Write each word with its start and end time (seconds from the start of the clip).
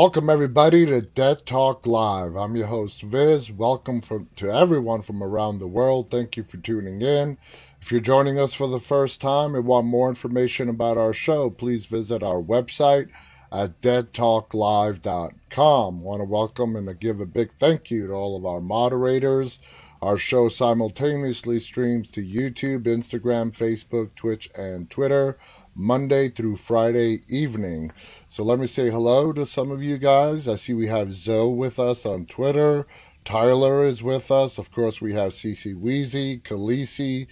Welcome 0.00 0.30
everybody 0.30 0.86
to 0.86 1.00
Dead 1.00 1.44
Talk 1.44 1.84
Live. 1.84 2.36
I'm 2.36 2.54
your 2.54 2.68
host 2.68 3.02
Viz. 3.02 3.50
Welcome 3.50 4.00
from, 4.00 4.28
to 4.36 4.48
everyone 4.48 5.02
from 5.02 5.24
around 5.24 5.58
the 5.58 5.66
world. 5.66 6.08
Thank 6.08 6.36
you 6.36 6.44
for 6.44 6.56
tuning 6.56 7.02
in. 7.02 7.36
If 7.80 7.90
you're 7.90 8.00
joining 8.00 8.38
us 8.38 8.54
for 8.54 8.68
the 8.68 8.78
first 8.78 9.20
time 9.20 9.56
and 9.56 9.64
want 9.64 9.88
more 9.88 10.08
information 10.08 10.68
about 10.68 10.98
our 10.98 11.12
show, 11.12 11.50
please 11.50 11.86
visit 11.86 12.22
our 12.22 12.40
website 12.40 13.08
at 13.50 13.82
deadtalklive.com. 13.82 16.02
Want 16.04 16.20
to 16.20 16.24
welcome 16.24 16.76
and 16.76 17.00
give 17.00 17.18
a 17.18 17.26
big 17.26 17.52
thank 17.54 17.90
you 17.90 18.06
to 18.06 18.12
all 18.12 18.36
of 18.36 18.46
our 18.46 18.60
moderators. 18.60 19.58
Our 20.00 20.16
show 20.16 20.48
simultaneously 20.48 21.58
streams 21.58 22.08
to 22.12 22.24
YouTube, 22.24 22.84
Instagram, 22.84 23.50
Facebook, 23.50 24.14
Twitch, 24.14 24.48
and 24.54 24.88
Twitter. 24.88 25.36
Monday 25.78 26.28
through 26.28 26.56
Friday 26.56 27.22
evening. 27.28 27.92
So 28.30 28.44
let 28.44 28.58
me 28.58 28.66
say 28.66 28.90
hello 28.90 29.32
to 29.32 29.46
some 29.46 29.70
of 29.70 29.82
you 29.82 29.96
guys. 29.96 30.46
I 30.46 30.56
see 30.56 30.74
we 30.74 30.86
have 30.88 31.14
Zoe 31.14 31.54
with 31.54 31.78
us 31.78 32.04
on 32.04 32.26
Twitter. 32.26 32.86
Tyler 33.24 33.84
is 33.84 34.02
with 34.02 34.30
us. 34.30 34.58
Of 34.58 34.70
course, 34.70 35.00
we 35.00 35.14
have 35.14 35.32
CC 35.32 35.74
Weezy, 35.74 36.42
Khaleesi, 36.42 37.26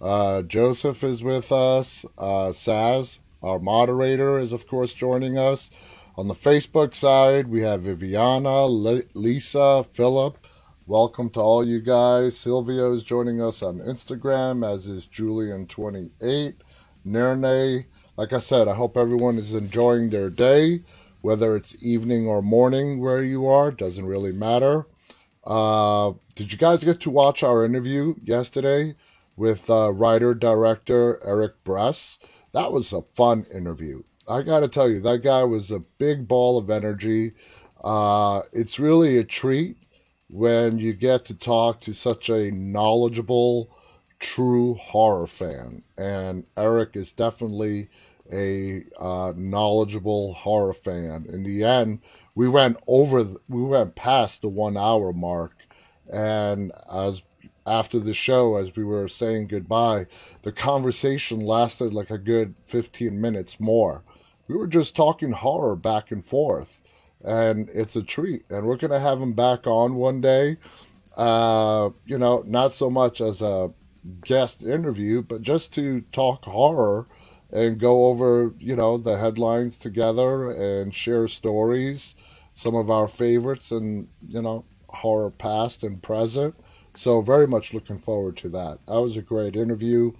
uh, 0.00 0.42
Joseph 0.42 1.02
is 1.04 1.22
with 1.22 1.52
us. 1.52 2.04
Uh, 2.18 2.48
Saz, 2.48 3.20
our 3.42 3.58
moderator, 3.58 4.38
is 4.38 4.52
of 4.52 4.66
course 4.66 4.92
joining 4.92 5.38
us. 5.38 5.70
On 6.18 6.28
the 6.28 6.34
Facebook 6.34 6.94
side, 6.94 7.46
we 7.48 7.60
have 7.60 7.82
Viviana, 7.82 8.66
Le- 8.66 9.02
Lisa, 9.14 9.84
Philip. 9.84 10.36
Welcome 10.86 11.30
to 11.30 11.40
all 11.40 11.66
you 11.66 11.80
guys. 11.80 12.36
Silvio 12.36 12.92
is 12.92 13.02
joining 13.02 13.40
us 13.40 13.62
on 13.62 13.78
Instagram, 13.78 14.68
as 14.68 14.86
is 14.86 15.06
Julian28. 15.06 16.54
Nerne, 17.06 17.86
like 18.16 18.32
I 18.32 18.38
said, 18.38 18.68
I 18.68 18.74
hope 18.74 18.96
everyone 18.96 19.38
is 19.38 19.54
enjoying 19.54 20.10
their 20.10 20.30
day, 20.30 20.82
whether 21.20 21.56
it's 21.56 21.82
evening 21.82 22.26
or 22.26 22.42
morning 22.42 23.00
where 23.00 23.22
you 23.22 23.46
are, 23.46 23.70
doesn't 23.70 24.06
really 24.06 24.32
matter. 24.32 24.86
Uh, 25.44 26.12
did 26.34 26.52
you 26.52 26.58
guys 26.58 26.84
get 26.84 27.00
to 27.00 27.10
watch 27.10 27.42
our 27.42 27.64
interview 27.64 28.14
yesterday 28.22 28.94
with 29.36 29.68
uh, 29.70 29.92
writer 29.92 30.34
director 30.34 31.20
Eric 31.24 31.64
Bress? 31.64 32.18
That 32.52 32.72
was 32.72 32.92
a 32.92 33.02
fun 33.14 33.46
interview. 33.52 34.02
I 34.28 34.42
got 34.42 34.60
to 34.60 34.68
tell 34.68 34.88
you, 34.88 35.00
that 35.00 35.22
guy 35.22 35.42
was 35.44 35.70
a 35.70 35.80
big 35.80 36.28
ball 36.28 36.58
of 36.58 36.70
energy. 36.70 37.32
Uh, 37.82 38.42
it's 38.52 38.78
really 38.78 39.18
a 39.18 39.24
treat 39.24 39.78
when 40.28 40.78
you 40.78 40.92
get 40.92 41.24
to 41.26 41.34
talk 41.34 41.80
to 41.80 41.92
such 41.92 42.28
a 42.28 42.50
knowledgeable, 42.52 43.76
true 44.22 44.74
horror 44.74 45.26
fan. 45.26 45.82
And 45.98 46.44
Eric 46.56 46.96
is 46.96 47.12
definitely 47.12 47.88
a 48.32 48.84
uh, 48.98 49.34
knowledgeable 49.36 50.32
horror 50.32 50.72
fan. 50.72 51.26
In 51.28 51.42
the 51.42 51.64
end, 51.64 52.00
we 52.34 52.48
went 52.48 52.78
over, 52.86 53.24
we 53.48 53.62
went 53.62 53.96
past 53.96 54.40
the 54.40 54.48
one 54.48 54.78
hour 54.78 55.12
mark. 55.12 55.52
And 56.10 56.72
as 56.90 57.22
after 57.66 57.98
the 57.98 58.14
show, 58.14 58.56
as 58.56 58.74
we 58.74 58.84
were 58.84 59.08
saying 59.08 59.48
goodbye, 59.48 60.06
the 60.42 60.52
conversation 60.52 61.40
lasted 61.40 61.92
like 61.92 62.10
a 62.10 62.18
good 62.18 62.54
15 62.64 63.20
minutes 63.20 63.60
more. 63.60 64.02
We 64.48 64.56
were 64.56 64.66
just 64.66 64.96
talking 64.96 65.32
horror 65.32 65.76
back 65.76 66.10
and 66.10 66.24
forth. 66.24 66.80
And 67.24 67.68
it's 67.70 67.96
a 67.96 68.02
treat. 68.02 68.44
And 68.48 68.66
we're 68.66 68.76
going 68.76 68.90
to 68.90 68.98
have 69.00 69.20
him 69.20 69.32
back 69.32 69.66
on 69.66 69.94
one 69.94 70.20
day. 70.20 70.56
Uh, 71.16 71.90
you 72.06 72.18
know, 72.18 72.42
not 72.46 72.72
so 72.72 72.90
much 72.90 73.20
as 73.20 73.42
a 73.42 73.70
guest 74.20 74.62
interview, 74.62 75.22
but 75.22 75.42
just 75.42 75.72
to 75.74 76.02
talk 76.12 76.44
horror 76.44 77.06
and 77.52 77.78
go 77.78 78.06
over, 78.06 78.54
you 78.58 78.74
know, 78.74 78.96
the 78.96 79.18
headlines 79.18 79.76
together 79.76 80.50
and 80.50 80.94
share 80.94 81.28
stories, 81.28 82.14
some 82.54 82.74
of 82.74 82.90
our 82.90 83.06
favorites 83.06 83.70
and, 83.70 84.08
you 84.28 84.42
know, 84.42 84.64
horror 84.88 85.30
past 85.30 85.82
and 85.82 86.02
present. 86.02 86.54
So 86.94 87.20
very 87.20 87.46
much 87.46 87.72
looking 87.72 87.98
forward 87.98 88.36
to 88.38 88.48
that. 88.50 88.78
That 88.86 89.00
was 89.00 89.16
a 89.16 89.22
great 89.22 89.56
interview. 89.56 90.12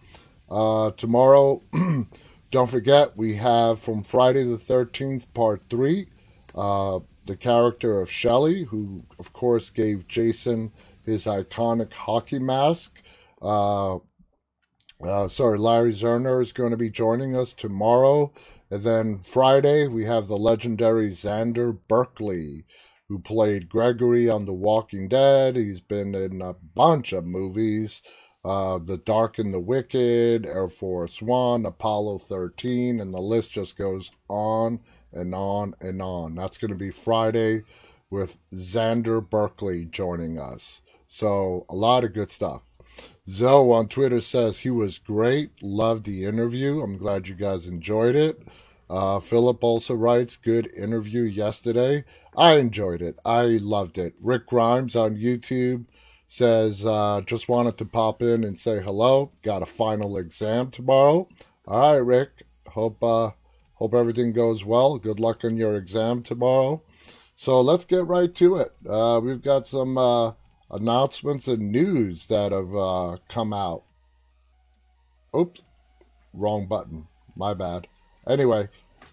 Uh, 0.50 0.90
tomorrow, 0.92 1.62
don't 2.50 2.70
forget, 2.70 3.16
we 3.16 3.36
have 3.36 3.80
from 3.80 4.02
Friday 4.02 4.44
the 4.44 4.56
13th, 4.56 5.26
part 5.34 5.62
three, 5.68 6.08
uh, 6.54 7.00
the 7.26 7.36
character 7.36 8.00
of 8.00 8.10
Shelly, 8.10 8.64
who, 8.64 9.04
of 9.18 9.32
course, 9.32 9.70
gave 9.70 10.08
Jason 10.08 10.72
his 11.04 11.24
iconic 11.26 11.92
hockey 11.92 12.38
mask. 12.38 13.01
Uh, 13.42 13.98
uh, 15.02 15.28
sorry, 15.28 15.58
Larry 15.58 15.92
Zerner 15.92 16.40
is 16.40 16.52
going 16.52 16.70
to 16.70 16.76
be 16.76 16.90
joining 16.90 17.36
us 17.36 17.52
tomorrow. 17.52 18.32
And 18.70 18.84
then 18.84 19.18
Friday, 19.18 19.88
we 19.88 20.04
have 20.04 20.28
the 20.28 20.36
legendary 20.36 21.10
Xander 21.10 21.76
Berkeley, 21.88 22.64
who 23.08 23.18
played 23.18 23.68
Gregory 23.68 24.30
on 24.30 24.46
The 24.46 24.52
Walking 24.52 25.08
Dead. 25.08 25.56
He's 25.56 25.80
been 25.80 26.14
in 26.14 26.40
a 26.40 26.54
bunch 26.54 27.12
of 27.12 27.26
movies 27.26 28.00
uh, 28.44 28.78
The 28.78 28.96
Dark 28.98 29.38
and 29.38 29.54
the 29.54 29.60
Wicked, 29.60 30.46
Air 30.46 30.68
Force 30.68 31.22
One, 31.22 31.64
Apollo 31.64 32.20
13, 32.20 33.00
and 33.00 33.14
the 33.14 33.20
list 33.20 33.50
just 33.52 33.76
goes 33.76 34.10
on 34.28 34.80
and 35.12 35.34
on 35.34 35.74
and 35.80 36.02
on. 36.02 36.34
That's 36.34 36.58
going 36.58 36.70
to 36.70 36.76
be 36.76 36.90
Friday 36.90 37.62
with 38.10 38.38
Xander 38.52 39.28
Berkeley 39.28 39.84
joining 39.84 40.38
us. 40.38 40.80
So, 41.06 41.66
a 41.68 41.74
lot 41.74 42.04
of 42.04 42.14
good 42.14 42.30
stuff. 42.30 42.71
Zoe 43.28 43.72
on 43.72 43.88
Twitter 43.88 44.20
says 44.20 44.60
he 44.60 44.70
was 44.70 44.98
great. 44.98 45.62
Loved 45.62 46.06
the 46.06 46.24
interview. 46.24 46.80
I'm 46.80 46.96
glad 46.96 47.28
you 47.28 47.34
guys 47.34 47.66
enjoyed 47.66 48.16
it. 48.16 48.42
Uh, 48.90 49.20
Philip 49.20 49.62
also 49.62 49.94
writes, 49.94 50.36
good 50.36 50.66
interview 50.74 51.22
yesterday. 51.22 52.04
I 52.36 52.58
enjoyed 52.58 53.00
it. 53.00 53.18
I 53.24 53.44
loved 53.44 53.96
it. 53.96 54.14
Rick 54.20 54.48
Grimes 54.48 54.96
on 54.96 55.16
YouTube 55.16 55.86
says, 56.26 56.84
uh, 56.84 57.22
just 57.24 57.48
wanted 57.48 57.78
to 57.78 57.84
pop 57.84 58.22
in 58.22 58.42
and 58.44 58.58
say 58.58 58.82
hello. 58.82 59.32
Got 59.42 59.62
a 59.62 59.66
final 59.66 60.16
exam 60.16 60.70
tomorrow. 60.70 61.28
All 61.66 61.92
right, 61.92 62.04
Rick. 62.04 62.42
Hope 62.68 63.02
uh, 63.02 63.30
hope 63.74 63.94
everything 63.94 64.32
goes 64.32 64.64
well. 64.64 64.98
Good 64.98 65.20
luck 65.20 65.44
on 65.44 65.56
your 65.56 65.76
exam 65.76 66.22
tomorrow. 66.22 66.82
So 67.34 67.60
let's 67.60 67.84
get 67.84 68.06
right 68.06 68.34
to 68.36 68.56
it. 68.56 68.72
Uh, 68.88 69.20
we've 69.22 69.42
got 69.42 69.66
some 69.66 69.96
uh, 69.96 70.32
announcements 70.72 71.46
and 71.46 71.70
news 71.70 72.26
that 72.28 72.52
have 72.52 72.74
uh, 72.74 73.18
come 73.28 73.52
out. 73.52 73.82
Oops, 75.36 75.62
wrong 76.32 76.66
button. 76.66 77.06
My 77.36 77.54
bad. 77.54 77.86
Anyway, 78.26 78.68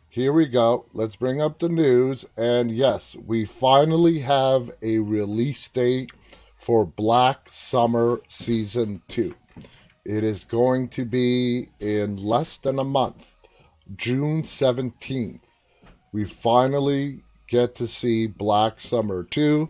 here 0.09 0.33
we 0.33 0.47
go. 0.47 0.85
Let's 0.93 1.15
bring 1.15 1.41
up 1.41 1.59
the 1.59 1.69
news. 1.69 2.25
And 2.35 2.71
yes, 2.71 3.15
we 3.25 3.45
finally 3.45 4.19
have 4.19 4.71
a 4.81 4.99
release 4.99 5.69
date 5.69 6.11
for 6.57 6.85
Black 6.85 7.47
Summer 7.49 8.19
Season 8.29 9.01
2. 9.07 9.35
It 10.05 10.23
is 10.23 10.43
going 10.43 10.89
to 10.89 11.05
be 11.05 11.69
in 11.79 12.17
less 12.17 12.57
than 12.57 12.79
a 12.79 12.83
month, 12.83 13.35
June 13.95 14.43
17th. 14.43 15.41
We 16.11 16.25
finally 16.25 17.21
get 17.47 17.75
to 17.75 17.87
see 17.87 18.27
Black 18.27 18.79
Summer 18.79 19.23
2. 19.23 19.69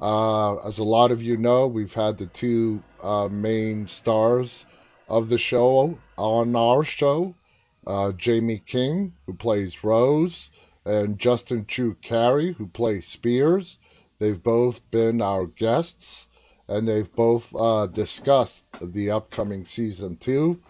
Uh, 0.00 0.56
as 0.66 0.78
a 0.78 0.84
lot 0.84 1.10
of 1.10 1.22
you 1.22 1.36
know, 1.36 1.66
we've 1.66 1.94
had 1.94 2.18
the 2.18 2.26
two 2.26 2.82
uh, 3.02 3.28
main 3.30 3.86
stars 3.86 4.66
of 5.08 5.28
the 5.28 5.38
show 5.38 5.98
on 6.16 6.56
our 6.56 6.82
show 6.84 7.34
uh, 7.86 8.12
Jaime 8.22 8.58
King, 8.58 9.14
who 9.26 9.34
plays 9.34 9.84
Rose, 9.84 10.50
and 10.84 11.18
Justin 11.18 11.66
Chu 11.66 11.96
Cary, 12.02 12.52
who 12.54 12.66
plays 12.66 13.06
Spears. 13.06 13.78
They've 14.18 14.42
both 14.42 14.88
been 14.90 15.20
our 15.20 15.46
guests, 15.46 16.28
and 16.68 16.86
they've 16.86 17.12
both 17.12 17.54
uh, 17.54 17.86
discussed 17.86 18.66
the 18.80 19.10
upcoming 19.10 19.64
season 19.64 20.16
two. 20.16 20.60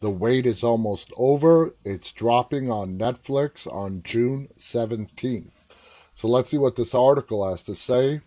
The 0.00 0.10
wait 0.10 0.46
is 0.46 0.64
almost 0.64 1.12
over. 1.16 1.74
It's 1.84 2.12
dropping 2.12 2.70
on 2.70 2.98
Netflix 2.98 3.72
on 3.72 4.02
June 4.02 4.48
17th. 4.58 5.50
So 6.14 6.28
let's 6.28 6.50
see 6.50 6.58
what 6.58 6.76
this 6.76 6.94
article 6.94 7.48
has 7.48 7.62
to 7.64 7.74
say. 7.74 8.20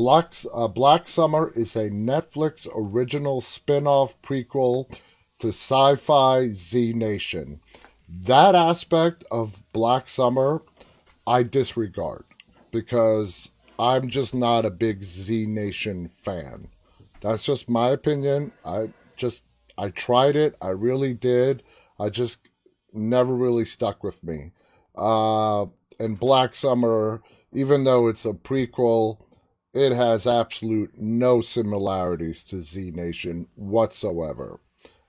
Black, 0.00 0.32
uh, 0.54 0.66
Black 0.66 1.08
Summer 1.08 1.52
is 1.54 1.76
a 1.76 1.90
Netflix 1.90 2.66
original 2.74 3.42
spin 3.42 3.86
off 3.86 4.18
prequel 4.22 4.90
to 5.40 5.48
sci 5.48 5.94
fi 5.96 6.48
Z 6.48 6.94
Nation. 6.94 7.60
That 8.08 8.54
aspect 8.54 9.24
of 9.30 9.62
Black 9.74 10.08
Summer, 10.08 10.62
I 11.26 11.42
disregard 11.42 12.24
because 12.70 13.50
I'm 13.78 14.08
just 14.08 14.34
not 14.34 14.64
a 14.64 14.70
big 14.70 15.04
Z 15.04 15.44
Nation 15.44 16.08
fan. 16.08 16.68
That's 17.20 17.42
just 17.42 17.68
my 17.68 17.90
opinion. 17.90 18.52
I 18.64 18.94
just, 19.16 19.44
I 19.76 19.90
tried 19.90 20.34
it. 20.34 20.56
I 20.62 20.70
really 20.70 21.12
did. 21.12 21.62
I 21.98 22.08
just 22.08 22.38
never 22.94 23.34
really 23.34 23.66
stuck 23.66 24.02
with 24.02 24.24
me. 24.24 24.52
Uh, 24.96 25.66
and 25.98 26.18
Black 26.18 26.54
Summer, 26.54 27.20
even 27.52 27.84
though 27.84 28.08
it's 28.08 28.24
a 28.24 28.32
prequel, 28.32 29.18
it 29.72 29.92
has 29.92 30.26
absolute 30.26 30.92
no 30.96 31.40
similarities 31.40 32.42
to 32.44 32.60
Z 32.60 32.90
Nation 32.92 33.46
whatsoever. 33.54 34.60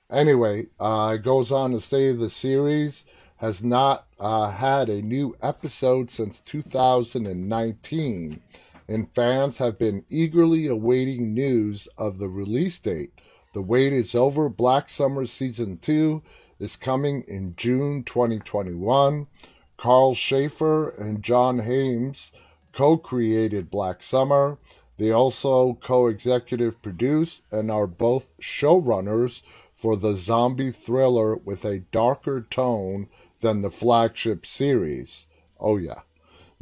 Anyway, 0.09 0.67
uh, 0.79 1.13
it 1.15 1.23
goes 1.23 1.51
on 1.51 1.71
to 1.71 1.79
say 1.79 2.11
the 2.11 2.29
series 2.29 3.05
has 3.37 3.63
not 3.63 4.05
uh, 4.19 4.51
had 4.51 4.87
a 4.87 5.01
new 5.01 5.35
episode 5.41 6.11
since 6.11 6.41
2019, 6.41 8.41
and 8.87 9.15
fans 9.15 9.57
have 9.57 9.79
been 9.79 10.05
eagerly 10.09 10.67
awaiting 10.67 11.33
news 11.33 11.87
of 11.97 12.19
the 12.19 12.29
release 12.29 12.77
date. 12.77 13.13
The 13.53 13.61
wait 13.61 13.93
is 13.93 14.13
over. 14.13 14.47
Black 14.47 14.89
Summer 14.89 15.25
Season 15.25 15.77
2 15.77 16.21
is 16.59 16.75
coming 16.75 17.23
in 17.27 17.55
June 17.57 18.03
2021. 18.03 19.27
Karl 19.77 20.13
Schaefer 20.13 20.89
and 20.89 21.23
John 21.23 21.59
Hyams 21.59 22.31
co 22.73 22.97
created 22.97 23.69
Black 23.69 24.03
Summer. 24.03 24.57
They 24.97 25.12
also 25.12 25.73
co 25.81 26.07
executive 26.07 26.81
produce 26.81 27.41
and 27.51 27.71
are 27.71 27.88
both 27.88 28.33
showrunners 28.39 29.41
for 29.73 29.95
the 29.95 30.15
zombie 30.15 30.71
thriller 30.71 31.35
with 31.35 31.65
a 31.65 31.79
darker 31.91 32.45
tone 32.50 33.07
than 33.39 33.62
the 33.62 33.71
flagship 33.71 34.45
series. 34.45 35.25
Oh, 35.59 35.77
yeah. 35.77 36.01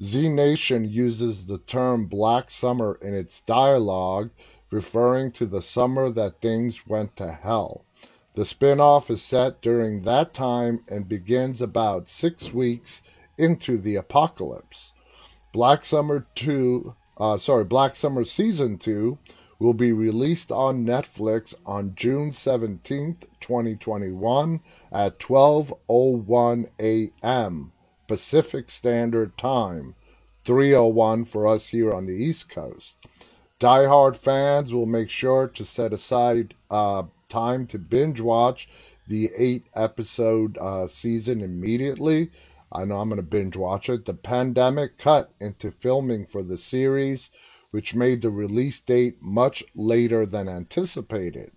Z 0.01 0.29
Nation 0.29 0.89
uses 0.89 1.47
the 1.47 1.57
term 1.57 2.05
Black 2.05 2.49
Summer 2.49 2.97
in 3.01 3.13
its 3.13 3.41
dialogue, 3.41 4.29
referring 4.71 5.31
to 5.33 5.45
the 5.45 5.61
summer 5.61 6.09
that 6.09 6.39
things 6.39 6.87
went 6.87 7.17
to 7.17 7.33
hell. 7.33 7.83
The 8.35 8.45
spin 8.45 8.79
off 8.79 9.09
is 9.09 9.21
set 9.21 9.61
during 9.61 10.03
that 10.03 10.33
time 10.33 10.85
and 10.87 11.09
begins 11.09 11.61
about 11.61 12.07
six 12.07 12.53
weeks 12.53 13.01
into 13.37 13.77
the 13.77 13.95
apocalypse. 13.95 14.93
Black 15.51 15.83
Summer 15.83 16.27
2, 16.35 16.93
uh, 17.17 17.37
sorry, 17.37 17.63
Black 17.63 17.95
Summer 17.95 18.23
Season 18.23 18.77
2 18.77 19.17
will 19.57 19.73
be 19.73 19.91
released 19.91 20.51
on 20.51 20.85
Netflix 20.85 21.53
on 21.65 21.93
June 21.95 22.31
17th, 22.31 23.25
2021 23.39 24.61
at 24.91 25.19
12:01 25.19 26.69
a.m. 26.79 27.71
Pacific 28.07 28.71
Standard 28.71 29.37
Time, 29.37 29.95
3:01 30.45 31.25
for 31.27 31.45
us 31.45 31.69
here 31.69 31.93
on 31.93 32.05
the 32.05 32.13
East 32.13 32.49
Coast. 32.49 32.97
Die-hard 33.59 34.15
fans 34.15 34.73
will 34.73 34.85
make 34.85 35.09
sure 35.09 35.47
to 35.47 35.65
set 35.65 35.91
aside 35.91 36.53
uh, 36.71 37.03
time 37.27 37.67
to 37.67 37.77
binge 37.77 38.21
watch 38.21 38.69
the 39.07 39.31
eight 39.35 39.65
episode 39.75 40.57
uh, 40.59 40.87
season 40.87 41.41
immediately. 41.41 42.31
I 42.71 42.85
know 42.85 42.99
I'm 42.99 43.09
going 43.09 43.17
to 43.17 43.23
binge 43.23 43.57
watch 43.57 43.89
it. 43.89 44.05
The 44.05 44.13
pandemic 44.13 44.97
cut 44.97 45.31
into 45.39 45.71
filming 45.71 46.25
for 46.25 46.43
the 46.43 46.57
series 46.57 47.31
which 47.71 47.95
made 47.95 48.21
the 48.21 48.29
release 48.29 48.79
date 48.79 49.17
much 49.21 49.63
later 49.75 50.25
than 50.25 50.49
anticipated. 50.49 51.51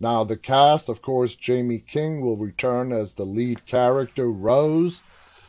Now, 0.00 0.22
the 0.24 0.36
cast, 0.36 0.88
of 0.88 1.02
course, 1.02 1.36
Jaime 1.44 1.80
King 1.80 2.20
will 2.20 2.36
return 2.36 2.92
as 2.92 3.14
the 3.14 3.24
lead 3.24 3.66
character, 3.66 4.30
Rose. 4.30 5.02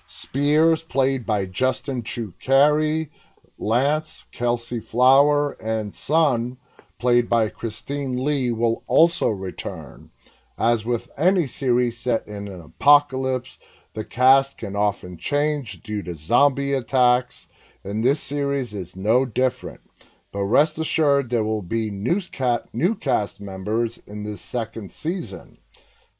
Spears, 0.07 0.81
played 0.81 1.25
by 1.25 1.45
Justin 1.45 2.01
Chu 2.01 2.33
Cary. 2.39 3.11
Lance, 3.59 4.25
Kelsey 4.31 4.79
Flower, 4.79 5.51
and 5.61 5.93
Sun, 5.93 6.57
played 6.97 7.29
by 7.29 7.49
Christine 7.49 8.23
Lee, 8.23 8.51
will 8.51 8.83
also 8.87 9.27
return. 9.27 10.09
As 10.57 10.85
with 10.85 11.09
any 11.17 11.45
series 11.45 11.97
set 11.97 12.25
in 12.25 12.47
an 12.47 12.61
apocalypse, 12.61 13.59
the 13.99 14.05
cast 14.05 14.57
can 14.57 14.77
often 14.77 15.17
change 15.17 15.83
due 15.83 16.01
to 16.01 16.15
zombie 16.15 16.71
attacks, 16.71 17.49
and 17.83 18.01
this 18.01 18.21
series 18.21 18.73
is 18.73 18.95
no 18.95 19.25
different. 19.25 19.81
But 20.31 20.45
rest 20.45 20.77
assured, 20.77 21.29
there 21.29 21.43
will 21.43 21.61
be 21.61 21.91
new 21.91 22.21
cast 22.21 23.41
members 23.41 23.99
in 24.07 24.23
this 24.23 24.39
second 24.39 24.93
season. 24.93 25.57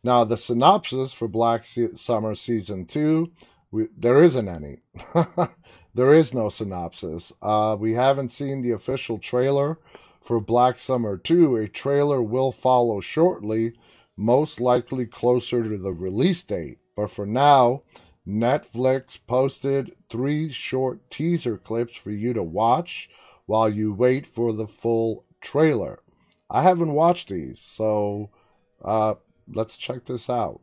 Now, 0.04 0.26
the 0.26 0.36
synopsis 0.36 1.14
for 1.14 1.30
Black 1.30 1.66
Summer 1.96 2.36
Season 2.36 2.86
2, 2.86 3.32
we, 3.72 3.88
there 3.98 4.22
isn't 4.24 4.50
any. 4.50 4.80
there 5.94 6.14
is 6.14 6.34
no 6.34 6.50
synopsis. 6.50 7.32
Uh, 7.42 7.78
we 7.80 7.94
haven't 7.94 8.28
seen 8.28 8.62
the 8.62 8.72
official 8.72 9.20
trailer 9.20 9.80
for 10.22 10.42
Black 10.42 10.78
Summer 10.80 11.16
2. 11.16 11.56
A 11.56 11.70
trailer 11.70 12.22
will 12.22 12.52
follow 12.52 13.00
shortly, 13.00 13.72
most 14.18 14.60
likely 14.60 15.06
closer 15.06 15.64
to 15.64 15.78
the 15.78 15.94
release 15.94 16.44
date. 16.44 16.80
But 17.00 17.12
for 17.12 17.26
now, 17.26 17.84
Netflix 18.28 19.18
posted 19.26 19.96
three 20.10 20.52
short 20.52 21.10
teaser 21.10 21.56
clips 21.56 21.96
for 21.96 22.12
you 22.12 22.34
to 22.34 22.44
watch 22.44 23.10
while 23.46 23.70
you 23.70 23.94
wait 23.94 24.28
for 24.28 24.52
the 24.52 24.68
full 24.68 25.24
trailer. 25.40 26.02
I 26.50 26.62
haven't 26.62 26.92
watched 26.92 27.30
these, 27.30 27.62
so 27.62 28.32
uh, 28.84 29.14
let's 29.50 29.78
check 29.78 30.04
this 30.04 30.30
out. 30.30 30.60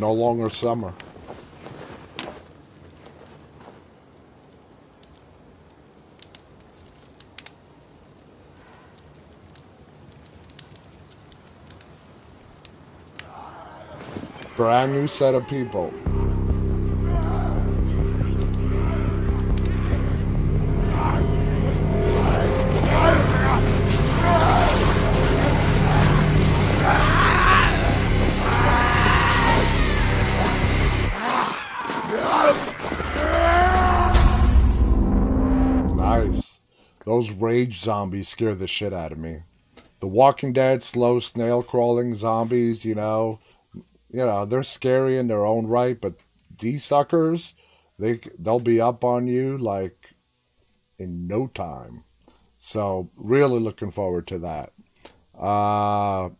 No 0.00 0.14
longer 0.14 0.48
summer. 0.48 0.94
brand 14.56 14.92
new 14.92 15.06
set 15.06 15.34
of 15.34 15.46
people. 15.48 15.92
Rage 37.60 37.80
zombies 37.80 38.28
scare 38.28 38.54
the 38.54 38.66
shit 38.66 38.94
out 38.94 39.12
of 39.12 39.18
me. 39.18 39.42
The 40.00 40.06
Walking 40.06 40.54
Dead 40.54 40.82
slow 40.82 41.20
snail 41.20 41.62
crawling 41.62 42.14
zombies, 42.16 42.86
you 42.86 42.94
know, 42.94 43.38
you 43.74 44.24
know 44.24 44.46
they're 44.46 44.62
scary 44.62 45.18
in 45.18 45.26
their 45.26 45.44
own 45.44 45.66
right, 45.66 46.00
but 46.00 46.14
these 46.58 46.84
suckers, 46.84 47.54
they 47.98 48.20
they'll 48.38 48.60
be 48.60 48.80
up 48.80 49.04
on 49.04 49.26
you 49.26 49.58
like 49.58 50.14
in 50.98 51.26
no 51.26 51.48
time. 51.48 52.04
So 52.56 53.10
really 53.14 53.60
looking 53.60 53.90
forward 53.90 54.26
to 54.28 54.38
that. 54.38 54.72
Uh, 55.38 56.30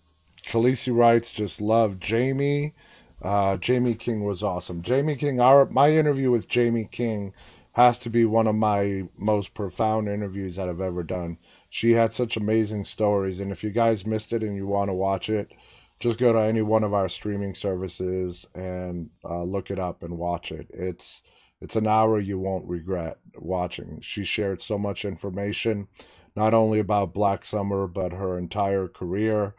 Khaleesi 0.43 0.97
writes, 0.97 1.31
just 1.31 1.61
love 1.61 1.99
Jamie. 1.99 2.73
Uh, 3.21 3.59
Jaime 3.63 3.95
King 3.95 4.25
was 4.25 4.43
awesome. 4.43 4.83
Jaime 4.83 5.17
King, 5.17 5.39
our 5.39 5.67
my 5.67 5.91
interview 5.91 6.31
with 6.31 6.51
Jaime 6.51 6.89
King 6.91 7.35
has 7.73 7.99
to 8.01 8.11
be 8.11 8.25
one 8.25 8.47
of 8.47 8.55
my 8.55 9.05
most 9.17 9.55
profound 9.55 10.09
interviews 10.09 10.57
that 10.57 10.69
I've 10.69 10.81
ever 10.81 11.03
done. 11.03 11.39
She 11.69 11.93
had 11.93 12.13
such 12.13 12.37
amazing 12.37 12.85
stories, 12.85 13.39
and 13.39 13.53
if 13.53 13.63
you 13.63 13.71
guys 13.71 14.07
missed 14.07 14.33
it 14.33 14.43
and 14.43 14.57
you 14.57 14.67
want 14.67 14.89
to 14.89 14.95
watch 14.95 15.31
it, 15.31 15.53
just 16.01 16.19
go 16.19 16.33
to 16.33 16.41
any 16.41 16.63
one 16.63 16.83
of 16.83 16.95
our 16.95 17.09
streaming 17.09 17.55
services 17.55 18.47
and 18.55 19.11
uh, 19.25 19.43
look 19.43 19.71
it 19.71 19.79
up 19.79 20.03
and 20.03 20.19
watch 20.19 20.51
it. 20.51 20.67
It's 20.71 21.23
it's 21.61 21.77
an 21.77 21.87
hour 21.87 22.19
you 22.19 22.39
won't 22.39 22.67
regret 22.67 23.19
watching. 23.37 24.01
She 24.01 24.25
shared 24.25 24.63
so 24.63 24.79
much 24.79 25.05
information, 25.05 25.89
not 26.35 26.55
only 26.55 26.79
about 26.79 27.13
Black 27.13 27.45
Summer, 27.45 27.87
but 27.87 28.13
her 28.13 28.39
entire 28.39 28.89
career, 28.89 29.55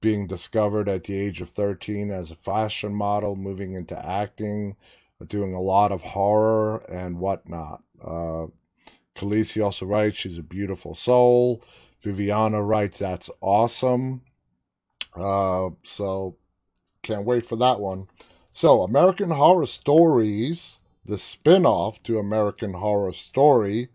being 0.00 0.28
discovered 0.28 0.88
at 0.88 1.04
the 1.04 1.18
age 1.18 1.40
of 1.40 1.50
13 1.50 2.10
as 2.10 2.30
a 2.30 2.36
fashion 2.36 2.94
model, 2.94 3.34
moving 3.34 3.74
into 3.74 3.98
acting, 3.98 4.76
doing 5.26 5.54
a 5.54 5.60
lot 5.60 5.92
of 5.92 6.02
horror 6.02 6.78
and 6.90 7.18
whatnot. 7.18 7.82
Uh, 8.02 8.46
Khaleesi 9.16 9.62
also 9.62 9.86
writes, 9.86 10.16
she's 10.16 10.38
a 10.38 10.42
beautiful 10.42 10.94
soul. 10.94 11.62
Viviana 12.00 12.62
writes, 12.62 12.98
that's 12.98 13.28
awesome. 13.40 14.22
Uh, 15.14 15.70
so 15.82 16.36
can't 17.02 17.26
wait 17.26 17.44
for 17.44 17.56
that 17.56 17.80
one. 17.80 18.08
So 18.52 18.82
American 18.82 19.30
Horror 19.30 19.66
Stories, 19.66 20.78
the 21.04 21.18
spin-off 21.18 22.02
to 22.04 22.18
American 22.18 22.74
Horror 22.74 23.12
Story, 23.12 23.88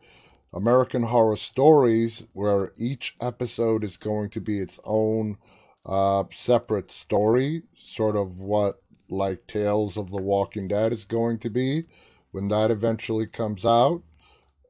American 0.54 1.04
Horror 1.04 1.36
Stories, 1.36 2.26
where 2.34 2.72
each 2.78 3.16
episode 3.20 3.84
is 3.84 3.98
going 3.98 4.30
to 4.30 4.42
be 4.42 4.60
its 4.60 4.80
own 4.84 5.38
uh, 5.86 6.24
separate 6.32 6.92
story, 6.92 7.64
sort 7.76 8.16
of 8.16 8.40
what 8.40 8.82
like 9.10 9.48
Tales 9.48 9.98
of 9.98 10.12
the 10.12 10.22
Walking 10.22 10.68
Dead 10.68 10.92
is 10.92 11.06
going 11.06 11.40
to 11.40 11.50
be 11.50 11.86
when 12.32 12.48
that 12.50 12.72
eventually 12.72 13.28
comes 13.28 13.66
out. 13.66 14.02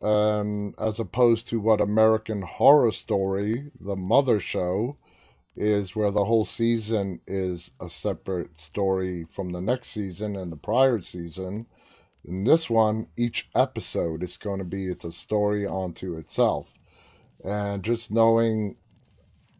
And 0.01 0.75
as 0.77 1.00
opposed 1.00 1.48
to 1.50 1.60
what 1.60 1.82
American 1.82 2.42
Horror 2.44 2.92
Story, 2.92 3.72
the 3.80 3.96
mother 3.96 4.39
show, 4.39 4.98
is 5.56 5.96
where 5.96 6.12
the 6.12 6.25
whole 6.25 6.46
season 6.46 7.22
is 7.25 7.72
a 7.80 7.89
separate 7.89 8.60
story 8.60 9.24
from 9.24 9.51
the 9.51 9.62
next 9.62 9.89
season 9.89 10.36
and 10.36 10.51
the 10.51 10.58
prior 10.58 11.00
season. 11.00 11.65
In 12.24 12.44
this 12.44 12.70
one, 12.70 13.08
each 13.15 13.50
episode 13.56 14.22
is 14.22 14.38
going 14.38 14.60
to 14.60 14.65
be 14.65 14.88
it's 14.88 15.06
a 15.06 15.12
story 15.12 15.65
onto 15.65 16.18
itself. 16.18 16.75
And 17.44 17.84
just 17.84 18.12
knowing 18.12 18.75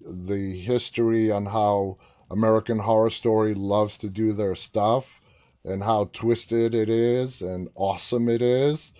the 0.02 0.60
history 0.60 1.32
on 1.32 1.48
how 1.48 1.98
American 2.30 2.80
Horror 2.80 3.10
Story 3.10 3.54
loves 3.54 3.98
to 4.00 4.10
do 4.10 4.34
their 4.34 4.56
stuff 4.56 5.22
and 5.64 5.84
how 5.84 6.10
twisted 6.14 6.74
it 6.74 6.90
is 6.90 7.42
and 7.42 7.70
awesome 7.76 8.30
it 8.30 8.42
is, 8.42 8.94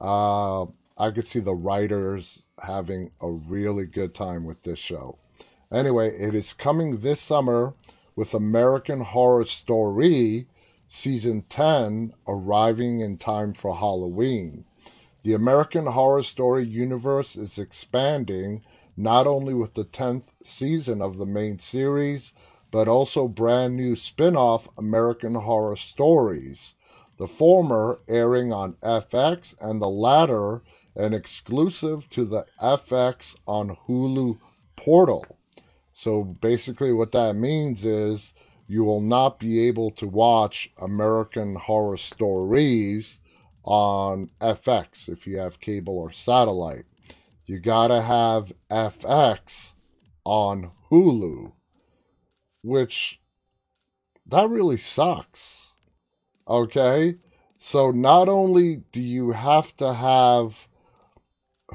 uh, 0.00 0.64
I 0.96 1.10
could 1.14 1.26
see 1.26 1.40
the 1.40 1.54
writers 1.54 2.42
having 2.62 3.10
a 3.20 3.30
really 3.30 3.86
good 3.86 4.14
time 4.14 4.44
with 4.44 4.62
this 4.62 4.78
show. 4.78 5.18
Anyway, 5.72 6.10
it 6.10 6.34
is 6.34 6.52
coming 6.52 6.98
this 6.98 7.20
summer 7.20 7.74
with 8.16 8.34
American 8.34 9.00
Horror 9.00 9.44
Story 9.44 10.46
season 10.88 11.42
10 11.48 12.12
arriving 12.26 13.00
in 13.00 13.16
time 13.16 13.54
for 13.54 13.76
Halloween. 13.76 14.64
The 15.22 15.32
American 15.34 15.86
Horror 15.86 16.22
Story 16.22 16.64
universe 16.64 17.36
is 17.36 17.58
expanding 17.58 18.62
not 18.96 19.26
only 19.26 19.54
with 19.54 19.74
the 19.74 19.84
10th 19.84 20.24
season 20.42 21.00
of 21.00 21.16
the 21.16 21.26
main 21.26 21.58
series, 21.58 22.32
but 22.70 22.88
also 22.88 23.28
brand 23.28 23.76
new 23.76 23.96
spin 23.96 24.36
off 24.36 24.68
American 24.78 25.34
Horror 25.34 25.76
Stories. 25.76 26.74
The 27.18 27.26
former 27.26 28.00
airing 28.08 28.52
on 28.52 28.74
FX 28.82 29.54
and 29.60 29.80
the 29.80 29.88
latter 29.88 30.62
an 30.96 31.14
exclusive 31.14 32.08
to 32.10 32.24
the 32.24 32.46
FX 32.60 33.36
on 33.46 33.76
Hulu 33.86 34.38
portal. 34.76 35.24
So 35.92 36.24
basically, 36.24 36.92
what 36.92 37.12
that 37.12 37.36
means 37.36 37.84
is 37.84 38.34
you 38.66 38.84
will 38.84 39.00
not 39.00 39.38
be 39.38 39.66
able 39.66 39.90
to 39.92 40.06
watch 40.06 40.72
American 40.80 41.56
Horror 41.56 41.96
Stories 41.96 43.18
on 43.64 44.30
FX 44.40 45.08
if 45.08 45.26
you 45.26 45.38
have 45.38 45.60
cable 45.60 45.98
or 45.98 46.12
satellite. 46.12 46.84
You 47.46 47.58
gotta 47.58 48.02
have 48.02 48.52
FX 48.70 49.74
on 50.24 50.70
Hulu, 50.90 51.52
which 52.62 53.20
that 54.26 54.48
really 54.48 54.76
sucks. 54.76 55.72
Okay? 56.46 57.16
So 57.58 57.90
not 57.90 58.28
only 58.28 58.76
do 58.92 59.00
you 59.00 59.32
have 59.32 59.76
to 59.76 59.92
have 59.92 60.68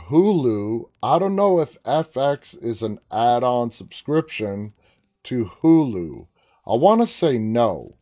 Hulu, 0.10 0.89
I 1.01 1.20
don't 1.20 1.36
know 1.36 1.60
if 1.60 1.82
FX 1.84 2.62
is 2.62 2.82
an 2.82 3.00
add 3.12 3.44
on 3.44 3.72
subscription 3.72 4.74
to 5.25 5.46
Hulu. 5.62 6.27
I 6.68 6.75
want 6.75 7.01
to 7.01 7.08
say 7.08 7.38
no, 7.38 7.98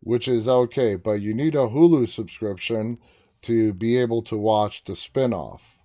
which 0.00 0.28
is 0.28 0.48
okay, 0.48 0.96
but 0.96 1.20
you 1.20 1.32
need 1.32 1.54
a 1.54 1.68
Hulu 1.68 2.08
subscription 2.08 2.98
to 3.42 3.72
be 3.72 3.96
able 3.98 4.22
to 4.22 4.36
watch 4.36 4.84
the 4.84 4.94
spinoff. 4.94 5.78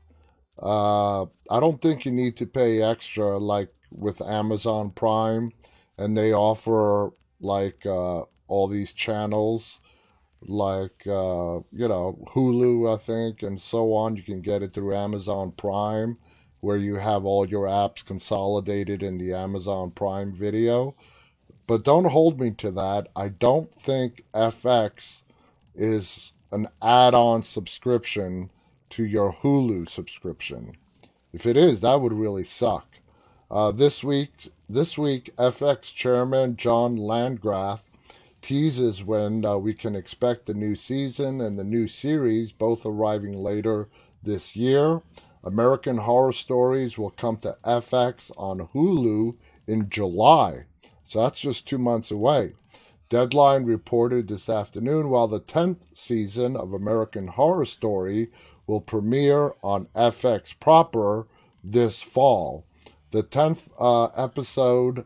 Uh, 0.61 1.23
I 1.49 1.59
don't 1.59 1.81
think 1.81 2.05
you 2.05 2.11
need 2.11 2.35
to 2.37 2.45
pay 2.45 2.81
extra 2.81 3.37
like 3.37 3.69
with 3.91 4.21
Amazon 4.21 4.91
Prime, 4.91 5.51
and 5.99 6.17
they 6.17 6.33
offer 6.33 7.11
like 7.41 7.85
uh, 7.85 8.23
all 8.47 8.67
these 8.67 8.93
channels 8.93 9.81
like 10.41 11.05
uh, 11.05 11.59
you 11.71 11.87
know 11.87 12.17
Hulu, 12.33 12.93
I 12.93 12.97
think, 12.97 13.43
and 13.43 13.59
so 13.59 13.93
on. 13.93 14.15
You 14.15 14.23
can 14.23 14.41
get 14.41 14.63
it 14.63 14.73
through 14.73 14.95
Amazon 14.95 15.51
Prime, 15.51 16.17
where 16.61 16.77
you 16.77 16.95
have 16.95 17.25
all 17.25 17.45
your 17.45 17.67
apps 17.67 18.03
consolidated 18.03 19.03
in 19.03 19.17
the 19.17 19.33
Amazon 19.33 19.91
Prime 19.91 20.33
Video. 20.33 20.95
But 21.67 21.83
don't 21.83 22.05
hold 22.05 22.39
me 22.39 22.51
to 22.51 22.71
that. 22.71 23.09
I 23.15 23.27
don't 23.27 23.73
think 23.79 24.23
FX 24.33 25.21
is 25.75 26.33
an 26.51 26.67
add-on 26.81 27.43
subscription 27.43 28.49
to 28.89 29.05
your 29.05 29.33
Hulu 29.43 29.87
subscription. 29.87 30.77
If 31.31 31.45
it 31.45 31.55
is, 31.55 31.81
that 31.81 32.01
would 32.01 32.13
really 32.13 32.43
suck. 32.43 32.88
Uh, 33.51 33.71
this 33.71 34.03
week, 34.03 34.51
this 34.69 34.95
week, 34.95 35.35
FX 35.37 35.93
chairman 35.95 36.55
John 36.55 36.95
Landgraf 36.95 37.89
teases 38.43 39.03
when 39.03 39.43
uh, 39.43 39.57
we 39.57 39.73
can 39.73 39.95
expect 39.95 40.45
the 40.45 40.53
new 40.53 40.75
season 40.75 41.41
and 41.41 41.57
the 41.57 41.63
new 41.63 41.87
series, 41.87 42.51
both 42.51 42.85
arriving 42.85 43.33
later 43.33 43.89
this 44.21 44.55
year. 44.55 45.01
American 45.43 45.97
Horror 45.97 46.31
Stories 46.31 46.95
will 46.95 47.09
come 47.09 47.37
to 47.37 47.57
FX 47.63 48.29
on 48.37 48.67
Hulu 48.67 49.35
in 49.65 49.89
July. 49.89 50.65
So 51.01 51.23
that's 51.23 51.39
just 51.39 51.67
two 51.67 51.79
months 51.79 52.11
away. 52.11 52.53
Deadline 53.09 53.63
reported 53.63 54.27
this 54.27 54.47
afternoon 54.47 55.09
while 55.09 55.27
the 55.27 55.39
10th 55.39 55.87
season 55.95 56.55
of 56.55 56.71
American 56.71 57.25
Horror 57.25 57.65
Story 57.65 58.29
will 58.67 58.81
premiere 58.81 59.53
on 59.63 59.87
FX 59.95 60.53
proper 60.59 61.25
this 61.63 62.03
fall. 62.03 62.65
The 63.11 63.23
10th 63.23 63.69
uh, 63.79 64.05
episode 64.15 65.05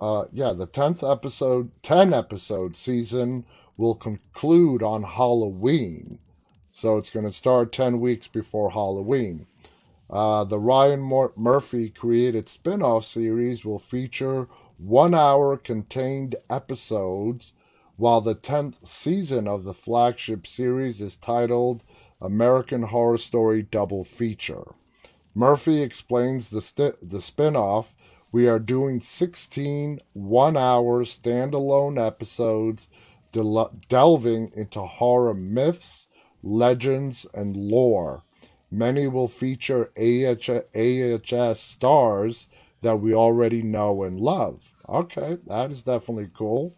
uh, 0.00 0.26
yeah, 0.32 0.52
the 0.52 0.66
10th 0.66 1.08
episode, 1.10 1.70
10 1.82 2.12
episode 2.12 2.76
season 2.76 3.44
will 3.76 3.94
conclude 3.94 4.82
on 4.82 5.02
Halloween. 5.02 6.18
So 6.70 6.98
it's 6.98 7.10
going 7.10 7.26
to 7.26 7.32
start 7.32 7.72
10 7.72 7.98
weeks 7.98 8.28
before 8.28 8.70
Halloween. 8.70 9.46
Uh, 10.08 10.44
the 10.44 10.58
Ryan 10.58 11.00
Mur- 11.00 11.32
Murphy 11.36 11.90
created 11.90 12.48
spin 12.48 12.82
off 12.82 13.04
series 13.04 13.64
will 13.64 13.78
feature 13.78 14.48
one 14.78 15.14
hour 15.14 15.56
contained 15.56 16.36
episodes, 16.48 17.52
while 17.96 18.20
the 18.20 18.36
10th 18.36 18.86
season 18.86 19.48
of 19.48 19.64
the 19.64 19.74
flagship 19.74 20.46
series 20.46 21.00
is 21.00 21.16
titled 21.16 21.82
American 22.20 22.84
Horror 22.84 23.18
Story 23.18 23.62
Double 23.62 24.04
Feature. 24.04 24.74
Murphy 25.38 25.82
explains 25.82 26.50
the, 26.50 26.60
st- 26.60 27.10
the 27.10 27.20
spin 27.20 27.54
off 27.54 27.94
we 28.32 28.48
are 28.48 28.58
doing 28.58 29.00
16 29.00 30.00
one 30.12 30.56
hour 30.56 31.04
standalone 31.04 32.04
episodes 32.04 32.88
del- 33.30 33.72
delving 33.88 34.50
into 34.56 34.80
horror 34.80 35.34
myths, 35.34 36.08
legends, 36.42 37.24
and 37.34 37.56
lore. 37.56 38.24
Many 38.68 39.06
will 39.06 39.28
feature 39.28 39.92
AHS, 39.96 40.64
AHS 40.74 41.60
stars 41.60 42.48
that 42.80 42.96
we 42.96 43.14
already 43.14 43.62
know 43.62 44.02
and 44.02 44.18
love. 44.18 44.72
Okay, 44.88 45.38
that 45.46 45.70
is 45.70 45.82
definitely 45.82 46.30
cool. 46.36 46.74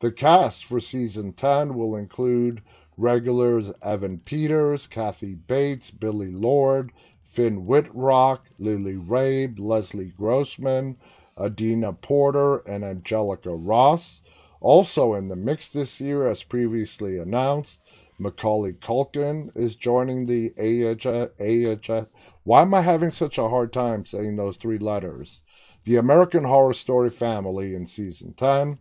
The 0.00 0.10
cast 0.10 0.64
for 0.64 0.80
season 0.80 1.34
10 1.34 1.74
will 1.74 1.94
include 1.94 2.62
regulars 2.96 3.70
Evan 3.82 4.18
Peters, 4.20 4.86
Kathy 4.86 5.34
Bates, 5.34 5.90
Billy 5.90 6.30
Lourd, 6.30 6.90
Finn 7.28 7.66
Wittrock, 7.66 8.46
Lily 8.58 8.96
Rabe, 8.96 9.58
Leslie 9.58 10.12
Grossman, 10.16 10.96
Adina 11.38 11.92
Porter, 11.92 12.58
and 12.58 12.82
Angelica 12.82 13.54
Ross. 13.54 14.20
Also 14.60 15.14
in 15.14 15.28
the 15.28 15.36
mix 15.36 15.70
this 15.70 16.00
year, 16.00 16.26
as 16.26 16.42
previously 16.42 17.18
announced, 17.18 17.80
Macaulay 18.18 18.72
Culkin 18.72 19.56
is 19.56 19.76
joining 19.76 20.26
the. 20.26 20.52
AHS. 20.58 22.06
Why 22.42 22.62
am 22.62 22.74
I 22.74 22.80
having 22.80 23.12
such 23.12 23.38
a 23.38 23.48
hard 23.48 23.72
time 23.72 24.04
saying 24.04 24.36
those 24.36 24.56
three 24.56 24.78
letters? 24.78 25.42
The 25.84 25.96
American 25.96 26.44
Horror 26.44 26.74
Story 26.74 27.10
family 27.10 27.74
in 27.74 27.86
season 27.86 28.32
10, 28.32 28.78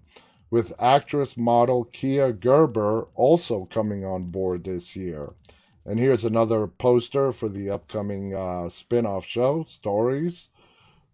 with 0.50 0.74
actress 0.80 1.38
model 1.38 1.86
Kaia 1.86 2.38
Gerber 2.38 3.08
also 3.14 3.66
coming 3.66 4.04
on 4.04 4.32
board 4.32 4.64
this 4.64 4.96
year. 4.96 5.34
And 5.88 5.98
here's 5.98 6.26
another 6.26 6.68
poster 6.68 7.32
for 7.32 7.48
the 7.48 7.70
upcoming 7.70 8.36
uh, 8.36 8.68
spin 8.68 9.06
off 9.06 9.26
show, 9.26 9.64
Stories. 9.64 10.50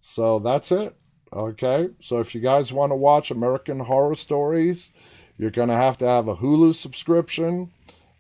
So 0.01 0.39
that's 0.39 0.71
it. 0.71 0.95
Okay. 1.31 1.89
So 1.99 2.19
if 2.19 2.33
you 2.33 2.41
guys 2.41 2.73
want 2.73 2.91
to 2.91 2.95
watch 2.95 3.29
American 3.29 3.81
Horror 3.81 4.15
Stories, 4.15 4.91
you're 5.37 5.51
going 5.51 5.69
to 5.69 5.75
have 5.75 5.97
to 5.97 6.07
have 6.07 6.27
a 6.27 6.37
Hulu 6.37 6.73
subscription. 6.73 7.71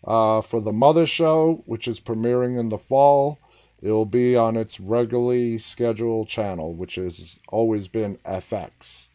Uh, 0.05 0.41
for 0.41 0.59
the 0.59 0.73
Mother 0.73 1.07
Show, 1.07 1.63
which 1.65 1.87
is 1.87 1.99
premiering 1.99 2.59
in 2.59 2.69
the 2.69 2.77
fall, 2.77 3.39
it'll 3.81 4.05
be 4.05 4.35
on 4.35 4.57
its 4.57 4.79
regularly 4.79 5.57
scheduled 5.57 6.27
channel, 6.27 6.73
which 6.73 6.95
has 6.95 7.39
always 7.47 7.87
been 7.87 8.17
FX. 8.17 9.07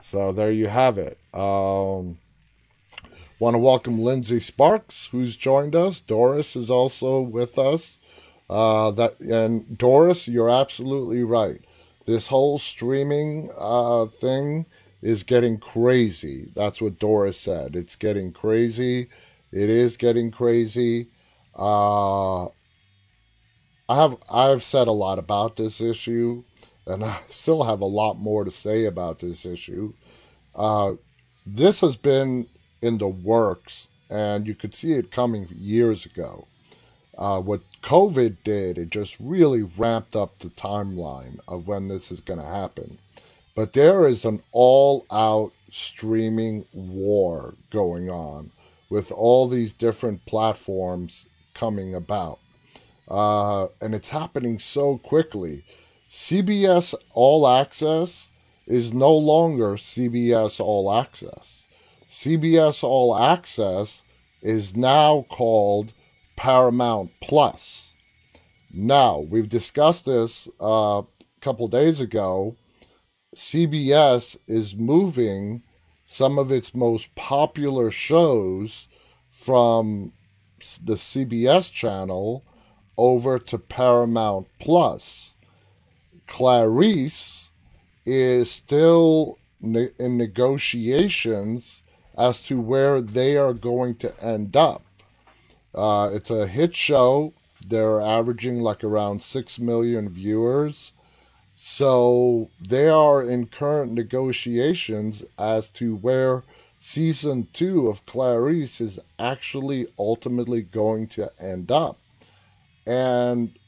So 0.00 0.30
there 0.32 0.52
you 0.52 0.68
have 0.68 0.98
it. 0.98 1.18
Um, 1.34 2.18
Want 3.38 3.52
to 3.52 3.58
welcome 3.58 3.98
Lindsay 3.98 4.40
Sparks, 4.40 5.10
who's 5.12 5.36
joined 5.36 5.76
us. 5.76 6.00
Doris 6.00 6.56
is 6.56 6.70
also 6.70 7.20
with 7.20 7.58
us. 7.58 7.98
Uh, 8.48 8.90
that 8.92 9.20
and 9.20 9.76
Doris, 9.76 10.26
you're 10.26 10.48
absolutely 10.48 11.22
right. 11.22 11.60
This 12.06 12.28
whole 12.28 12.58
streaming 12.58 13.50
uh, 13.58 14.06
thing 14.06 14.64
is 15.02 15.22
getting 15.22 15.58
crazy. 15.58 16.50
That's 16.54 16.80
what 16.80 16.98
Doris 16.98 17.38
said. 17.38 17.76
It's 17.76 17.94
getting 17.94 18.32
crazy. 18.32 19.08
It 19.52 19.68
is 19.68 19.98
getting 19.98 20.30
crazy. 20.30 21.08
Uh, 21.54 22.46
I 22.46 22.50
have 23.90 24.16
I've 24.30 24.62
said 24.62 24.88
a 24.88 24.92
lot 24.92 25.18
about 25.18 25.56
this 25.56 25.82
issue, 25.82 26.44
and 26.86 27.04
I 27.04 27.20
still 27.30 27.64
have 27.64 27.82
a 27.82 27.86
lot 27.86 28.14
more 28.14 28.44
to 28.44 28.50
say 28.50 28.86
about 28.86 29.18
this 29.18 29.44
issue. 29.44 29.92
Uh, 30.54 30.94
this 31.44 31.80
has 31.80 31.96
been 31.96 32.46
in 32.82 32.98
the 32.98 33.08
works, 33.08 33.88
and 34.08 34.46
you 34.46 34.54
could 34.54 34.74
see 34.74 34.92
it 34.92 35.10
coming 35.10 35.48
years 35.50 36.06
ago. 36.06 36.46
Uh, 37.16 37.40
what 37.40 37.62
COVID 37.82 38.36
did, 38.44 38.76
it 38.76 38.90
just 38.90 39.16
really 39.18 39.62
ramped 39.62 40.14
up 40.14 40.38
the 40.38 40.50
timeline 40.50 41.38
of 41.48 41.66
when 41.66 41.88
this 41.88 42.12
is 42.12 42.20
going 42.20 42.40
to 42.40 42.46
happen. 42.46 42.98
But 43.54 43.72
there 43.72 44.06
is 44.06 44.24
an 44.24 44.42
all 44.52 45.06
out 45.10 45.52
streaming 45.70 46.66
war 46.72 47.54
going 47.70 48.10
on 48.10 48.50
with 48.90 49.10
all 49.10 49.48
these 49.48 49.72
different 49.72 50.26
platforms 50.26 51.26
coming 51.54 51.94
about. 51.94 52.38
Uh, 53.08 53.68
and 53.80 53.94
it's 53.94 54.10
happening 54.10 54.58
so 54.58 54.98
quickly. 54.98 55.64
CBS 56.10 56.94
All 57.12 57.46
Access 57.48 58.30
is 58.66 58.92
no 58.92 59.14
longer 59.14 59.76
CBS 59.76 60.60
All 60.60 60.92
Access. 60.92 61.65
CBS 62.16 62.82
All 62.82 63.14
Access 63.14 64.02
is 64.40 64.74
now 64.74 65.26
called 65.28 65.92
Paramount 66.34 67.10
Plus. 67.20 67.92
Now, 68.72 69.18
we've 69.18 69.50
discussed 69.50 70.06
this 70.06 70.48
uh, 70.58 71.02
a 71.02 71.06
couple 71.42 71.68
days 71.68 72.00
ago. 72.00 72.56
CBS 73.34 74.38
is 74.46 74.74
moving 74.74 75.62
some 76.06 76.38
of 76.38 76.50
its 76.50 76.74
most 76.74 77.14
popular 77.16 77.90
shows 77.90 78.88
from 79.28 80.14
the 80.82 80.94
CBS 80.94 81.70
channel 81.70 82.46
over 82.96 83.38
to 83.40 83.58
Paramount 83.58 84.48
Plus. 84.58 85.34
Clarice 86.26 87.50
is 88.06 88.50
still 88.50 89.38
ne- 89.60 89.90
in 89.98 90.16
negotiations 90.16 91.82
as 92.16 92.42
to 92.42 92.60
where 92.60 93.00
they 93.00 93.36
are 93.36 93.52
going 93.52 93.94
to 93.96 94.24
end 94.24 94.56
up. 94.56 94.82
Uh, 95.74 96.10
it's 96.12 96.30
a 96.30 96.46
hit 96.46 96.74
show. 96.74 97.32
They're 97.66 98.00
averaging 98.00 98.60
like 98.60 98.82
around 98.82 99.22
6 99.22 99.58
million 99.58 100.08
viewers. 100.08 100.92
So 101.54 102.50
they 102.60 102.88
are 102.88 103.22
in 103.22 103.46
current 103.46 103.92
negotiations 103.92 105.24
as 105.38 105.70
to 105.72 105.96
where 105.96 106.42
season 106.78 107.48
two 107.52 107.88
of 107.88 108.04
Clarice 108.06 108.80
is 108.80 109.00
actually 109.18 109.86
ultimately 109.98 110.62
going 110.62 111.06
to 111.08 111.30
end 111.40 111.70
up. 111.70 111.98
And 112.86 113.58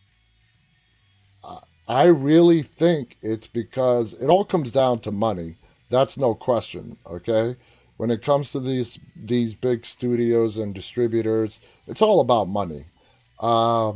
I 1.88 2.04
really 2.04 2.60
think 2.60 3.16
it's 3.22 3.46
because 3.46 4.12
it 4.12 4.26
all 4.26 4.44
comes 4.44 4.70
down 4.70 4.98
to 5.00 5.10
money. 5.10 5.56
That's 5.88 6.18
no 6.18 6.34
question, 6.34 6.98
okay? 7.06 7.56
When 7.98 8.10
it 8.10 8.22
comes 8.22 8.52
to 8.52 8.60
these 8.60 8.98
these 9.16 9.54
big 9.54 9.84
studios 9.84 10.56
and 10.56 10.74
distributors, 10.74 11.60
it's 11.86 12.00
all 12.00 12.20
about 12.20 12.48
money. 12.48 12.84
Uh, 13.38 13.92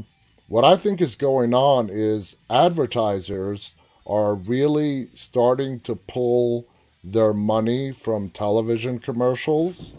what 0.48 0.64
I 0.64 0.76
think 0.76 1.00
is 1.00 1.14
going 1.16 1.54
on 1.54 1.88
is 1.88 2.36
advertisers 2.50 3.74
are 4.06 4.34
really 4.34 5.08
starting 5.14 5.80
to 5.80 5.94
pull 5.96 6.66
their 7.04 7.32
money 7.32 7.92
from 7.92 8.28
television 8.30 8.98
commercials. 8.98 9.94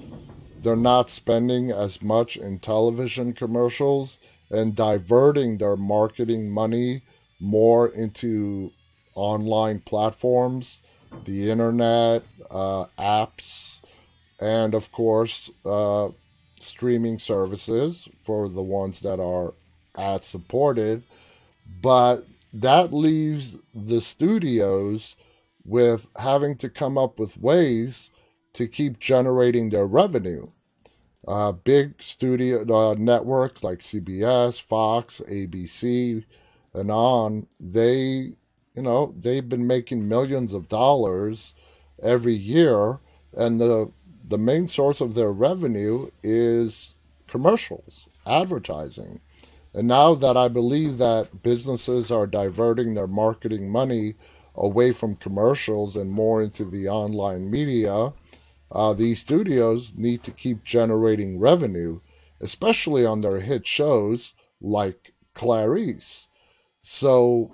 They're 0.61 0.75
not 0.75 1.09
spending 1.09 1.71
as 1.71 2.01
much 2.01 2.37
in 2.37 2.59
television 2.59 3.33
commercials 3.33 4.19
and 4.49 4.75
diverting 4.75 5.57
their 5.57 5.75
marketing 5.75 6.49
money 6.49 7.01
more 7.39 7.87
into 7.89 8.71
online 9.15 9.79
platforms, 9.79 10.81
the 11.25 11.49
internet, 11.49 12.23
uh, 12.49 12.85
apps, 12.97 13.81
and 14.43 14.73
of 14.73 14.91
course, 14.91 15.49
uh, 15.65 16.09
streaming 16.59 17.17
services 17.17 18.09
for 18.23 18.49
the 18.49 18.61
ones 18.61 18.99
that 18.99 19.19
are 19.19 19.53
ad 19.97 20.25
supported. 20.25 21.01
But 21.81 22.27
that 22.53 22.91
leaves 22.91 23.61
the 23.73 24.01
studios 24.01 25.15
with 25.63 26.07
having 26.17 26.57
to 26.57 26.69
come 26.69 26.97
up 26.97 27.19
with 27.19 27.37
ways 27.37 28.11
to 28.53 28.67
keep 28.67 28.99
generating 28.99 29.69
their 29.69 29.85
revenue. 29.87 30.49
Uh, 31.25 31.53
big 31.53 32.01
studio 32.01 32.91
uh, 32.91 32.95
networks 32.95 33.63
like 33.63 33.79
CBS, 33.79 34.61
Fox, 34.61 35.21
ABC, 35.29 36.25
and 36.73 36.91
on, 36.91 37.47
they, 37.61 38.33
you 38.75 38.81
know, 38.81 39.15
they've 39.17 39.47
been 39.47 39.65
making 39.65 40.09
millions 40.09 40.53
of 40.53 40.67
dollars 40.67 41.53
every 42.01 42.33
year, 42.33 42.99
and 43.37 43.61
the 43.61 43.89
the 44.33 44.37
main 44.39 44.67
source 44.67 44.99
of 44.99 45.13
their 45.13 45.31
revenue 45.31 46.09
is 46.23 46.95
commercials, 47.27 48.09
advertising. 48.25 49.19
And 49.75 49.87
now 49.87 50.15
that 50.15 50.35
I 50.35 50.47
believe 50.47 50.97
that 50.97 51.43
businesses 51.43 52.11
are 52.11 52.25
diverting 52.25 52.95
their 52.95 53.05
marketing 53.05 53.69
money 53.69 54.15
away 54.55 54.91
from 54.91 55.17
commercials 55.17 55.95
and 55.95 56.09
more 56.09 56.41
into 56.41 56.65
the 56.65 56.89
online 56.89 57.51
media, 57.51 58.13
uh, 58.71 58.93
these 58.93 59.19
studios 59.19 59.93
need 59.95 60.23
to 60.23 60.31
keep 60.31 60.63
generating 60.63 61.37
revenue, 61.39 61.99
especially 62.41 63.05
on 63.05 63.21
their 63.21 63.39
hit 63.39 63.67
shows 63.67 64.33
like 64.59 65.13
Clarice. 65.35 66.27
So, 66.81 67.53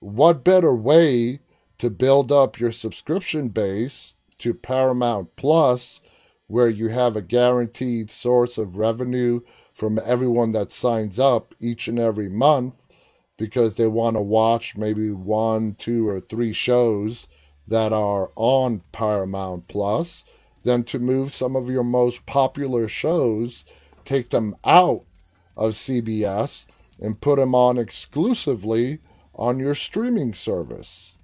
what 0.00 0.44
better 0.44 0.74
way 0.74 1.40
to 1.78 1.88
build 1.88 2.30
up 2.30 2.60
your 2.60 2.72
subscription 2.72 3.48
base 3.48 4.16
to 4.36 4.52
Paramount 4.52 5.34
Plus, 5.36 6.02
where 6.50 6.68
you 6.68 6.88
have 6.88 7.14
a 7.14 7.22
guaranteed 7.22 8.10
source 8.10 8.58
of 8.58 8.76
revenue 8.76 9.40
from 9.72 10.00
everyone 10.04 10.50
that 10.50 10.72
signs 10.72 11.16
up 11.16 11.54
each 11.60 11.86
and 11.86 11.96
every 11.96 12.28
month 12.28 12.86
because 13.36 13.76
they 13.76 13.86
want 13.86 14.16
to 14.16 14.20
watch 14.20 14.76
maybe 14.76 15.12
one, 15.12 15.74
two, 15.76 16.08
or 16.08 16.20
three 16.20 16.52
shows 16.52 17.28
that 17.68 17.92
are 17.92 18.32
on 18.34 18.82
Paramount 18.90 19.68
Plus, 19.68 20.24
than 20.64 20.82
to 20.82 20.98
move 20.98 21.32
some 21.32 21.54
of 21.54 21.70
your 21.70 21.84
most 21.84 22.26
popular 22.26 22.88
shows, 22.88 23.64
take 24.04 24.30
them 24.30 24.56
out 24.64 25.04
of 25.56 25.72
CBS, 25.74 26.66
and 27.00 27.20
put 27.20 27.36
them 27.36 27.54
on 27.54 27.78
exclusively 27.78 28.98
on 29.36 29.60
your 29.60 29.76
streaming 29.76 30.34
service. 30.34 31.16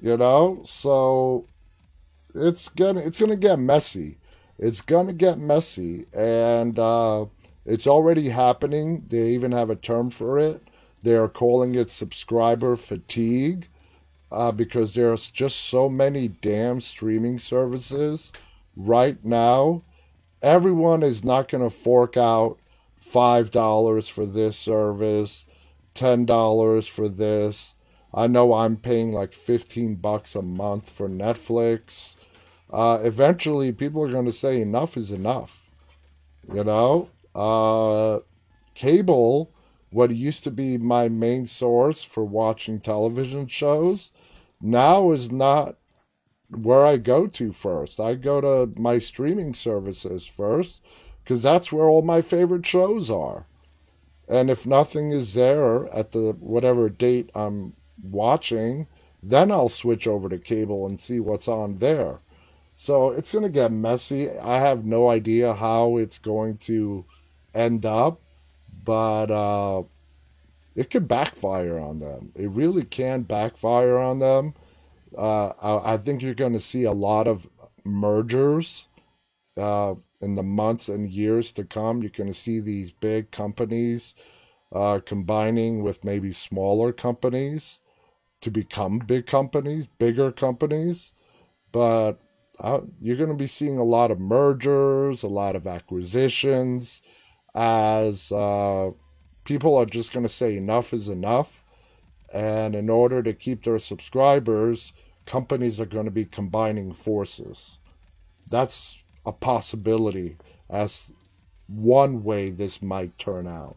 You 0.00 0.16
know, 0.16 0.62
so 0.64 1.46
it's 2.34 2.68
gonna 2.70 3.00
it's 3.00 3.20
gonna 3.20 3.36
get 3.36 3.58
messy. 3.58 4.18
It's 4.62 4.80
gonna 4.80 5.12
get 5.12 5.40
messy, 5.40 6.06
and 6.12 6.78
uh, 6.78 7.26
it's 7.66 7.88
already 7.88 8.28
happening. 8.28 9.04
They 9.08 9.30
even 9.30 9.50
have 9.50 9.70
a 9.70 9.74
term 9.74 10.10
for 10.10 10.38
it. 10.38 10.62
They 11.02 11.16
are 11.16 11.26
calling 11.26 11.74
it 11.74 11.90
subscriber 11.90 12.76
fatigue 12.76 13.66
uh, 14.30 14.52
because 14.52 14.94
there's 14.94 15.30
just 15.30 15.56
so 15.56 15.88
many 15.88 16.28
damn 16.28 16.80
streaming 16.80 17.40
services 17.40 18.30
right 18.76 19.24
now. 19.24 19.82
Everyone 20.42 21.02
is 21.02 21.24
not 21.24 21.48
going 21.48 21.64
to 21.64 21.70
fork 21.70 22.16
out 22.16 22.56
$5 23.04 24.10
for 24.10 24.26
this 24.26 24.56
service, 24.56 25.44
$10 25.96 26.88
for 26.88 27.08
this. 27.08 27.74
I 28.14 28.28
know 28.28 28.54
I'm 28.54 28.76
paying 28.76 29.10
like 29.10 29.34
15 29.34 29.96
bucks 29.96 30.36
a 30.36 30.42
month 30.42 30.88
for 30.88 31.08
Netflix. 31.08 32.14
Uh, 32.72 33.00
eventually, 33.02 33.70
people 33.70 34.02
are 34.02 34.10
going 34.10 34.24
to 34.24 34.32
say 34.32 34.60
enough 34.60 34.96
is 34.96 35.12
enough. 35.12 35.70
You 36.52 36.64
know, 36.64 37.10
uh, 37.34 38.20
cable, 38.74 39.52
what 39.90 40.10
used 40.10 40.42
to 40.44 40.50
be 40.50 40.78
my 40.78 41.08
main 41.08 41.46
source 41.46 42.02
for 42.02 42.24
watching 42.24 42.80
television 42.80 43.46
shows, 43.46 44.10
now 44.60 45.10
is 45.10 45.30
not 45.30 45.76
where 46.48 46.84
I 46.84 46.96
go 46.96 47.26
to 47.26 47.52
first. 47.52 48.00
I 48.00 48.14
go 48.14 48.40
to 48.40 48.80
my 48.80 48.98
streaming 48.98 49.54
services 49.54 50.26
first 50.26 50.80
because 51.22 51.42
that's 51.42 51.70
where 51.70 51.86
all 51.86 52.02
my 52.02 52.22
favorite 52.22 52.66
shows 52.66 53.10
are. 53.10 53.46
And 54.28 54.50
if 54.50 54.66
nothing 54.66 55.12
is 55.12 55.34
there 55.34 55.92
at 55.94 56.12
the 56.12 56.36
whatever 56.40 56.88
date 56.88 57.30
I'm 57.34 57.74
watching, 58.02 58.86
then 59.22 59.52
I'll 59.52 59.68
switch 59.68 60.06
over 60.06 60.28
to 60.28 60.38
cable 60.38 60.86
and 60.86 61.00
see 61.00 61.20
what's 61.20 61.48
on 61.48 61.78
there. 61.78 62.20
So 62.74 63.10
it's 63.10 63.32
going 63.32 63.44
to 63.44 63.50
get 63.50 63.72
messy. 63.72 64.30
I 64.30 64.58
have 64.58 64.84
no 64.84 65.08
idea 65.08 65.54
how 65.54 65.98
it's 65.98 66.18
going 66.18 66.56
to 66.58 67.04
end 67.54 67.86
up, 67.86 68.20
but 68.84 69.30
uh, 69.30 69.82
it 70.74 70.90
could 70.90 71.06
backfire 71.06 71.78
on 71.78 71.98
them. 71.98 72.32
It 72.34 72.48
really 72.50 72.84
can 72.84 73.22
backfire 73.22 73.98
on 73.98 74.18
them. 74.18 74.54
Uh, 75.16 75.52
I, 75.60 75.94
I, 75.94 75.96
think 75.98 76.22
you're 76.22 76.34
going 76.34 76.54
to 76.54 76.60
see 76.60 76.84
a 76.84 76.92
lot 76.92 77.26
of 77.26 77.46
mergers 77.84 78.88
uh, 79.58 79.94
in 80.22 80.36
the 80.36 80.42
months 80.42 80.88
and 80.88 81.10
years 81.10 81.52
to 81.52 81.64
come. 81.64 82.00
You're 82.00 82.10
going 82.10 82.32
to 82.32 82.38
see 82.38 82.60
these 82.60 82.92
big 82.92 83.30
companies 83.30 84.14
uh, 84.72 85.00
combining 85.04 85.82
with 85.82 86.04
maybe 86.04 86.32
smaller 86.32 86.92
companies. 86.92 87.80
to 88.40 88.50
become 88.50 88.98
big 88.98 89.26
companies, 89.26 89.86
bigger 89.98 90.32
companies, 90.32 91.12
but 91.70 92.18
uh, 92.62 92.80
you're 93.00 93.16
going 93.16 93.28
to 93.28 93.36
be 93.36 93.48
seeing 93.48 93.76
a 93.76 93.84
lot 93.84 94.12
of 94.12 94.20
mergers, 94.20 95.24
a 95.24 95.28
lot 95.28 95.56
of 95.56 95.66
acquisitions, 95.66 97.02
as 97.56 98.30
uh, 98.30 98.92
people 99.44 99.76
are 99.76 99.84
just 99.84 100.12
going 100.12 100.24
to 100.24 100.32
say 100.32 100.56
enough 100.56 100.94
is 100.94 101.08
enough. 101.08 101.64
And 102.32 102.74
in 102.74 102.88
order 102.88 103.22
to 103.24 103.34
keep 103.34 103.64
their 103.64 103.80
subscribers, 103.80 104.92
companies 105.26 105.80
are 105.80 105.86
going 105.86 106.04
to 106.04 106.12
be 106.12 106.24
combining 106.24 106.92
forces. 106.92 107.78
That's 108.48 109.02
a 109.26 109.32
possibility 109.32 110.36
as 110.70 111.10
one 111.66 112.22
way 112.22 112.50
this 112.50 112.80
might 112.80 113.18
turn 113.18 113.48
out. 113.48 113.76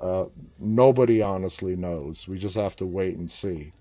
Uh, 0.00 0.24
nobody 0.58 1.20
honestly 1.20 1.76
knows. 1.76 2.26
We 2.26 2.38
just 2.38 2.56
have 2.56 2.74
to 2.76 2.86
wait 2.86 3.16
and 3.16 3.30
see. 3.30 3.72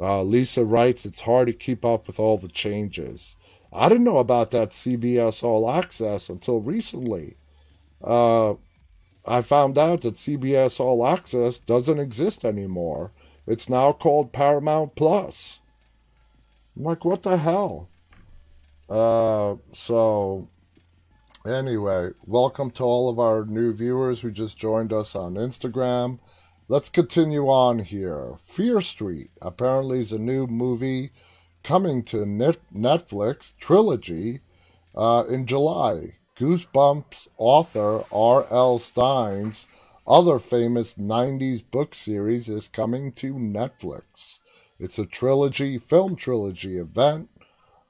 Uh, 0.00 0.22
Lisa 0.22 0.64
writes, 0.64 1.04
it's 1.04 1.22
hard 1.22 1.48
to 1.48 1.52
keep 1.52 1.84
up 1.84 2.06
with 2.06 2.20
all 2.20 2.38
the 2.38 2.48
changes. 2.48 3.36
I 3.72 3.88
didn't 3.88 4.04
know 4.04 4.18
about 4.18 4.50
that 4.52 4.70
CBS 4.70 5.42
All 5.42 5.70
Access 5.70 6.28
until 6.28 6.60
recently. 6.60 7.36
Uh, 8.02 8.54
I 9.26 9.42
found 9.42 9.76
out 9.76 10.02
that 10.02 10.14
CBS 10.14 10.80
All 10.80 11.06
Access 11.06 11.60
doesn't 11.60 11.98
exist 11.98 12.44
anymore. 12.44 13.12
It's 13.46 13.68
now 13.68 13.92
called 13.92 14.32
Paramount 14.32 14.94
Plus. 14.94 15.60
I'm 16.76 16.84
like, 16.84 17.04
what 17.04 17.22
the 17.22 17.36
hell? 17.36 17.88
Uh, 18.88 19.56
so, 19.72 20.48
anyway, 21.46 22.10
welcome 22.24 22.70
to 22.70 22.84
all 22.84 23.10
of 23.10 23.18
our 23.18 23.44
new 23.44 23.74
viewers 23.74 24.20
who 24.20 24.30
just 24.30 24.56
joined 24.56 24.92
us 24.92 25.14
on 25.14 25.34
Instagram. 25.34 26.20
Let's 26.68 26.88
continue 26.88 27.48
on 27.48 27.80
here. 27.80 28.34
Fear 28.42 28.80
Street 28.80 29.30
apparently 29.42 30.00
is 30.00 30.12
a 30.12 30.18
new 30.18 30.46
movie 30.46 31.10
coming 31.62 32.02
to 32.04 32.24
Net- 32.24 32.58
Netflix 32.74 33.52
trilogy 33.58 34.40
uh, 34.94 35.24
in 35.28 35.46
July. 35.46 36.14
Goosebumps 36.36 37.28
author 37.36 38.04
R.L. 38.12 38.78
Stine's 38.78 39.66
other 40.06 40.38
famous 40.38 40.94
90s 40.94 41.62
book 41.70 41.94
series 41.94 42.48
is 42.48 42.68
coming 42.68 43.12
to 43.12 43.34
Netflix. 43.34 44.38
It's 44.78 44.98
a 44.98 45.04
trilogy, 45.04 45.78
film 45.78 46.16
trilogy 46.16 46.78
event, 46.78 47.28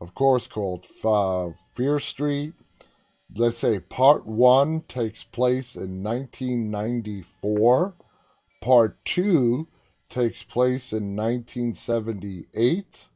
of 0.01 0.15
course, 0.15 0.47
called 0.47 0.87
uh, 1.05 1.51
Fear 1.75 1.99
Street. 1.99 2.55
Let's 3.35 3.59
say 3.59 3.79
part 3.79 4.27
one 4.27 4.83
takes 4.89 5.23
place 5.23 5.77
in 5.77 6.03
1994. 6.03 7.95
Part 8.61 9.05
2 9.05 9.69
takes 10.09 10.43
place 10.43 10.93
in 10.93 11.15
1978. 11.15 13.08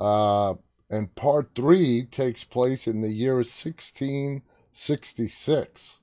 Uh, 0.00 0.54
and 0.88 1.14
Part 1.14 1.50
3 1.54 2.04
takes 2.04 2.44
place 2.44 2.88
in 2.88 3.02
the 3.02 3.12
year 3.12 3.36
1666. 3.36 6.00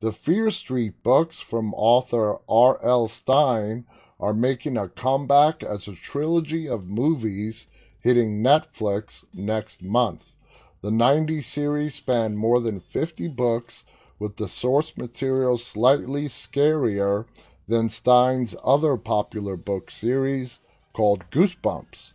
The 0.00 0.12
Fear 0.12 0.50
Street 0.50 1.02
books 1.02 1.40
from 1.40 1.72
author 1.74 2.36
R.L. 2.48 3.08
Stine 3.08 3.84
are 4.20 4.34
making 4.34 4.76
a 4.76 4.88
comeback 4.88 5.62
as 5.62 5.88
a 5.88 5.94
trilogy 5.94 6.68
of 6.68 6.86
movies 6.86 7.66
hitting 8.00 8.42
Netflix 8.42 9.24
next 9.32 9.82
month. 9.82 10.32
The 10.82 10.90
90 10.90 11.40
series 11.42 11.94
span 11.96 12.36
more 12.36 12.60
than 12.60 12.80
50 12.80 13.28
books, 13.28 13.84
with 14.18 14.36
the 14.36 14.48
source 14.48 14.96
material 14.96 15.58
slightly 15.58 16.26
scarier 16.26 17.26
than 17.66 17.88
Stine's 17.88 18.54
other 18.64 18.96
popular 18.96 19.56
book 19.56 19.90
series 19.90 20.60
called 20.92 21.30
Goosebumps. 21.30 22.12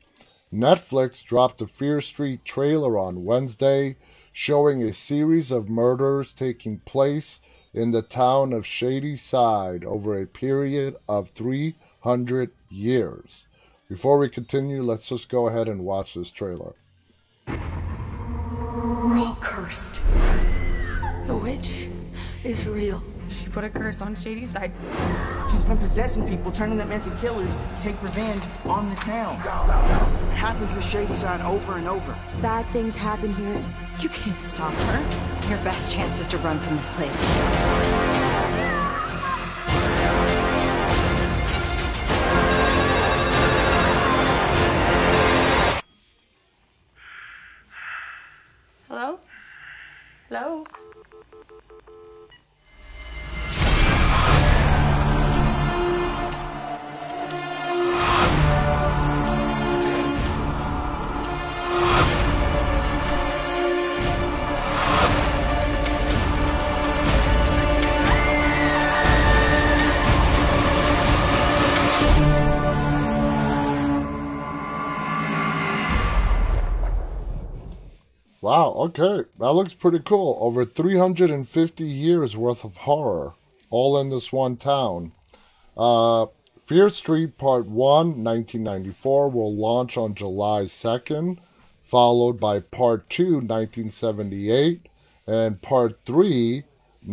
Netflix 0.54 1.24
dropped 1.24 1.62
a 1.64 1.68
Fear 1.68 2.00
Street 2.00 2.46
trailer 2.46 2.98
on 2.98 3.26
Wednesday 3.26 3.96
showing 4.32 4.84
a 4.84 4.94
series 4.94 5.50
of 5.50 5.68
murders 5.68 6.32
taking 6.32 6.78
place 6.80 7.42
in 7.74 7.90
the 7.90 8.04
town 8.04 8.54
of 8.54 8.64
Shadyside 8.64 9.84
over 9.84 10.22
a 10.22 10.28
period 10.28 10.96
of 11.10 11.30
300 11.30 12.52
years. 12.70 13.48
Before 13.90 14.20
we 14.20 14.30
continue, 14.30 14.84
let's 14.84 15.10
just 15.10 15.28
go 15.28 15.48
ahead 15.48 15.68
and 15.68 15.84
watch 15.84 16.14
this 16.14 16.32
trailer. 16.32 16.74
We're 17.48 19.18
all 19.18 19.38
cursed. 19.42 20.02
The 21.26 21.36
witch 21.36 21.88
is 22.44 22.68
real. 22.68 23.04
She 23.34 23.50
put 23.50 23.64
a 23.64 23.70
curse 23.70 24.02
on 24.02 24.16
Shadyside. 24.16 24.72
She's 25.52 25.64
been 25.64 25.78
possessing 25.78 26.28
people, 26.28 26.52
turning 26.52 26.78
them 26.78 26.92
into 26.92 27.10
killers 27.22 27.56
to 27.56 27.82
take 27.82 28.02
revenge 28.04 28.44
on 28.66 28.90
the 28.90 28.96
town. 28.98 29.36
It 29.38 30.36
happens 30.36 30.78
at 30.78 30.84
Shadyside 30.84 31.42
over 31.42 31.78
and 31.78 31.88
over. 31.88 32.16
Bad 32.42 32.66
things 32.72 32.96
happen 32.96 33.34
here. 33.34 33.64
You 34.00 34.10
can't 34.10 34.40
stop 34.40 34.74
her. 34.74 35.50
Your 35.50 35.58
best 35.64 35.92
chance 35.92 36.20
is 36.20 36.28
to 36.28 36.38
run 36.40 36.60
from 36.60 36.78
this 36.78 36.90
place. 36.92 38.03
Okay. 78.84 79.28
That 79.40 79.52
looks 79.54 79.74
pretty 79.74 80.00
cool. 80.00 80.38
Over 80.40 80.66
350 80.66 81.84
years 81.84 82.38
worth 82.38 82.64
of 82.64 82.78
horror, 82.78 83.34
all 83.70 83.98
in 84.00 84.10
this 84.10 84.32
one 84.32 84.58
town. 84.58 85.12
Uh, 85.76 86.28
Fear 86.66 86.90
Street 86.90 87.38
Part 87.38 87.66
1, 87.66 88.24
1994, 88.24 89.30
will 89.30 89.54
launch 89.54 89.98
on 89.98 90.16
July 90.16 90.64
2nd, 90.64 91.40
followed 91.82 92.40
by 92.40 92.60
Part 92.60 93.10
2, 93.10 93.42
1978, 93.42 94.88
and 95.28 95.62
Part 95.62 96.00
3, 96.06 96.64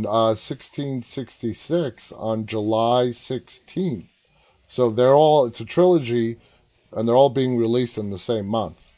uh, 0.04 0.34
1666, 0.36 2.12
on 2.12 2.46
July 2.46 3.06
16th. 3.06 4.06
So 4.66 4.88
they're 4.88 5.14
all, 5.14 5.46
it's 5.46 5.60
a 5.60 5.64
trilogy, 5.64 6.38
and 6.92 7.08
they're 7.08 7.16
all 7.16 7.30
being 7.30 7.56
released 7.56 7.98
in 7.98 8.10
the 8.10 8.18
same 8.18 8.46
month. 8.46 8.89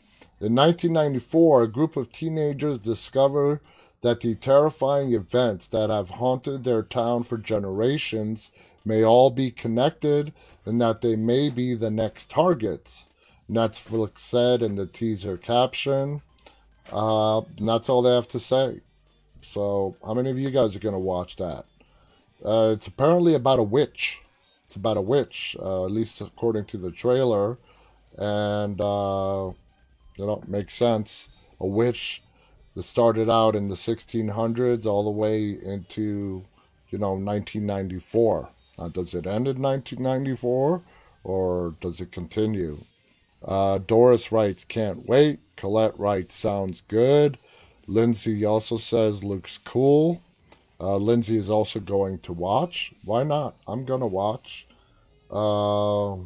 In 0.43 0.57
1994, 0.57 1.63
a 1.63 1.69
group 1.69 1.97
of 1.97 2.11
teenagers 2.11 2.81
discover 2.81 3.61
that 4.01 4.19
the 4.19 4.35
terrifying 4.35 5.15
events 5.15 5.69
that 5.69 5.89
have 5.89 6.11
haunted 6.11 6.65
their 6.65 6.83
town 6.83 7.23
for 7.23 7.39
generations 7.39 8.51
may 8.85 9.05
all 9.05 9.31
be 9.31 9.53
connected 9.53 10.33
and 10.65 10.81
that 10.81 11.01
they 11.01 11.15
may 11.15 11.49
be 11.49 11.77
the 11.77 11.93
next 11.93 12.29
targets. 12.29 13.05
Netflix 13.49 14.19
said 14.19 14.63
in 14.63 14.75
the 14.75 14.87
teaser 14.87 15.37
caption. 15.37 16.23
Uh, 16.91 17.43
that's 17.61 17.89
all 17.89 18.03
they 18.03 18.13
have 18.13 18.27
to 18.27 18.41
say. 18.41 18.81
So, 19.43 19.95
how 20.05 20.13
many 20.13 20.31
of 20.31 20.41
you 20.41 20.51
guys 20.51 20.75
are 20.75 20.81
going 20.81 20.93
to 20.93 20.99
watch 20.99 21.37
that? 21.37 21.67
Uh, 22.45 22.73
it's 22.75 22.89
apparently 22.89 23.37
about 23.37 23.61
a 23.61 23.65
witch. 23.65 24.21
It's 24.67 24.75
about 24.75 24.97
a 24.97 25.03
witch, 25.03 25.57
uh, 25.63 25.85
at 25.85 25.93
least 25.93 26.21
according 26.21 26.65
to 26.67 26.79
the 26.79 26.91
trailer. 26.91 27.59
And 28.19 28.81
uh, 28.81 29.53
you 30.17 30.27
know, 30.27 30.43
makes 30.47 30.75
sense. 30.75 31.29
A 31.61 31.67
witch 31.67 32.23
that 32.75 32.83
started 32.83 33.31
out 33.31 33.55
in 33.55 33.69
the 33.69 33.75
1600s 33.75 34.87
all 34.87 35.05
the 35.05 35.11
way 35.11 35.51
into, 35.51 36.45
you 36.91 36.99
know, 36.99 37.13
1994. 37.13 38.49
Now, 38.79 38.89
does 38.89 39.15
it 39.15 39.27
end 39.27 39.49
in 39.49 39.61
1994 39.61 40.83
or 41.25 41.75
does 41.81 42.01
it 42.01 42.13
continue? 42.13 42.79
Uh, 43.45 43.79
Doris 43.79 44.33
writes, 44.33 44.65
can't 44.65 45.07
wait. 45.09 45.41
Colette 45.57 45.99
writes, 45.99 46.35
sounds 46.35 46.83
good. 46.89 47.39
Lindsay 47.87 48.45
also 48.45 48.77
says, 48.77 49.25
looks 49.25 49.59
cool. 49.59 50.23
Uh, 50.81 50.97
Lindsay 50.97 51.37
is 51.37 51.51
also 51.51 51.79
going 51.79 52.19
to 52.21 52.33
watch. 52.33 52.93
Why 53.05 53.23
not? 53.23 53.55
I'm 53.67 53.85
going 53.85 54.01
to 54.01 54.07
watch. 54.07 54.67
Uh, 55.31 56.17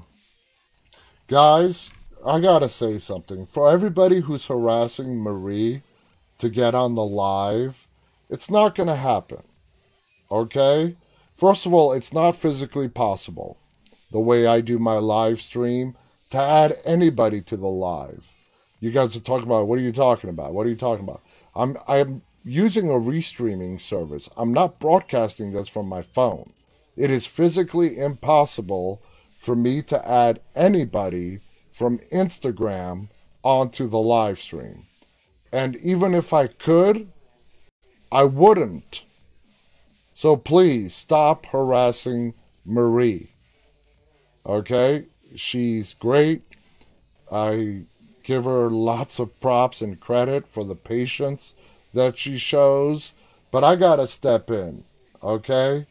guys, 1.29 1.91
I 2.27 2.41
gotta 2.41 2.69
say 2.69 2.99
something. 2.99 3.47
For 3.47 3.71
everybody 3.71 4.21
who's 4.21 4.47
harassing 4.47 5.21
Marie 5.21 5.83
to 6.39 6.51
get 6.51 6.75
on 6.75 6.97
the 6.97 7.05
live, 7.05 7.87
it's 8.29 8.51
not 8.51 8.75
gonna 8.75 8.97
happen. 8.97 9.45
Okay? 10.29 10.97
First 11.37 11.67
of 11.67 11.73
all, 11.73 11.93
it's 11.93 12.13
not 12.13 12.35
physically 12.35 12.89
possible. 12.89 13.59
The 14.11 14.19
way 14.19 14.45
I 14.45 14.61
do 14.61 14.81
my 14.81 14.95
live 14.95 15.41
stream, 15.41 15.97
to 16.31 16.39
add 16.39 16.79
anybody 16.85 17.41
to 17.43 17.57
the 17.57 17.69
live. 17.69 18.33
You 18.81 18.91
guys 18.91 19.15
are 19.17 19.21
talking 19.21 19.47
about 19.47 19.69
what 19.69 19.79
are 19.79 19.83
you 19.83 19.93
talking 19.93 20.29
about? 20.29 20.53
What 20.53 20.67
are 20.67 20.71
you 20.71 20.77
talking 20.77 21.05
about? 21.05 21.23
I'm 21.55 21.77
I'm 21.87 22.23
using 22.45 22.91
a 22.91 22.95
restreaming 22.95 23.81
service. 23.81 24.29
I'm 24.37 24.53
not 24.53 24.81
broadcasting 24.81 25.53
this 25.53 25.69
from 25.69 25.87
my 25.87 26.03
phone. 26.03 26.53
It 26.97 27.13
is 27.13 27.27
physically 27.27 27.99
impossible 27.99 29.01
for 29.39 29.55
me 29.55 29.83
to 29.83 30.09
add 30.09 30.41
anybody 30.57 31.41
from 31.77 31.99
Instagram 32.11 33.07
onto 33.43 33.87
the 33.87 33.99
live 33.99 34.39
stream. 34.39 34.87
And 35.53 35.77
even 35.77 36.15
if 36.15 36.33
I 36.33 36.47
could, 36.47 37.09
I 38.11 38.25
wouldn't. 38.25 39.05
So 40.15 40.37
please 40.37 40.95
stop 40.95 41.45
harassing 41.45 42.33
Marie. 42.65 43.33
Okay? 44.47 45.05
She's 45.35 45.93
great. 45.93 46.45
I 47.31 47.83
give 48.23 48.47
her 48.47 48.71
lots 48.71 49.19
of 49.19 49.39
props 49.39 49.83
and 49.83 50.01
credit 50.01 50.49
for 50.49 50.65
the 50.65 50.77
patience 50.77 51.55
that 51.93 52.17
she 52.17 52.39
shows, 52.39 53.13
but 53.51 53.63
I 53.63 53.77
got 53.77 53.97
to 53.97 54.07
step 54.07 54.51
in. 54.51 54.85
Okay? 55.23 55.85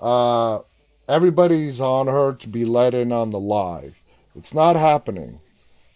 Uh, 0.00 0.62
everybody's 1.06 1.80
on 1.80 2.08
her 2.08 2.32
to 2.32 2.48
be 2.48 2.64
let 2.64 2.94
in 2.94 3.12
on 3.12 3.30
the 3.30 3.38
live. 3.38 3.99
It's 4.40 4.54
not 4.54 4.74
happening. 4.74 5.42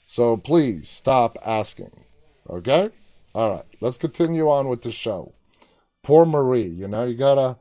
So 0.06 0.36
please 0.36 0.86
stop 0.86 1.38
asking. 1.46 2.04
Okay? 2.50 2.90
All 3.34 3.50
right, 3.50 3.64
let's 3.80 3.96
continue 3.96 4.50
on 4.50 4.68
with 4.68 4.82
the 4.82 4.92
show. 4.92 5.32
Poor 6.02 6.26
Marie, 6.26 6.68
you 6.68 6.86
know, 6.86 7.06
you 7.06 7.16
gotta, 7.16 7.56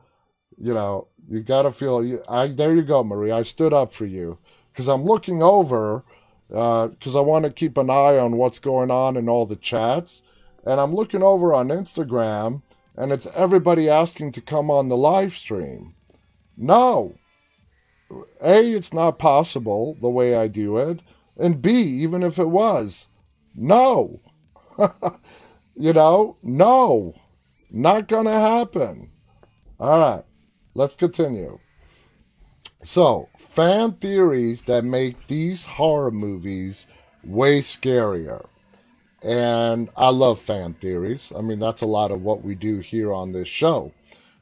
you 0.57 0.73
know, 0.73 1.07
you 1.29 1.39
gotta 1.39 1.71
feel. 1.71 2.03
You, 2.03 2.21
I 2.27 2.47
there 2.47 2.75
you 2.75 2.81
go, 2.81 3.01
Marie. 3.01 3.31
I 3.31 3.43
stood 3.43 3.71
up 3.71 3.93
for 3.93 4.05
you 4.05 4.39
because 4.73 4.89
I'm 4.89 5.05
looking 5.05 5.41
over 5.41 6.03
because 6.49 7.15
uh, 7.15 7.19
I 7.19 7.21
want 7.21 7.45
to 7.45 7.51
keep 7.51 7.77
an 7.77 7.89
eye 7.89 8.17
on 8.17 8.35
what's 8.35 8.59
going 8.59 8.91
on 8.91 9.15
in 9.15 9.29
all 9.29 9.45
the 9.45 9.55
chats, 9.55 10.21
and 10.65 10.81
I'm 10.81 10.93
looking 10.93 11.23
over 11.23 11.53
on 11.53 11.69
Instagram, 11.69 12.61
and 12.97 13.13
it's 13.13 13.25
everybody 13.27 13.89
asking 13.89 14.33
to 14.33 14.41
come 14.41 14.69
on 14.69 14.89
the 14.89 14.97
live 14.97 15.31
stream. 15.31 15.95
No, 16.57 17.15
a, 18.41 18.73
it's 18.73 18.93
not 18.93 19.19
possible 19.19 19.97
the 20.01 20.09
way 20.09 20.35
I 20.35 20.47
do 20.47 20.77
it. 20.77 21.01
And 21.37 21.61
B, 21.61 21.71
even 21.71 22.23
if 22.23 22.37
it 22.37 22.49
was, 22.49 23.07
no. 23.55 24.21
you 25.75 25.93
know, 25.93 26.37
no. 26.43 27.15
Not 27.71 28.07
going 28.07 28.25
to 28.25 28.31
happen. 28.31 29.09
All 29.79 29.99
right, 29.99 30.23
let's 30.75 30.95
continue. 30.95 31.59
So, 32.83 33.29
fan 33.37 33.93
theories 33.93 34.63
that 34.63 34.83
make 34.83 35.27
these 35.27 35.63
horror 35.65 36.11
movies 36.11 36.85
way 37.23 37.61
scarier. 37.61 38.45
And 39.23 39.89
I 39.95 40.09
love 40.09 40.39
fan 40.39 40.73
theories. 40.73 41.31
I 41.35 41.41
mean, 41.41 41.59
that's 41.59 41.81
a 41.81 41.87
lot 41.87 42.11
of 42.11 42.21
what 42.21 42.43
we 42.43 42.55
do 42.55 42.79
here 42.79 43.13
on 43.13 43.31
this 43.31 43.47
show. 43.47 43.93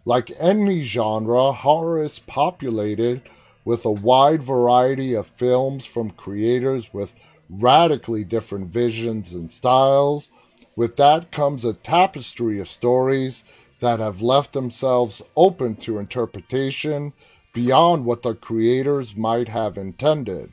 Like 0.05 0.31
any 0.39 0.83
genre, 0.83 1.51
horror 1.51 2.03
is 2.03 2.17
populated 2.17 3.21
with 3.63 3.85
a 3.85 3.91
wide 3.91 4.41
variety 4.41 5.13
of 5.13 5.27
films 5.27 5.85
from 5.85 6.11
creators 6.11 6.93
with 6.93 7.13
radically 7.49 8.23
different 8.23 8.67
visions 8.67 9.33
and 9.33 9.51
styles. 9.51 10.29
With 10.75 10.95
that 10.95 11.31
comes 11.31 11.65
a 11.65 11.73
tapestry 11.73 12.59
of 12.59 12.67
stories 12.67 13.43
that 13.79 13.99
have 13.99 14.21
left 14.21 14.53
themselves 14.53 15.21
open 15.35 15.75
to 15.75 15.99
interpretation 15.99 17.13
beyond 17.53 18.05
what 18.05 18.21
the 18.21 18.33
creators 18.33 19.15
might 19.15 19.49
have 19.49 19.77
intended, 19.77 20.51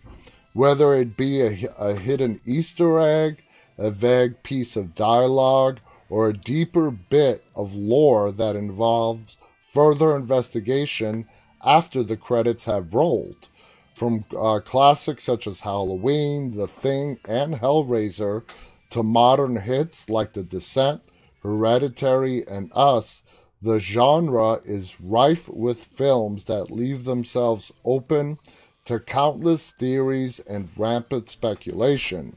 whether 0.53 0.95
it 0.95 1.17
be 1.17 1.41
a, 1.41 1.69
a 1.79 1.95
hidden 1.95 2.41
Easter 2.45 2.99
egg, 2.99 3.45
a 3.77 3.91
vague 3.91 4.43
piece 4.43 4.77
of 4.77 4.95
dialogue, 4.95 5.79
or 6.11 6.29
a 6.29 6.33
deeper 6.33 6.91
bit 6.91 7.45
of 7.55 7.75
lore 7.75 8.33
that 8.33 8.57
involves 8.57 9.37
further 9.61 10.17
investigation 10.17 11.27
after 11.65 12.03
the 12.03 12.17
credits 12.17 12.65
have 12.65 12.95
rolled. 12.95 13.49
From 13.95 14.25
uh, 14.37 14.61
classics 14.61 15.25
such 15.25 15.47
as 15.47 15.61
Halloween, 15.61 16.57
The 16.57 16.69
Thing, 16.69 17.19
and 17.27 17.57
Hellraiser 17.57 18.45
to 18.91 19.03
modern 19.03 19.57
hits 19.57 20.09
like 20.09 20.33
The 20.33 20.45
Descent, 20.45 21.03
Hereditary, 21.43 22.47
and 22.47 22.71
Us, 22.75 23.23
the 23.61 23.81
genre 23.81 24.61
is 24.65 25.01
rife 25.01 25.49
with 25.49 25.83
films 25.83 26.45
that 26.45 26.71
leave 26.71 27.05
themselves 27.05 27.73
open 27.85 28.39
to 28.85 29.01
countless 29.01 29.73
theories 29.73 30.39
and 30.41 30.71
rampant 30.77 31.29
speculation. 31.29 32.37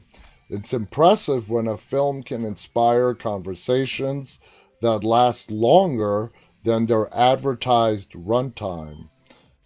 It's 0.50 0.74
impressive 0.74 1.48
when 1.48 1.68
a 1.68 1.78
film 1.78 2.22
can 2.22 2.44
inspire 2.44 3.14
conversations 3.14 4.38
that 4.80 5.04
last 5.04 5.50
longer 5.50 6.32
than 6.64 6.86
their 6.86 7.12
advertised 7.14 8.10
runtime. 8.10 9.08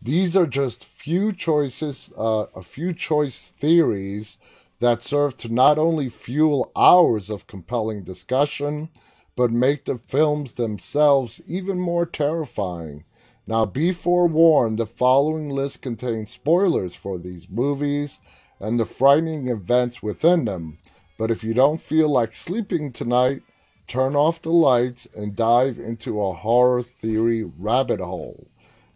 These 0.00 0.36
are 0.36 0.46
just 0.46 0.84
few 0.84 1.32
choices, 1.32 2.12
uh, 2.16 2.46
a 2.54 2.62
few 2.62 2.92
choice 2.92 3.48
theories 3.48 4.38
that 4.78 5.02
serve 5.02 5.36
to 5.38 5.52
not 5.52 5.78
only 5.78 6.08
fuel 6.08 6.70
hours 6.76 7.30
of 7.30 7.46
compelling 7.46 8.04
discussion, 8.04 8.90
but 9.36 9.50
make 9.50 9.84
the 9.84 9.96
films 9.96 10.54
themselves 10.54 11.40
even 11.46 11.78
more 11.78 12.06
terrifying. 12.06 13.04
Now, 13.46 13.64
be 13.64 13.92
forewarned, 13.92 14.78
the 14.78 14.86
following 14.86 15.48
list 15.48 15.80
contains 15.80 16.32
spoilers 16.32 16.94
for 16.94 17.18
these 17.18 17.48
movies 17.48 18.18
and 18.58 18.80
the 18.80 18.86
frightening 18.86 19.48
events 19.48 20.02
within 20.02 20.46
them. 20.46 20.78
But 21.18 21.30
if 21.30 21.44
you 21.44 21.54
don't 21.54 21.80
feel 21.80 22.08
like 22.08 22.34
sleeping 22.34 22.92
tonight, 22.92 23.42
turn 23.86 24.16
off 24.16 24.42
the 24.42 24.50
lights 24.50 25.06
and 25.14 25.36
dive 25.36 25.78
into 25.78 26.20
a 26.20 26.34
horror 26.34 26.82
theory 26.82 27.44
rabbit 27.44 28.00
hole. 28.00 28.48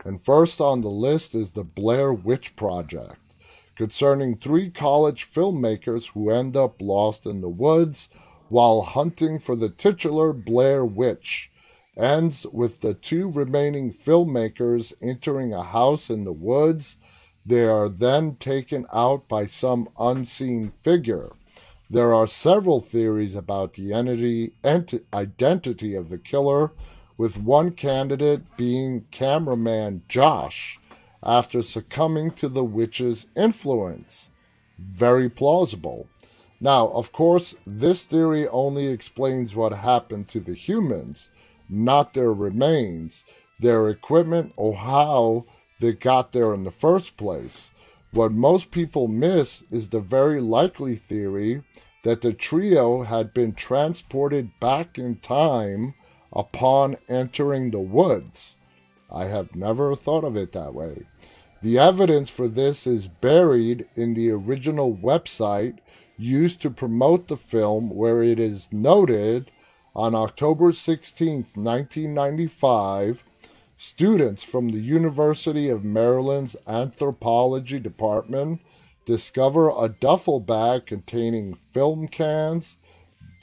And 0.05 0.21
first 0.21 0.61
on 0.61 0.81
the 0.81 0.89
list 0.89 1.35
is 1.35 1.53
the 1.53 1.65
Blair 1.65 2.13
Witch 2.13 2.57
Project, 2.57 3.35
concerning 3.77 4.37
three 4.37 4.71
college 4.71 5.31
filmmakers 5.31 6.13
who 6.13 6.31
end 6.31 6.57
up 6.57 6.81
lost 6.81 7.27
in 7.27 7.41
the 7.41 7.49
woods 7.49 8.09
while 8.49 8.83
hunting 8.83 9.39
for 9.39 9.55
the 9.55 9.69
titular 9.69 10.33
Blair 10.33 10.85
Witch. 10.85 11.51
Ends 11.97 12.47
with 12.47 12.81
the 12.81 12.95
two 12.95 13.31
remaining 13.31 13.93
filmmakers 13.93 14.93
entering 15.03 15.53
a 15.53 15.63
house 15.63 16.09
in 16.09 16.25
the 16.25 16.33
woods. 16.33 16.97
They 17.45 17.65
are 17.65 17.89
then 17.89 18.37
taken 18.37 18.87
out 18.93 19.29
by 19.29 19.47
some 19.47 19.89
unseen 19.99 20.73
figure. 20.83 21.31
There 21.91 22.15
are 22.15 22.27
several 22.27 22.81
theories 22.81 23.35
about 23.35 23.75
the 23.75 23.93
entity, 23.93 24.53
ent- 24.63 25.05
identity 25.13 25.95
of 25.95 26.09
the 26.09 26.19
killer, 26.19 26.71
with 27.21 27.37
one 27.37 27.71
candidate 27.71 28.41
being 28.57 29.05
cameraman 29.11 30.01
Josh 30.09 30.81
after 31.23 31.63
succumbing 31.63 32.31
to 32.31 32.49
the 32.49 32.65
witch's 32.65 33.27
influence. 33.37 34.31
Very 34.79 35.29
plausible. 35.29 36.09
Now, 36.63 36.89
of 36.89 37.13
course, 37.13 37.55
this 37.67 38.07
theory 38.07 38.49
only 38.49 38.87
explains 38.87 39.55
what 39.55 39.75
happened 39.75 40.29
to 40.29 40.41
the 40.41 40.55
humans, 40.55 41.31
not 41.69 42.15
their 42.15 42.33
remains, 42.33 43.27
their 43.59 43.91
equipment, 43.91 44.55
or 44.57 44.77
how 44.77 45.45
they 45.79 45.93
got 45.93 46.33
there 46.33 46.55
in 46.55 46.65
the 46.65 46.71
first 46.71 47.19
place. 47.19 47.71
What 48.13 48.33
most 48.33 48.71
people 48.71 49.09
miss 49.09 49.63
is 49.71 49.91
the 49.91 50.01
very 50.01 50.41
likely 50.41 50.97
theory 50.97 51.65
that 52.03 52.23
the 52.23 52.33
trio 52.33 53.03
had 53.03 53.35
been 53.35 53.53
transported 53.53 54.59
back 54.59 54.99
in 54.99 55.17
time 55.17 55.93
upon 56.33 56.97
entering 57.09 57.71
the 57.71 57.81
woods. 57.81 58.57
I 59.11 59.27
have 59.27 59.57
never 59.57 59.97
thought 59.97 60.25
of 60.25 60.37
it 60.37 60.53
that 60.53 60.75
way. 60.75 61.07
The 61.63 61.79
evidence 61.79 62.31
for 62.31 62.49
this 62.49 62.87
is 62.87 63.09
buried 63.09 63.87
in 63.95 64.15
the 64.15 64.31
original 64.31 64.95
website 64.95 65.79
used 66.17 66.63
to 66.63 66.71
promote 66.71 67.29
the 67.29 67.37
film, 67.37 67.91
where 67.91 68.23
it 68.23 68.39
is 68.39 68.73
noted 68.73 69.51
on 69.95 70.15
October 70.15 70.73
16, 70.73 71.47
1995, 71.55 73.25
students 73.77 74.45
from 74.45 74.71
the 74.71 74.79
University 74.79 75.69
of 75.69 75.85
Maryland's 75.85 76.57
Anthropology 76.67 77.81
Department 77.81 78.61
discover 79.05 79.71
a 79.71 79.89
duffel 79.89 80.39
bag 80.39 80.87
containing 80.87 81.59
film 81.73 82.07
cans, 82.07 82.77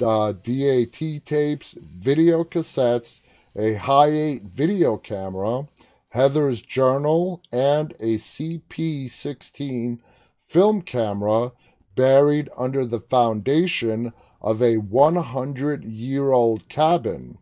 uh, 0.02 0.34
DAT 0.34 1.26
tapes, 1.26 1.74
video 1.74 2.44
cassettes, 2.44 3.22
a 3.56 3.76
Hi 3.76 4.08
8 4.08 4.44
video 4.44 4.98
camera, 4.98 5.68
Heather's 6.10 6.62
journal, 6.62 7.42
and 7.52 7.94
a 7.94 8.18
CP16 8.18 10.00
film 10.40 10.82
camera 10.82 11.52
buried 11.96 12.50
under 12.58 12.86
the 12.86 13.00
foundation 13.00 14.14
of 14.42 14.62
a 14.62 14.78
100 14.78 15.84
year 15.84 16.32
old 16.32 16.70
cabin. 16.70 17.38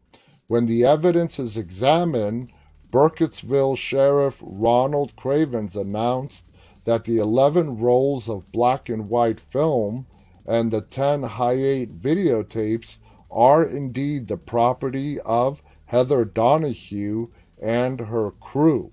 When 0.47 0.65
the 0.65 0.85
evidence 0.85 1.39
is 1.39 1.57
examined, 1.57 2.51
Burkittsville 2.91 3.77
Sheriff 3.77 4.41
Ronald 4.41 5.15
Cravens 5.15 5.75
announced 5.75 6.49
that 6.85 7.03
the 7.03 7.17
11 7.17 7.79
rolls 7.79 8.29
of 8.29 8.51
black 8.51 8.89
and 8.89 9.09
white 9.09 9.39
film 9.39 10.07
and 10.45 10.71
the 10.71 10.81
10 10.81 11.21
Hi8 11.21 11.99
videotapes 11.99 12.99
are 13.31 13.63
indeed 13.63 14.27
the 14.27 14.37
property 14.37 15.19
of 15.21 15.61
Heather 15.85 16.25
Donahue 16.25 17.29
and 17.61 17.99
her 17.99 18.31
crew. 18.31 18.91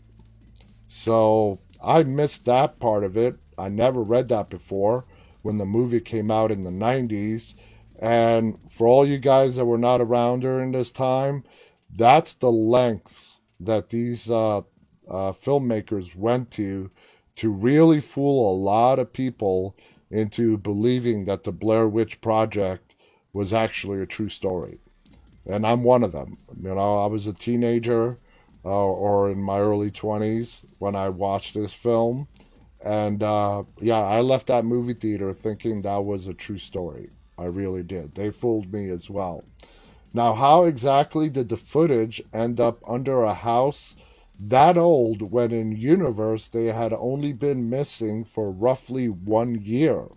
So 0.87 1.61
I 1.83 2.03
missed 2.05 2.45
that 2.47 2.79
part 2.79 3.05
of 3.05 3.17
it. 3.17 3.37
I 3.59 3.69
never 3.69 4.03
read 4.03 4.29
that 4.29 4.51
before 4.51 5.05
when 5.43 5.59
the 5.59 5.67
movie 5.67 6.01
came 6.01 6.31
out 6.31 6.51
in 6.51 6.65
the 6.65 6.71
90s. 6.71 7.55
And 7.99 8.59
for 8.69 8.87
all 8.87 9.07
you 9.07 9.19
guys 9.19 9.57
that 9.57 9.65
were 9.65 9.79
not 9.79 10.01
around 10.01 10.41
during 10.41 10.73
this 10.73 10.91
time, 10.91 11.45
that's 11.95 12.35
the 12.35 12.51
lengths 12.51 13.39
that 13.61 13.91
these 13.91 14.31
uh, 14.31 14.59
uh, 14.59 14.63
filmmakers 15.33 16.17
went 16.17 16.51
to 16.53 16.91
to 17.35 17.51
really 17.51 18.01
fool 18.01 18.53
a 18.53 18.57
lot 18.57 18.99
of 18.99 19.13
people 19.13 19.77
into 20.13 20.59
believing 20.59 21.25
that 21.25 21.43
the 21.43 21.51
Blair 21.51 21.89
Witch 21.89 22.21
Project 22.21 22.95
was 23.33 23.53
actually 23.53 24.01
a 24.01 24.07
true 24.07 24.29
story. 24.29 24.79
And 25.47 25.67
I'm 25.67 25.83
one 25.83 26.05
of 26.05 26.13
them. 26.13 26.37
You 26.63 26.75
know, 26.75 26.99
I 26.99 27.07
was 27.07 27.27
a 27.27 27.33
teenager 27.33 28.19
uh, 28.65 28.69
or 28.69 29.31
in 29.31 29.43
my 29.43 29.59
early 29.59 29.91
20s 29.91 30.61
when 30.79 30.95
I 30.95 31.09
watched 31.09 31.55
this 31.55 31.73
film. 31.73 32.29
And 32.85 33.23
uh, 33.23 33.65
yeah, 33.81 34.01
I 34.01 34.21
left 34.21 34.49
that 34.49 34.65
movie 34.65 34.95
theater 34.95 35.33
thinking 35.33 35.83
that 35.83 36.05
was 36.05 36.27
a 36.27 36.35
true 36.35 36.59
story. 36.59 37.11
I 37.39 37.45
really 37.45 37.83
did. 37.83 38.15
They 38.15 38.31
fooled 38.31 38.73
me 38.73 38.91
as 38.91 39.09
well. 39.09 39.45
Now, 40.13 40.35
how 40.35 40.65
exactly 40.65 41.31
did 41.31 41.49
the 41.49 41.57
footage 41.57 42.23
end 42.35 42.61
up 42.61 42.79
under 42.87 43.23
a 43.23 43.33
house 43.33 43.97
that 44.49 44.77
old 44.77 45.31
when 45.31 45.53
in 45.53 45.71
universe 45.71 46.49
they 46.49 46.67
had 46.67 46.93
only 46.93 47.33
been 47.33 47.71
missing 47.71 48.25
for 48.25 48.51
roughly 48.51 49.09
one 49.09 49.55
year? 49.63 50.09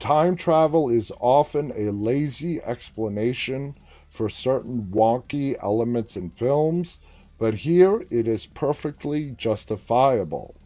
Time 0.00 0.34
travel 0.34 0.90
is 0.90 1.12
often 1.20 1.72
a 1.76 1.92
lazy 1.92 2.60
explanation 2.62 3.76
for 4.08 4.28
certain 4.28 4.88
wonky 4.92 5.56
elements 5.62 6.16
in 6.16 6.30
films, 6.30 6.98
but 7.38 7.54
here 7.54 8.04
it 8.10 8.26
is 8.26 8.46
perfectly 8.46 9.30
justifiable. 9.30 10.56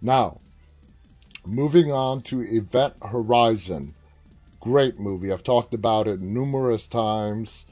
Now, 0.00 0.40
moving 1.44 1.92
on 1.92 2.22
to 2.22 2.40
Event 2.40 2.94
Horizon. 3.02 3.94
Great 4.58 4.98
movie. 4.98 5.30
I've 5.30 5.44
talked 5.44 5.74
about 5.74 6.08
it 6.08 6.20
numerous 6.20 6.86
times. 6.86 7.66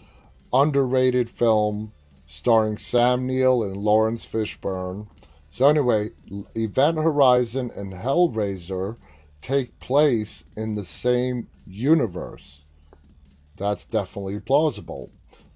Underrated 0.52 1.30
film 1.30 1.92
starring 2.36 2.76
Sam 2.76 3.26
Neill 3.26 3.62
and 3.62 3.78
Laurence 3.78 4.26
Fishburne. 4.26 5.08
So, 5.48 5.66
anyway, 5.68 6.10
Event 6.54 6.98
Horizon 6.98 7.70
and 7.74 7.94
Hellraiser 7.94 8.96
take 9.40 9.78
place 9.78 10.44
in 10.54 10.74
the 10.74 10.84
same 10.84 11.48
universe. 11.66 12.62
That's 13.56 13.86
definitely 13.86 14.38
plausible. 14.40 15.10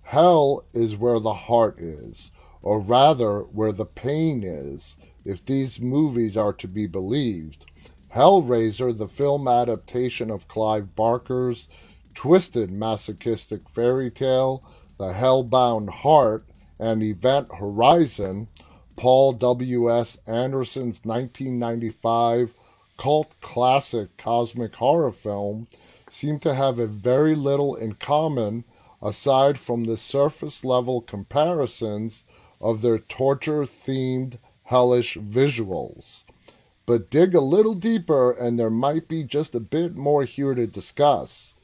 Hell 0.04 0.64
is 0.72 0.96
where 0.96 1.20
the 1.20 1.34
heart 1.34 1.78
is, 1.78 2.30
or 2.62 2.80
rather, 2.80 3.40
where 3.40 3.72
the 3.72 3.84
pain 3.84 4.42
is, 4.42 4.96
if 5.22 5.44
these 5.44 5.82
movies 5.82 6.34
are 6.34 6.54
to 6.54 6.66
be 6.66 6.86
believed. 6.86 7.66
Hellraiser, 8.14 8.96
the 8.96 9.06
film 9.06 9.46
adaptation 9.46 10.30
of 10.30 10.48
Clive 10.48 10.96
Barker's 10.96 11.68
twisted 12.14 12.70
masochistic 12.70 13.68
fairy 13.68 14.10
tale, 14.10 14.64
The 14.96 15.12
Hellbound 15.12 15.90
Heart, 15.90 16.46
and 16.80 17.02
Event 17.02 17.54
Horizon, 17.58 18.48
Paul 18.96 19.32
W.S. 19.34 20.18
Anderson's 20.26 21.04
1995 21.04 22.54
cult 22.96 23.40
classic 23.40 24.16
cosmic 24.16 24.74
horror 24.76 25.12
film, 25.12 25.68
seem 26.10 26.38
to 26.40 26.54
have 26.54 26.78
a 26.78 26.86
very 26.86 27.34
little 27.34 27.74
in 27.74 27.94
common 27.94 28.64
aside 29.02 29.58
from 29.58 29.84
the 29.84 29.96
surface 29.96 30.64
level 30.64 31.00
comparisons 31.00 32.24
of 32.60 32.82
their 32.82 32.98
torture 32.98 33.62
themed 33.62 34.36
hellish 34.64 35.16
visuals. 35.16 36.24
But 36.84 37.10
dig 37.10 37.34
a 37.34 37.40
little 37.40 37.74
deeper, 37.74 38.32
and 38.32 38.58
there 38.58 38.70
might 38.70 39.08
be 39.08 39.24
just 39.24 39.54
a 39.54 39.60
bit 39.60 39.96
more 39.96 40.24
here 40.24 40.54
to 40.54 40.66
discuss. 40.66 41.54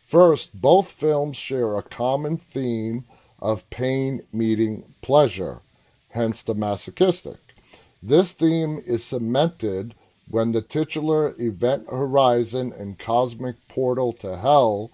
First, 0.00 0.60
both 0.60 0.90
films 0.90 1.36
share 1.36 1.76
a 1.76 1.82
common 1.82 2.36
theme 2.36 3.04
of 3.38 3.68
pain 3.70 4.22
meeting 4.32 4.94
pleasure, 5.02 5.60
hence 6.10 6.42
the 6.42 6.54
masochistic. 6.54 7.38
This 8.02 8.32
theme 8.32 8.80
is 8.84 9.04
cemented 9.04 9.94
when 10.28 10.52
the 10.52 10.62
titular 10.62 11.34
Event 11.38 11.88
Horizon 11.88 12.72
and 12.72 12.98
Cosmic 12.98 13.56
Portal 13.68 14.12
to 14.14 14.36
Hell 14.36 14.90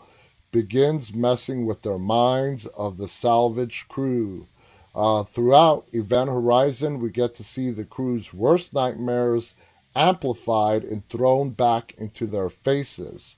begins 0.51 1.15
messing 1.15 1.65
with 1.65 1.83
their 1.83 1.99
minds 1.99 2.67
of 2.67 2.99
the 2.99 3.09
salvage 3.09 3.87
crew. 3.89 4.47
Uh, 4.95 5.23
throughout 5.23 5.87
Event 5.93 6.29
Horizon, 6.29 7.01
we 7.01 7.11
get 7.11 7.35
to 7.35 7.45
see 7.45 7.71
the 7.71 7.85
crew's 7.85 8.35
worst 8.35 8.75
nightmares 8.75 9.55
amplified 9.97 10.85
and 10.85 11.09
thrown 11.09 11.51
back 11.51 11.95
into 11.99 12.27
their 12.27 12.51
faces. 12.51 13.37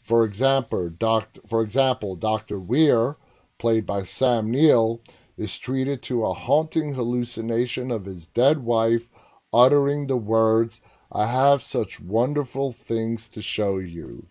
For 0.00 0.24
example, 0.24 0.88
Dr. 0.88 1.40
For 1.46 1.62
example, 1.62 2.16
Dr. 2.16 2.58
Weir, 2.58 3.16
played 3.58 3.86
by 3.86 4.02
Sam 4.02 4.50
Neill, 4.50 5.00
is 5.36 5.58
treated 5.58 6.02
to 6.02 6.24
a 6.24 6.32
haunting 6.32 6.94
hallucination 6.94 7.90
of 7.90 8.04
his 8.04 8.26
dead 8.26 8.58
wife 8.58 9.10
uttering 9.52 10.06
the 10.06 10.16
words, 10.16 10.80
I 11.10 11.26
have 11.26 11.62
such 11.62 12.00
wonderful 12.00 12.72
things 12.72 13.28
to 13.30 13.40
show 13.40 13.78
you, 13.78 14.26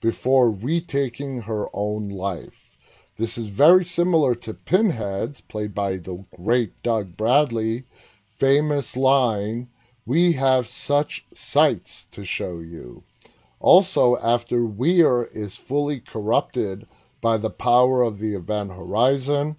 before 0.00 0.50
retaking 0.50 1.42
her 1.42 1.66
own 1.72 2.08
life. 2.08 2.76
This 3.16 3.36
is 3.36 3.48
very 3.48 3.84
similar 3.84 4.34
to 4.36 4.54
Pinhead's, 4.54 5.40
played 5.40 5.74
by 5.74 5.96
the 5.96 6.24
great 6.36 6.80
Doug 6.82 7.16
Bradley, 7.16 7.84
famous 8.36 8.96
line, 8.96 9.68
We 10.06 10.32
have 10.34 10.66
such 10.66 11.26
sights 11.34 12.06
to 12.12 12.24
show 12.24 12.60
you. 12.60 13.02
Also, 13.60 14.16
after 14.18 14.64
Weir 14.64 15.24
is 15.24 15.56
fully 15.56 16.00
corrupted 16.00 16.86
by 17.20 17.36
the 17.36 17.50
power 17.50 18.02
of 18.02 18.18
the 18.18 18.34
event 18.34 18.72
horizon, 18.72 19.58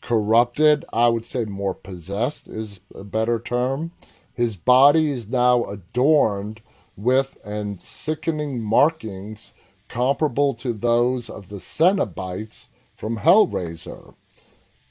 corrupted, 0.00 0.84
I 0.92 1.08
would 1.08 1.24
say 1.24 1.44
more 1.44 1.74
possessed 1.74 2.48
is 2.48 2.80
a 2.94 3.04
better 3.04 3.38
term. 3.38 3.92
His 4.34 4.56
body 4.56 5.10
is 5.10 5.28
now 5.28 5.64
adorned 5.64 6.60
with 6.96 7.36
and 7.44 7.80
sickening 7.80 8.60
markings 8.62 9.52
comparable 9.88 10.54
to 10.54 10.72
those 10.72 11.28
of 11.28 11.48
the 11.48 11.56
Cenobites 11.56 12.68
from 12.96 13.18
Hellraiser. 13.18 14.14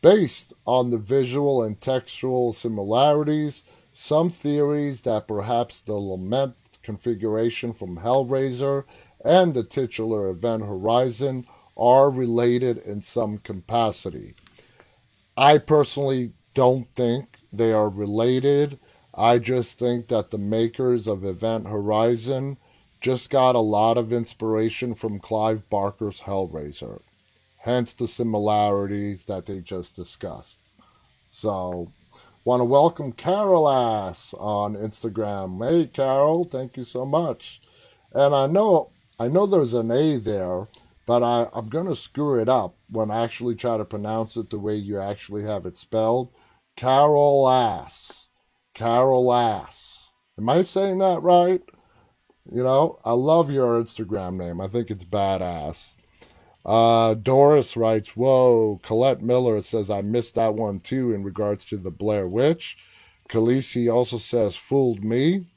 Based 0.01 0.53
on 0.65 0.91
the 0.91 0.97
visual 0.97 1.63
and 1.63 1.79
textual 1.79 2.53
similarities, 2.53 3.63
some 3.93 4.29
theories 4.29 5.01
that 5.01 5.27
perhaps 5.27 5.81
the 5.81 5.93
lament 5.93 6.55
configuration 6.83 7.73
from 7.73 7.97
Hellraiser 7.97 8.85
and 9.23 9.53
the 9.53 9.63
titular 9.63 10.29
event 10.29 10.63
Horizon 10.63 11.45
are 11.79 12.09
related 12.09 12.77
in 12.77 13.01
some 13.01 13.37
capacity. 13.37 14.35
I 15.37 15.57
personally 15.57 16.33
don't 16.53 16.93
think 16.93 17.39
they 17.51 17.71
are 17.71 17.89
related. 17.89 18.77
I 19.15 19.39
just 19.39 19.79
think 19.79 20.09
that 20.09 20.31
the 20.31 20.37
makers 20.37 21.07
of 21.07 21.23
Event 21.23 21.67
Horizon 21.67 22.57
just 22.99 23.29
got 23.29 23.55
a 23.55 23.59
lot 23.59 23.97
of 23.97 24.11
inspiration 24.11 24.93
from 24.93 25.19
Clive 25.19 25.69
Barker's 25.69 26.21
Hellraiser, 26.21 26.99
hence 27.59 27.93
the 27.93 28.07
similarities 28.07 29.25
that 29.25 29.45
they 29.45 29.59
just 29.61 29.95
discussed. 29.95 30.59
So, 31.29 31.93
want 32.43 32.59
to 32.59 32.65
welcome 32.65 33.13
Carol 33.13 33.69
Ass 33.69 34.33
on 34.37 34.75
Instagram. 34.75 35.65
Hey, 35.65 35.87
Carol, 35.87 36.43
thank 36.43 36.75
you 36.75 36.83
so 36.83 37.05
much. 37.05 37.61
And 38.11 38.35
I 38.35 38.47
know 38.47 38.89
I 39.19 39.27
know 39.27 39.45
there's 39.45 39.73
an 39.73 39.91
A 39.91 40.17
there, 40.17 40.67
but 41.09 41.23
I, 41.23 41.47
I'm 41.53 41.69
going 41.69 41.87
to 41.87 41.95
screw 41.95 42.39
it 42.39 42.47
up 42.47 42.77
when 42.87 43.09
I 43.09 43.23
actually 43.23 43.55
try 43.55 43.77
to 43.77 43.83
pronounce 43.83 44.37
it 44.37 44.51
the 44.51 44.59
way 44.59 44.75
you 44.75 44.99
actually 44.99 45.41
have 45.41 45.65
it 45.65 45.75
spelled. 45.75 46.31
Carol 46.75 47.49
Ass. 47.49 48.27
Carol 48.75 49.33
Ass. 49.33 50.11
Am 50.37 50.47
I 50.47 50.61
saying 50.61 50.99
that 50.99 51.23
right? 51.23 51.63
You 52.53 52.61
know, 52.61 52.99
I 53.03 53.13
love 53.13 53.49
your 53.49 53.81
Instagram 53.81 54.35
name. 54.35 54.61
I 54.61 54.67
think 54.67 54.91
it's 54.91 55.03
badass. 55.03 55.95
Uh, 56.63 57.15
Doris 57.15 57.75
writes, 57.75 58.09
Whoa, 58.09 58.79
Colette 58.83 59.23
Miller 59.23 59.63
says, 59.63 59.89
I 59.89 60.03
missed 60.03 60.35
that 60.35 60.53
one 60.53 60.79
too 60.79 61.11
in 61.11 61.23
regards 61.23 61.65
to 61.65 61.77
the 61.77 61.89
Blair 61.89 62.27
Witch. 62.27 62.77
Khaleesi 63.29 63.91
also 63.91 64.19
says, 64.19 64.55
Fooled 64.55 65.03
me. 65.03 65.47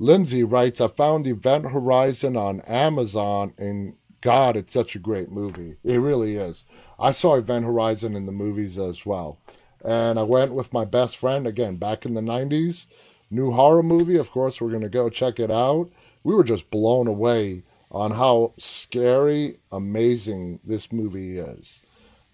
Lindsay 0.00 0.42
writes, 0.42 0.80
I 0.80 0.88
found 0.88 1.28
Event 1.28 1.70
Horizon 1.70 2.36
on 2.36 2.60
Amazon 2.62 3.54
and 3.56 3.94
God, 4.26 4.56
it's 4.56 4.72
such 4.72 4.96
a 4.96 4.98
great 4.98 5.30
movie. 5.30 5.76
It 5.84 5.98
really 5.98 6.34
is. 6.34 6.64
I 6.98 7.12
saw 7.12 7.36
Event 7.36 7.64
Horizon 7.64 8.16
in 8.16 8.26
the 8.26 8.32
movies 8.32 8.76
as 8.76 9.06
well. 9.06 9.38
And 9.84 10.18
I 10.18 10.24
went 10.24 10.52
with 10.52 10.72
my 10.72 10.84
best 10.84 11.16
friend, 11.16 11.46
again, 11.46 11.76
back 11.76 12.04
in 12.04 12.14
the 12.14 12.20
90s. 12.20 12.86
new 13.30 13.52
horror 13.52 13.84
movie. 13.84 14.16
Of 14.16 14.32
course, 14.32 14.60
we're 14.60 14.70
going 14.70 14.82
to 14.82 14.88
go 14.88 15.08
check 15.08 15.38
it 15.38 15.50
out. 15.50 15.90
We 16.24 16.34
were 16.34 16.42
just 16.42 16.72
blown 16.72 17.06
away 17.06 17.62
on 17.88 18.10
how 18.10 18.54
scary, 18.58 19.58
amazing 19.70 20.58
this 20.64 20.90
movie 20.92 21.38
is. 21.38 21.82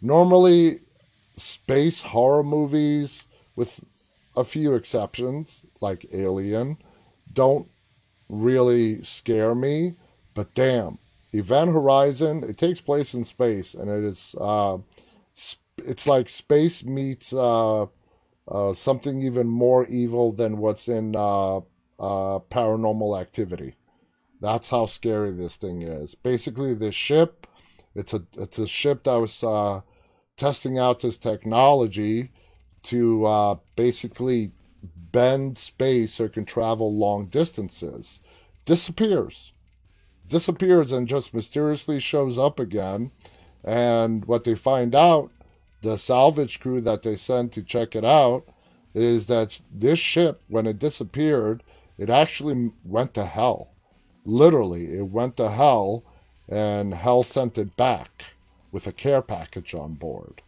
Normally, 0.01 0.81
space 1.37 2.01
horror 2.01 2.43
movies, 2.43 3.27
with 3.55 3.85
a 4.35 4.45
few 4.45 4.75
exceptions, 4.75 5.67
like 5.83 6.07
Alien, 6.15 6.79
don't 7.31 7.69
really 8.31 9.05
scare 9.05 9.55
me. 9.55 9.97
But 10.33 10.55
damn, 10.55 10.99
Event 11.33 11.73
Horizon, 11.73 12.45
it 12.45 12.59
takes 12.59 12.81
place 12.81 13.15
in 13.15 13.25
space, 13.25 13.75
and 13.75 13.91
it 13.91 14.05
is, 14.05 14.35
uh, 14.41 14.79
it's 15.79 16.07
like 16.07 16.29
space 16.29 16.85
meets 16.85 17.33
uh, 17.33 17.87
uh, 18.49 18.75
something 18.75 19.23
even 19.23 19.49
more 19.49 19.87
evil 19.87 20.33
than 20.33 20.59
what's 20.59 20.89
in 20.89 21.17
uh, 21.17 21.57
uh, 21.57 22.39
Paranormal 22.51 23.19
Activity. 23.21 23.77
That's 24.41 24.69
how 24.69 24.87
scary 24.87 25.33
this 25.33 25.57
thing 25.57 25.83
is. 25.83 26.15
Basically, 26.15 26.75
this 26.75 26.95
ship, 26.95 27.47
it's 27.95 28.13
a 28.13 28.25
it's 28.37 28.59
a 28.59 28.67
ship 28.67 29.05
that 29.05 29.17
was 29.17 29.43
uh, 29.45 29.83
testing 30.37 30.79
out 30.79 31.01
this 31.01 31.17
technology 31.17 32.33
to 32.85 33.61
basically 33.77 34.51
bend 35.13 35.57
space 35.57 36.15
so 36.15 36.25
it 36.25 36.33
can 36.33 36.45
travel 36.45 36.93
long 36.93 37.27
distances. 37.27 38.21
Disappears, 38.65 39.53
disappears, 40.29 40.93
and 40.93 41.09
just 41.09 41.35
mysteriously 41.35 42.01
shows 42.01 42.39
up 42.39 42.59
again. 42.59 43.11
And 43.65 44.25
what 44.25 44.45
they 44.45 44.55
find 44.55 44.95
out, 44.95 45.31
the 45.83 45.97
salvage 45.97 46.61
crew 46.61 46.81
that 46.81 47.03
they 47.03 47.17
sent 47.17 47.53
to 47.53 47.63
check 47.63 47.95
it 47.95 48.05
out, 48.05 48.45
is 48.95 49.27
that 49.27 49.61
this 49.73 49.99
ship, 49.99 50.43
when 50.49 50.67
it 50.67 50.79
disappeared, 50.79 51.63
it 51.99 52.11
actually 52.11 52.73
went 52.85 53.15
to 53.15 53.27
hell 53.27 53.73
literally, 54.25 54.99
it 54.99 55.09
went 55.09 55.37
to 55.37 55.51
hell, 55.51 56.03
and 56.49 56.95
hell 56.95 57.23
sent 57.23 57.59
it 57.59 57.77
back 57.77 58.25
with 58.71 58.87
a 58.87 58.93
care 58.93 59.23
package 59.23 59.75
on 59.75 59.95
board. 59.95 60.43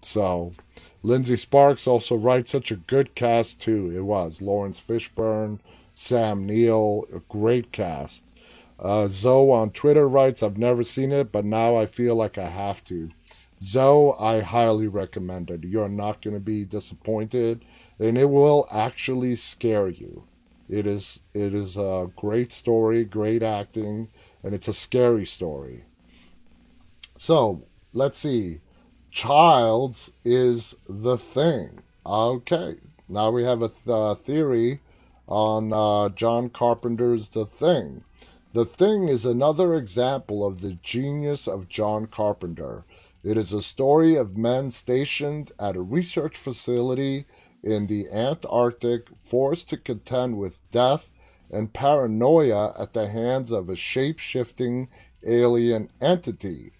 So, 0.00 0.52
Lindsay 1.02 1.36
Sparks 1.36 1.86
also 1.86 2.16
writes 2.16 2.50
such 2.50 2.70
a 2.70 2.76
good 2.76 3.14
cast 3.14 3.60
too. 3.60 3.92
It 3.94 4.02
was 4.02 4.42
Laurence 4.42 4.80
Fishburne, 4.80 5.60
Sam 5.94 6.46
Neill, 6.46 7.04
a 7.14 7.20
great 7.20 7.72
cast. 7.72 8.24
Uh, 8.82 9.06
Zoe 9.06 9.52
on 9.52 9.70
Twitter 9.70 10.08
writes, 10.08 10.42
"I've 10.42 10.58
never 10.58 10.82
seen 10.82 11.12
it, 11.12 11.30
but 11.30 11.44
now 11.44 11.76
I 11.76 11.86
feel 11.86 12.16
like 12.16 12.36
I 12.36 12.48
have 12.48 12.82
to." 12.84 13.10
Zoe, 13.62 14.12
I 14.18 14.40
highly 14.40 14.88
recommend 14.88 15.48
it. 15.50 15.62
You're 15.62 15.88
not 15.88 16.20
going 16.20 16.34
to 16.34 16.40
be 16.40 16.64
disappointed, 16.64 17.64
and 18.00 18.18
it 18.18 18.28
will 18.28 18.66
actually 18.72 19.36
scare 19.36 19.88
you. 19.88 20.24
It 20.68 20.86
is 20.86 21.20
it 21.32 21.54
is 21.54 21.76
a 21.76 22.10
great 22.16 22.52
story, 22.52 23.04
great 23.04 23.42
acting, 23.42 24.08
and 24.42 24.52
it's 24.52 24.68
a 24.68 24.72
scary 24.72 25.26
story. 25.26 25.84
So 27.16 27.62
let's 27.92 28.18
see. 28.18 28.60
Childs 29.12 30.10
is 30.24 30.74
the 30.88 31.16
thing. 31.18 31.80
Okay, 32.04 32.76
now 33.08 33.30
we 33.30 33.44
have 33.44 33.62
a 33.62 33.68
th- 33.68 33.86
uh, 33.86 34.14
theory 34.16 34.80
on 35.28 35.72
uh, 35.72 36.08
John 36.08 36.48
Carpenter's 36.48 37.28
The 37.28 37.46
Thing. 37.46 38.02
The 38.54 38.66
Thing 38.66 39.08
is 39.08 39.24
another 39.24 39.74
example 39.74 40.46
of 40.46 40.60
the 40.60 40.74
genius 40.82 41.48
of 41.48 41.70
John 41.70 42.04
Carpenter. 42.04 42.84
It 43.24 43.38
is 43.38 43.50
a 43.50 43.62
story 43.62 44.14
of 44.14 44.36
men 44.36 44.70
stationed 44.70 45.52
at 45.58 45.74
a 45.74 45.80
research 45.80 46.36
facility 46.36 47.24
in 47.62 47.86
the 47.86 48.10
Antarctic 48.10 49.06
forced 49.16 49.70
to 49.70 49.78
contend 49.78 50.36
with 50.36 50.60
death 50.70 51.10
and 51.50 51.72
paranoia 51.72 52.74
at 52.78 52.92
the 52.92 53.08
hands 53.08 53.50
of 53.50 53.70
a 53.70 53.76
shape 53.76 54.18
shifting 54.18 54.88
alien 55.26 55.88
entity. 56.02 56.72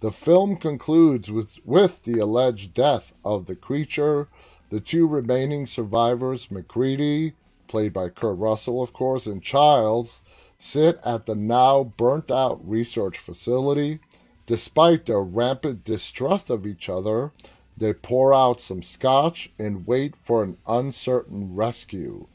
The 0.00 0.10
film 0.10 0.56
concludes 0.56 1.30
with, 1.30 1.60
with 1.64 2.02
the 2.02 2.18
alleged 2.18 2.74
death 2.74 3.12
of 3.24 3.46
the 3.46 3.54
creature. 3.54 4.26
The 4.70 4.80
two 4.80 5.06
remaining 5.06 5.66
survivors, 5.66 6.50
MacReady, 6.50 7.34
played 7.68 7.92
by 7.92 8.08
Kurt 8.08 8.38
Russell, 8.38 8.82
of 8.82 8.92
course, 8.92 9.26
and 9.26 9.40
Childs, 9.40 10.20
sit 10.62 11.00
at 11.04 11.26
the 11.26 11.34
now 11.34 11.82
burnt 11.82 12.30
out 12.30 12.60
research 12.68 13.18
facility. 13.18 13.98
Despite 14.46 15.06
their 15.06 15.20
rampant 15.20 15.82
distrust 15.82 16.50
of 16.50 16.66
each 16.66 16.88
other, 16.88 17.32
they 17.76 17.92
pour 17.92 18.32
out 18.32 18.60
some 18.60 18.82
scotch 18.82 19.50
and 19.58 19.86
wait 19.86 20.14
for 20.14 20.44
an 20.44 20.56
uncertain 20.66 21.56
rescue. 21.56 22.28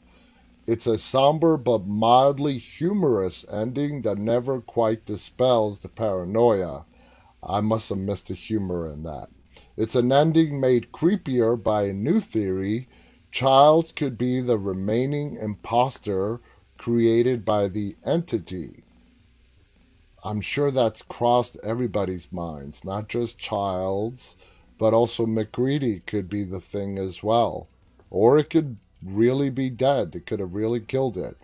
It's 0.66 0.86
a 0.86 0.98
somber 0.98 1.56
but 1.56 1.86
mildly 1.86 2.58
humorous 2.58 3.46
ending 3.50 4.02
that 4.02 4.18
never 4.18 4.60
quite 4.60 5.06
dispels 5.06 5.78
the 5.78 5.88
paranoia. 5.88 6.84
I 7.42 7.62
must 7.62 7.88
have 7.88 7.98
missed 7.98 8.28
the 8.28 8.34
humor 8.34 8.86
in 8.90 9.04
that. 9.04 9.30
It's 9.74 9.94
an 9.94 10.12
ending 10.12 10.60
made 10.60 10.92
creepier 10.92 11.60
by 11.60 11.84
a 11.84 11.94
new 11.94 12.20
theory. 12.20 12.88
Childs 13.32 13.90
could 13.90 14.18
be 14.18 14.42
the 14.42 14.58
remaining 14.58 15.36
impostor 15.36 16.40
created 16.78 17.44
by 17.44 17.68
the 17.68 17.96
entity. 18.06 18.82
I'm 20.24 20.40
sure 20.40 20.70
that's 20.70 21.02
crossed 21.02 21.56
everybody's 21.62 22.32
minds, 22.32 22.84
not 22.84 23.08
just 23.08 23.38
Childs, 23.38 24.36
but 24.78 24.94
also 24.94 25.26
MacReady 25.26 26.00
could 26.06 26.28
be 26.28 26.44
the 26.44 26.60
thing 26.60 26.98
as 26.98 27.22
well. 27.22 27.68
Or 28.10 28.38
it 28.38 28.50
could 28.50 28.78
really 29.02 29.50
be 29.50 29.70
dead. 29.70 30.12
They 30.12 30.20
could 30.20 30.40
have 30.40 30.54
really 30.54 30.80
killed 30.80 31.18
it. 31.18 31.36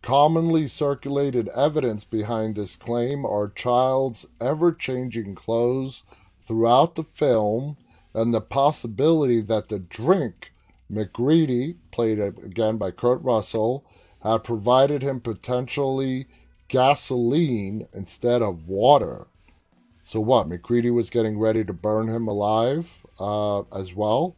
Commonly 0.00 0.68
circulated 0.68 1.48
evidence 1.48 2.04
behind 2.04 2.54
this 2.54 2.76
claim 2.76 3.24
are 3.24 3.48
Child's 3.48 4.26
ever 4.40 4.72
changing 4.72 5.34
clothes 5.34 6.04
throughout 6.40 6.94
the 6.94 7.04
film 7.04 7.76
and 8.14 8.32
the 8.32 8.40
possibility 8.40 9.40
that 9.40 9.68
the 9.68 9.78
drink 9.78 10.52
MacReady, 10.90 11.76
played 11.90 12.18
again 12.18 12.78
by 12.78 12.90
Kurt 12.90 13.22
Russell, 13.22 13.84
had 14.20 14.44
provided 14.44 15.02
him 15.02 15.20
potentially 15.20 16.26
gasoline 16.68 17.86
instead 17.92 18.42
of 18.42 18.68
water. 18.68 19.26
So 20.04 20.20
what? 20.20 20.48
MacReady 20.48 20.90
was 20.90 21.10
getting 21.10 21.38
ready 21.38 21.64
to 21.64 21.72
burn 21.72 22.08
him 22.08 22.28
alive 22.28 23.06
uh, 23.18 23.60
as 23.74 23.94
well. 23.94 24.36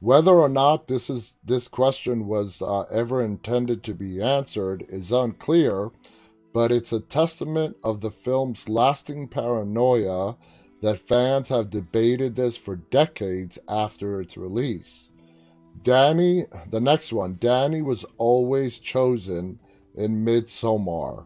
Whether 0.00 0.32
or 0.32 0.48
not 0.48 0.86
this 0.86 1.10
is 1.10 1.36
this 1.44 1.66
question 1.66 2.28
was 2.28 2.62
uh, 2.62 2.82
ever 2.82 3.20
intended 3.20 3.82
to 3.82 3.94
be 3.94 4.22
answered 4.22 4.86
is 4.88 5.10
unclear, 5.10 5.90
but 6.52 6.70
it's 6.70 6.92
a 6.92 7.00
testament 7.00 7.76
of 7.82 8.00
the 8.00 8.12
film's 8.12 8.68
lasting 8.68 9.26
paranoia 9.26 10.36
that 10.82 10.98
fans 10.98 11.48
have 11.48 11.70
debated 11.70 12.36
this 12.36 12.56
for 12.56 12.76
decades 12.76 13.58
after 13.68 14.20
its 14.20 14.36
release. 14.36 15.10
Danny, 15.82 16.46
the 16.70 16.80
next 16.80 17.12
one, 17.12 17.36
Danny 17.40 17.82
was 17.82 18.04
always 18.16 18.78
chosen 18.78 19.58
in 19.96 20.24
Midsommar. 20.24 21.24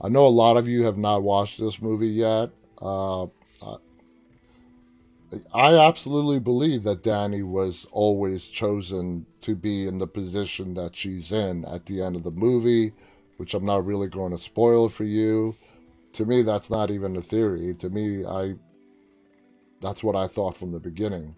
I 0.00 0.08
know 0.08 0.26
a 0.26 0.28
lot 0.28 0.56
of 0.56 0.68
you 0.68 0.84
have 0.84 0.98
not 0.98 1.22
watched 1.22 1.58
this 1.58 1.82
movie 1.82 2.08
yet. 2.08 2.50
Uh, 2.80 3.26
I 5.52 5.74
absolutely 5.74 6.38
believe 6.38 6.84
that 6.84 7.02
Danny 7.02 7.42
was 7.42 7.86
always 7.92 8.48
chosen 8.48 9.26
to 9.42 9.54
be 9.54 9.86
in 9.86 9.98
the 9.98 10.06
position 10.06 10.72
that 10.74 10.96
she's 10.96 11.32
in 11.32 11.64
at 11.66 11.84
the 11.86 12.02
end 12.02 12.16
of 12.16 12.22
the 12.22 12.30
movie, 12.30 12.92
which 13.36 13.52
I'm 13.54 13.66
not 13.66 13.84
really 13.84 14.08
going 14.08 14.32
to 14.32 14.38
spoil 14.38 14.88
for 14.88 15.04
you. 15.04 15.54
To 16.14 16.24
me, 16.24 16.42
that's 16.42 16.70
not 16.70 16.90
even 16.90 17.16
a 17.16 17.22
theory. 17.22 17.74
To 17.74 17.90
me, 17.90 18.24
I 18.24 18.54
that's 19.80 20.02
what 20.02 20.16
I 20.16 20.26
thought 20.26 20.56
from 20.56 20.72
the 20.72 20.80
beginning. 20.80 21.36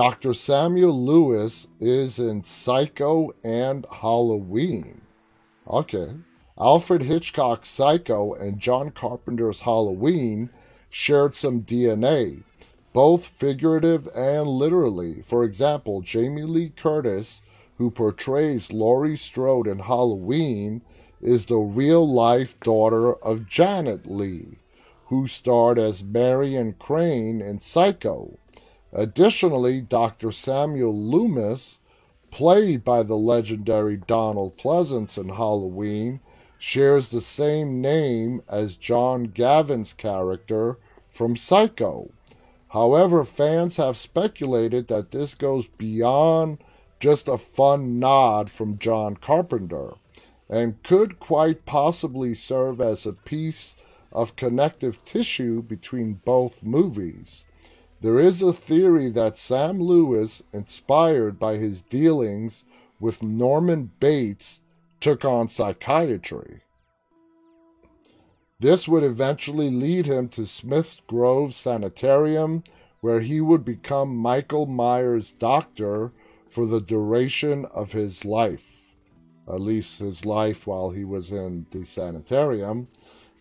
Dr. 0.00 0.32
Samuel 0.32 0.98
Lewis 0.98 1.68
is 1.78 2.18
in 2.18 2.42
Psycho 2.42 3.34
and 3.44 3.84
Halloween. 3.92 5.02
Okay. 5.68 6.14
Alfred 6.58 7.02
Hitchcock's 7.02 7.68
Psycho 7.68 8.32
and 8.32 8.58
John 8.58 8.92
Carpenter's 8.92 9.60
Halloween 9.60 10.48
shared 10.88 11.34
some 11.34 11.60
DNA, 11.60 12.44
both 12.94 13.26
figurative 13.26 14.08
and 14.16 14.48
literally. 14.48 15.20
For 15.20 15.44
example, 15.44 16.00
Jamie 16.00 16.44
Lee 16.44 16.70
Curtis, 16.70 17.42
who 17.76 17.90
portrays 17.90 18.72
Laurie 18.72 19.18
Strode 19.18 19.66
in 19.66 19.80
Halloween, 19.80 20.80
is 21.20 21.44
the 21.44 21.58
real 21.58 22.10
life 22.10 22.58
daughter 22.60 23.16
of 23.16 23.46
Janet 23.46 24.10
Leigh, 24.10 24.56
who 25.08 25.26
starred 25.26 25.78
as 25.78 26.02
Marion 26.02 26.74
Crane 26.78 27.42
in 27.42 27.60
Psycho. 27.60 28.38
Additionally, 28.92 29.80
Dr. 29.80 30.32
Samuel 30.32 30.96
Loomis, 30.96 31.80
played 32.30 32.84
by 32.84 33.02
the 33.02 33.16
legendary 33.16 33.96
Donald 33.96 34.56
Pleasence 34.56 35.16
in 35.16 35.30
Halloween, 35.30 36.20
shares 36.58 37.10
the 37.10 37.20
same 37.20 37.80
name 37.80 38.42
as 38.48 38.76
John 38.76 39.24
Gavin's 39.24 39.92
character 39.92 40.78
from 41.08 41.36
Psycho. 41.36 42.10
However, 42.68 43.24
fans 43.24 43.76
have 43.76 43.96
speculated 43.96 44.88
that 44.88 45.10
this 45.10 45.34
goes 45.34 45.66
beyond 45.66 46.58
just 47.00 47.28
a 47.28 47.38
fun 47.38 47.98
nod 47.98 48.50
from 48.50 48.78
John 48.78 49.16
Carpenter 49.16 49.94
and 50.48 50.82
could 50.82 51.18
quite 51.18 51.64
possibly 51.64 52.34
serve 52.34 52.80
as 52.80 53.06
a 53.06 53.12
piece 53.12 53.74
of 54.12 54.36
connective 54.36 55.02
tissue 55.04 55.62
between 55.62 56.20
both 56.24 56.62
movies. 56.62 57.46
There 58.02 58.18
is 58.18 58.40
a 58.40 58.54
theory 58.54 59.10
that 59.10 59.36
Sam 59.36 59.78
Lewis, 59.78 60.42
inspired 60.54 61.38
by 61.38 61.56
his 61.56 61.82
dealings 61.82 62.64
with 62.98 63.22
Norman 63.22 63.90
Bates, 64.00 64.62
took 65.00 65.22
on 65.22 65.48
psychiatry. 65.48 66.62
This 68.58 68.88
would 68.88 69.04
eventually 69.04 69.70
lead 69.70 70.06
him 70.06 70.28
to 70.30 70.46
Smith's 70.46 71.02
Grove 71.06 71.52
Sanitarium, 71.52 72.64
where 73.02 73.20
he 73.20 73.42
would 73.42 73.66
become 73.66 74.16
Michael 74.16 74.64
Myers' 74.64 75.32
doctor 75.32 76.12
for 76.48 76.66
the 76.66 76.80
duration 76.80 77.66
of 77.66 77.92
his 77.92 78.24
life, 78.24 78.94
at 79.46 79.60
least 79.60 79.98
his 79.98 80.24
life 80.24 80.66
while 80.66 80.90
he 80.90 81.04
was 81.04 81.32
in 81.32 81.66
the 81.70 81.84
sanitarium. 81.84 82.88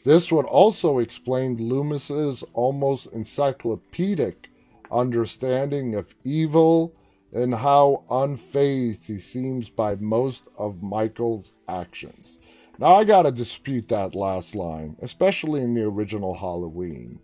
This 0.04 0.32
would 0.32 0.46
also 0.46 1.00
explain 1.00 1.58
Loomis's 1.58 2.44
almost 2.54 3.08
encyclopedic 3.08 4.49
understanding 4.92 5.96
of 5.96 6.16
evil 6.24 6.94
and 7.32 7.56
how 7.56 8.04
unfazed 8.10 9.06
he 9.06 9.20
seems 9.20 9.70
by 9.70 9.96
most 9.96 10.48
of 10.58 10.82
Michael's 10.82 11.52
actions. 11.68 12.40
Now, 12.78 12.96
I 12.96 13.04
gotta 13.04 13.32
dispute 13.32 13.90
that 13.90 14.16
last 14.16 14.56
line, 14.56 14.96
especially 15.02 15.62
in 15.62 15.74
the 15.74 15.86
original 15.86 16.36
Halloween. 16.36 17.20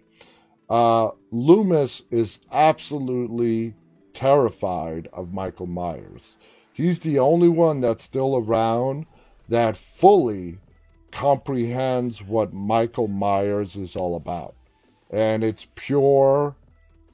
Uh, 0.69 1.11
Loomis 1.31 2.03
is 2.11 2.39
absolutely 2.51 3.73
terrified 4.13 5.07
of 5.13 5.33
Michael 5.33 5.67
Myers. 5.67 6.37
He's 6.73 6.99
the 6.99 7.19
only 7.19 7.47
one 7.47 7.81
that's 7.81 8.03
still 8.03 8.35
around 8.35 9.05
that 9.47 9.77
fully 9.77 10.59
comprehends 11.11 12.21
what 12.21 12.53
Michael 12.53 13.07
Myers 13.07 13.77
is 13.77 13.95
all 13.95 14.15
about. 14.15 14.55
And 15.09 15.43
it's 15.43 15.67
pure 15.75 16.55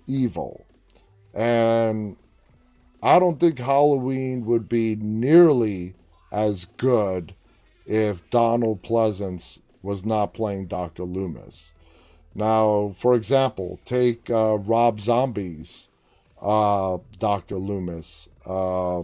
evil. 0.07 0.65
And 1.33 2.17
I 3.01 3.19
don't 3.19 3.39
think 3.39 3.59
Halloween 3.59 4.45
would 4.45 4.69
be 4.69 4.95
nearly 4.95 5.95
as 6.31 6.65
good 6.77 7.33
if 7.85 8.29
Donald 8.29 8.83
Pleasence 8.83 9.59
was 9.81 10.05
not 10.05 10.33
playing 10.33 10.67
Dr. 10.67 11.03
Loomis. 11.03 11.73
Now, 12.33 12.93
for 12.95 13.15
example, 13.15 13.79
take 13.85 14.29
uh, 14.29 14.57
Rob 14.57 14.99
Zombie's 14.99 15.89
uh, 16.41 16.99
Dr. 17.19 17.57
Loomis. 17.57 18.29
Uh, 18.45 19.03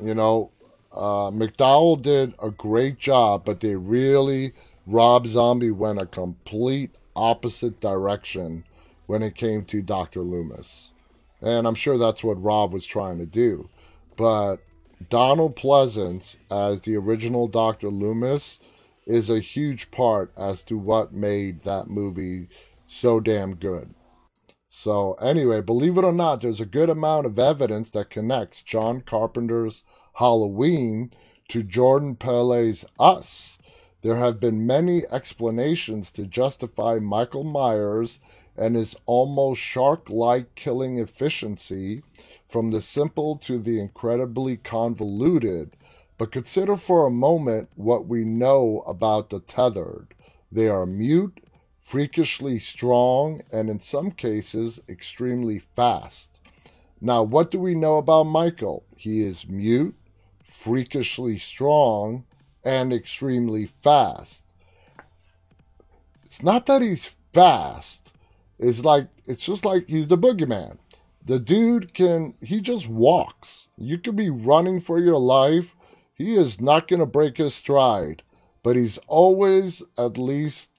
you 0.00 0.14
know, 0.14 0.50
uh, 0.92 1.30
McDowell 1.30 2.00
did 2.00 2.34
a 2.42 2.50
great 2.50 2.98
job, 2.98 3.44
but 3.44 3.60
they 3.60 3.76
really, 3.76 4.52
Rob 4.86 5.26
Zombie 5.26 5.70
went 5.70 6.02
a 6.02 6.06
complete 6.06 6.90
opposite 7.14 7.80
direction 7.80 8.64
when 9.12 9.22
it 9.22 9.34
came 9.34 9.62
to 9.62 9.82
Dr. 9.82 10.22
Loomis. 10.22 10.92
And 11.42 11.66
I'm 11.66 11.74
sure 11.74 11.98
that's 11.98 12.24
what 12.24 12.42
Rob 12.42 12.72
was 12.72 12.86
trying 12.86 13.18
to 13.18 13.26
do. 13.26 13.68
But 14.16 14.56
Donald 15.10 15.54
Pleasence, 15.54 16.38
as 16.50 16.80
the 16.80 16.96
original 16.96 17.46
Dr. 17.46 17.90
Loomis, 17.90 18.58
is 19.06 19.28
a 19.28 19.38
huge 19.38 19.90
part 19.90 20.32
as 20.34 20.64
to 20.64 20.78
what 20.78 21.12
made 21.12 21.60
that 21.64 21.88
movie 21.88 22.48
so 22.86 23.20
damn 23.20 23.56
good. 23.56 23.94
So, 24.66 25.12
anyway, 25.20 25.60
believe 25.60 25.98
it 25.98 26.04
or 26.04 26.12
not, 26.12 26.40
there's 26.40 26.62
a 26.62 26.64
good 26.64 26.88
amount 26.88 27.26
of 27.26 27.38
evidence 27.38 27.90
that 27.90 28.08
connects 28.08 28.62
John 28.62 29.02
Carpenter's 29.02 29.82
Halloween 30.14 31.12
to 31.48 31.62
Jordan 31.62 32.16
Peele's 32.16 32.86
Us. 32.98 33.58
There 34.00 34.16
have 34.16 34.40
been 34.40 34.66
many 34.66 35.02
explanations 35.12 36.10
to 36.12 36.24
justify 36.24 36.98
Michael 36.98 37.44
Myers 37.44 38.18
and 38.56 38.76
his 38.76 38.96
almost 39.06 39.60
shark 39.60 40.08
like 40.10 40.54
killing 40.54 40.98
efficiency, 40.98 42.02
from 42.48 42.70
the 42.70 42.80
simple 42.80 43.36
to 43.36 43.58
the 43.58 43.80
incredibly 43.80 44.56
convoluted. 44.56 45.76
But 46.18 46.32
consider 46.32 46.76
for 46.76 47.06
a 47.06 47.10
moment 47.10 47.70
what 47.74 48.06
we 48.06 48.24
know 48.24 48.84
about 48.86 49.30
the 49.30 49.40
tethered. 49.40 50.14
They 50.50 50.68
are 50.68 50.86
mute, 50.86 51.40
freakishly 51.80 52.58
strong, 52.58 53.42
and 53.50 53.70
in 53.70 53.80
some 53.80 54.10
cases, 54.10 54.80
extremely 54.88 55.58
fast. 55.58 56.38
Now, 57.00 57.22
what 57.22 57.50
do 57.50 57.58
we 57.58 57.74
know 57.74 57.96
about 57.96 58.24
Michael? 58.24 58.84
He 58.96 59.22
is 59.22 59.48
mute, 59.48 59.96
freakishly 60.44 61.38
strong, 61.38 62.24
and 62.64 62.92
extremely 62.92 63.66
fast. 63.66 64.44
It's 66.24 66.42
not 66.42 66.66
that 66.66 66.82
he's 66.82 67.16
fast. 67.32 68.11
It's 68.62 68.84
like 68.84 69.08
it's 69.26 69.44
just 69.44 69.64
like 69.64 69.88
he's 69.88 70.06
the 70.06 70.16
boogeyman. 70.16 70.78
The 71.24 71.38
dude 71.38 71.92
can 71.94 72.34
he 72.40 72.60
just 72.60 72.88
walks. 72.88 73.68
You 73.76 73.98
could 73.98 74.16
be 74.16 74.30
running 74.30 74.80
for 74.80 74.98
your 74.98 75.18
life. 75.18 75.74
He 76.14 76.36
is 76.36 76.60
not 76.60 76.86
going 76.86 77.00
to 77.00 77.06
break 77.06 77.38
his 77.38 77.54
stride, 77.54 78.22
but 78.62 78.76
he's 78.76 78.98
always 79.08 79.82
at 79.98 80.16
least 80.16 80.70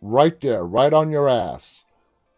right 0.00 0.38
there, 0.40 0.64
right 0.64 0.92
on 0.92 1.10
your 1.10 1.28
ass. 1.28 1.84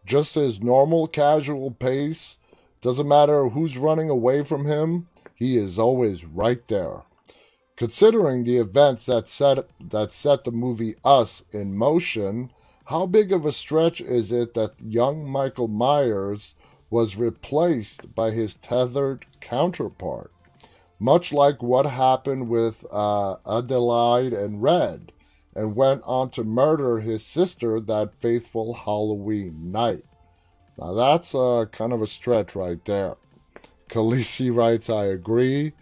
Just 0.06 0.34
his 0.34 0.62
normal, 0.62 1.06
casual 1.08 1.70
pace. 1.70 2.38
Doesn't 2.80 3.08
matter 3.08 3.48
who's 3.48 3.76
running 3.76 4.10
away 4.10 4.42
from 4.42 4.66
him, 4.66 5.08
he 5.34 5.56
is 5.58 5.78
always 5.78 6.24
right 6.24 6.66
there. 6.68 7.02
Considering 7.76 8.44
the 8.44 8.58
events 8.58 9.06
that 9.06 9.28
set 9.28 9.68
that 9.80 10.12
set 10.12 10.44
the 10.44 10.52
movie 10.52 10.94
Us 11.04 11.42
in 11.52 11.76
motion, 11.76 12.50
how 12.86 13.06
big 13.06 13.32
of 13.32 13.46
a 13.46 13.52
stretch 13.52 14.00
is 14.00 14.30
it 14.30 14.54
that 14.54 14.74
young 14.80 15.28
Michael 15.28 15.68
Myers 15.68 16.54
was 16.90 17.16
replaced 17.16 18.14
by 18.14 18.30
his 18.30 18.56
tethered 18.56 19.26
counterpart? 19.40 20.30
Much 20.98 21.32
like 21.32 21.62
what 21.62 21.86
happened 21.86 22.48
with 22.48 22.84
uh, 22.90 23.36
Adelaide 23.46 24.32
and 24.32 24.62
Red 24.62 25.12
and 25.54 25.76
went 25.76 26.02
on 26.04 26.30
to 26.30 26.44
murder 26.44 27.00
his 27.00 27.24
sister 27.24 27.80
that 27.80 28.20
faithful 28.20 28.74
Halloween 28.74 29.72
night. 29.72 30.04
Now 30.78 30.94
that's 30.94 31.34
uh, 31.34 31.66
kind 31.72 31.92
of 31.92 32.02
a 32.02 32.06
stretch 32.06 32.54
right 32.54 32.84
there. 32.84 33.16
Khaleesi 33.88 34.54
writes, 34.54 34.90
I 34.90 35.06
agree. 35.06 35.72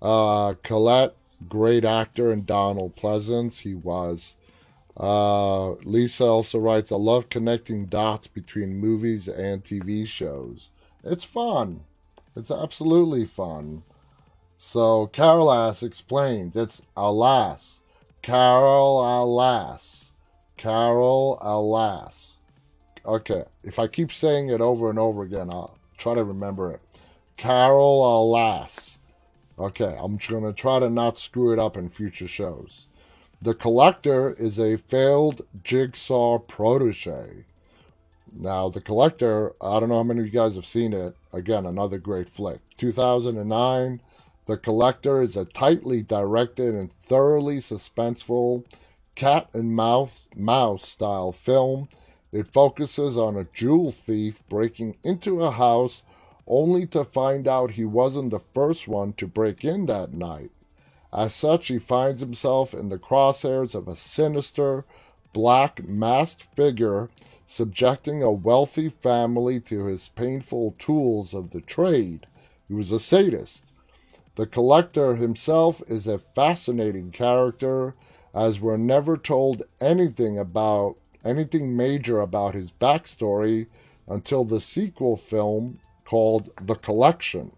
Uh, 0.00 0.54
Colette, 0.62 1.16
great 1.48 1.84
actor, 1.84 2.30
and 2.30 2.46
Donald 2.46 2.96
Pleasence, 2.96 3.60
he 3.60 3.74
was. 3.74 4.36
Uh, 4.96 5.72
Lisa 5.84 6.24
also 6.24 6.58
writes, 6.58 6.90
I 6.90 6.96
love 6.96 7.28
connecting 7.28 7.86
dots 7.86 8.26
between 8.26 8.78
movies 8.78 9.28
and 9.28 9.62
TV 9.62 10.06
shows. 10.06 10.70
It's 11.04 11.24
fun. 11.24 11.84
It's 12.34 12.50
absolutely 12.50 13.26
fun. 13.26 13.82
So 14.58 15.06
Carol 15.08 15.52
Ass 15.52 15.82
explains, 15.82 16.56
it's 16.56 16.82
alas. 16.96 17.80
Carol 18.26 19.22
Alas. 19.22 20.12
Carol 20.56 21.38
Alas. 21.40 22.38
Okay, 23.04 23.44
if 23.62 23.78
I 23.78 23.86
keep 23.86 24.10
saying 24.10 24.48
it 24.48 24.60
over 24.60 24.90
and 24.90 24.98
over 24.98 25.22
again, 25.22 25.48
I'll 25.48 25.78
try 25.96 26.14
to 26.14 26.24
remember 26.24 26.72
it. 26.72 26.80
Carol 27.36 28.24
Alas. 28.24 28.98
Okay, 29.60 29.96
I'm 29.96 30.16
going 30.16 30.42
to 30.42 30.52
try 30.52 30.80
to 30.80 30.90
not 30.90 31.18
screw 31.18 31.52
it 31.52 31.60
up 31.60 31.76
in 31.76 31.88
future 31.88 32.26
shows. 32.26 32.85
The 33.42 33.54
Collector 33.54 34.32
is 34.32 34.58
a 34.58 34.78
failed 34.78 35.42
Jigsaw 35.62 36.38
protege. 36.38 37.44
Now, 38.32 38.70
The 38.70 38.80
Collector, 38.80 39.52
I 39.60 39.78
don't 39.78 39.90
know 39.90 39.96
how 39.96 40.02
many 40.04 40.20
of 40.20 40.26
you 40.26 40.32
guys 40.32 40.54
have 40.54 40.64
seen 40.64 40.94
it. 40.94 41.14
Again, 41.34 41.66
another 41.66 41.98
great 41.98 42.30
flick. 42.30 42.60
2009, 42.78 44.00
the 44.46 44.56
Collector 44.56 45.20
is 45.20 45.36
a 45.36 45.44
tightly 45.44 46.02
directed 46.02 46.74
and 46.74 46.90
thoroughly 46.90 47.58
suspenseful 47.58 48.64
cat 49.14 49.48
and 49.52 49.76
mouse, 49.76 50.20
mouse 50.34 50.88
style 50.88 51.30
film. 51.30 51.88
It 52.32 52.48
focuses 52.48 53.18
on 53.18 53.36
a 53.36 53.46
jewel 53.52 53.92
thief 53.92 54.42
breaking 54.48 54.96
into 55.04 55.42
a 55.42 55.50
house 55.50 56.04
only 56.46 56.86
to 56.86 57.04
find 57.04 57.46
out 57.46 57.72
he 57.72 57.84
wasn't 57.84 58.30
the 58.30 58.38
first 58.38 58.88
one 58.88 59.12
to 59.14 59.26
break 59.26 59.62
in 59.62 59.86
that 59.86 60.14
night. 60.14 60.50
As 61.12 61.34
such, 61.34 61.68
he 61.68 61.78
finds 61.78 62.20
himself 62.20 62.74
in 62.74 62.88
the 62.88 62.98
crosshairs 62.98 63.74
of 63.74 63.88
a 63.88 63.96
sinister, 63.96 64.84
black, 65.32 65.86
masked 65.86 66.42
figure 66.54 67.08
subjecting 67.46 68.22
a 68.22 68.32
wealthy 68.32 68.88
family 68.88 69.60
to 69.60 69.84
his 69.84 70.08
painful 70.08 70.74
tools 70.78 71.32
of 71.32 71.50
the 71.50 71.60
trade. 71.60 72.26
He 72.66 72.74
was 72.74 72.90
a 72.90 72.98
sadist 72.98 73.72
the 74.36 74.46
collector 74.46 75.16
himself 75.16 75.82
is 75.88 76.06
a 76.06 76.18
fascinating 76.18 77.10
character, 77.10 77.94
as 78.34 78.60
we're 78.60 78.76
never 78.76 79.16
told 79.16 79.62
anything 79.80 80.38
about 80.38 80.96
anything 81.24 81.74
major 81.74 82.20
about 82.20 82.54
his 82.54 82.70
backstory 82.70 83.66
until 84.06 84.44
the 84.44 84.60
sequel 84.60 85.16
film 85.16 85.80
called 86.04 86.50
The 86.60 86.74
Collection. 86.74 87.52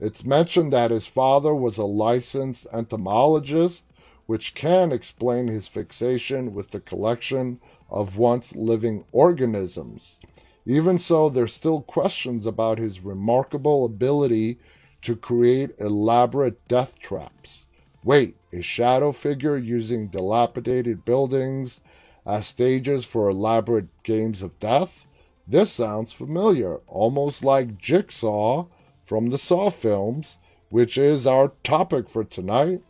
It's 0.00 0.24
mentioned 0.24 0.72
that 0.72 0.90
his 0.90 1.06
father 1.06 1.54
was 1.54 1.76
a 1.76 1.84
licensed 1.84 2.66
entomologist, 2.72 3.84
which 4.26 4.54
can 4.54 4.92
explain 4.92 5.48
his 5.48 5.68
fixation 5.68 6.54
with 6.54 6.70
the 6.70 6.80
collection 6.80 7.60
of 7.90 8.16
once 8.16 8.56
living 8.56 9.04
organisms. 9.12 10.18
Even 10.64 10.98
so, 10.98 11.28
there's 11.28 11.52
still 11.52 11.82
questions 11.82 12.46
about 12.46 12.78
his 12.78 13.00
remarkable 13.00 13.84
ability 13.84 14.58
to 15.02 15.16
create 15.16 15.78
elaborate 15.78 16.66
death 16.68 16.98
traps. 16.98 17.66
Wait, 18.02 18.36
a 18.52 18.62
shadow 18.62 19.12
figure 19.12 19.56
using 19.56 20.08
dilapidated 20.08 21.04
buildings 21.04 21.80
as 22.24 22.46
stages 22.46 23.04
for 23.04 23.28
elaborate 23.28 23.88
games 24.02 24.40
of 24.40 24.58
death? 24.58 25.06
This 25.46 25.72
sounds 25.72 26.12
familiar, 26.12 26.76
almost 26.86 27.42
like 27.44 27.78
Jigsaw 27.78 28.66
from 29.10 29.30
the 29.30 29.38
Saw 29.38 29.70
films, 29.70 30.38
which 30.68 30.96
is 30.96 31.26
our 31.26 31.48
topic 31.64 32.08
for 32.08 32.22
tonight. 32.22 32.80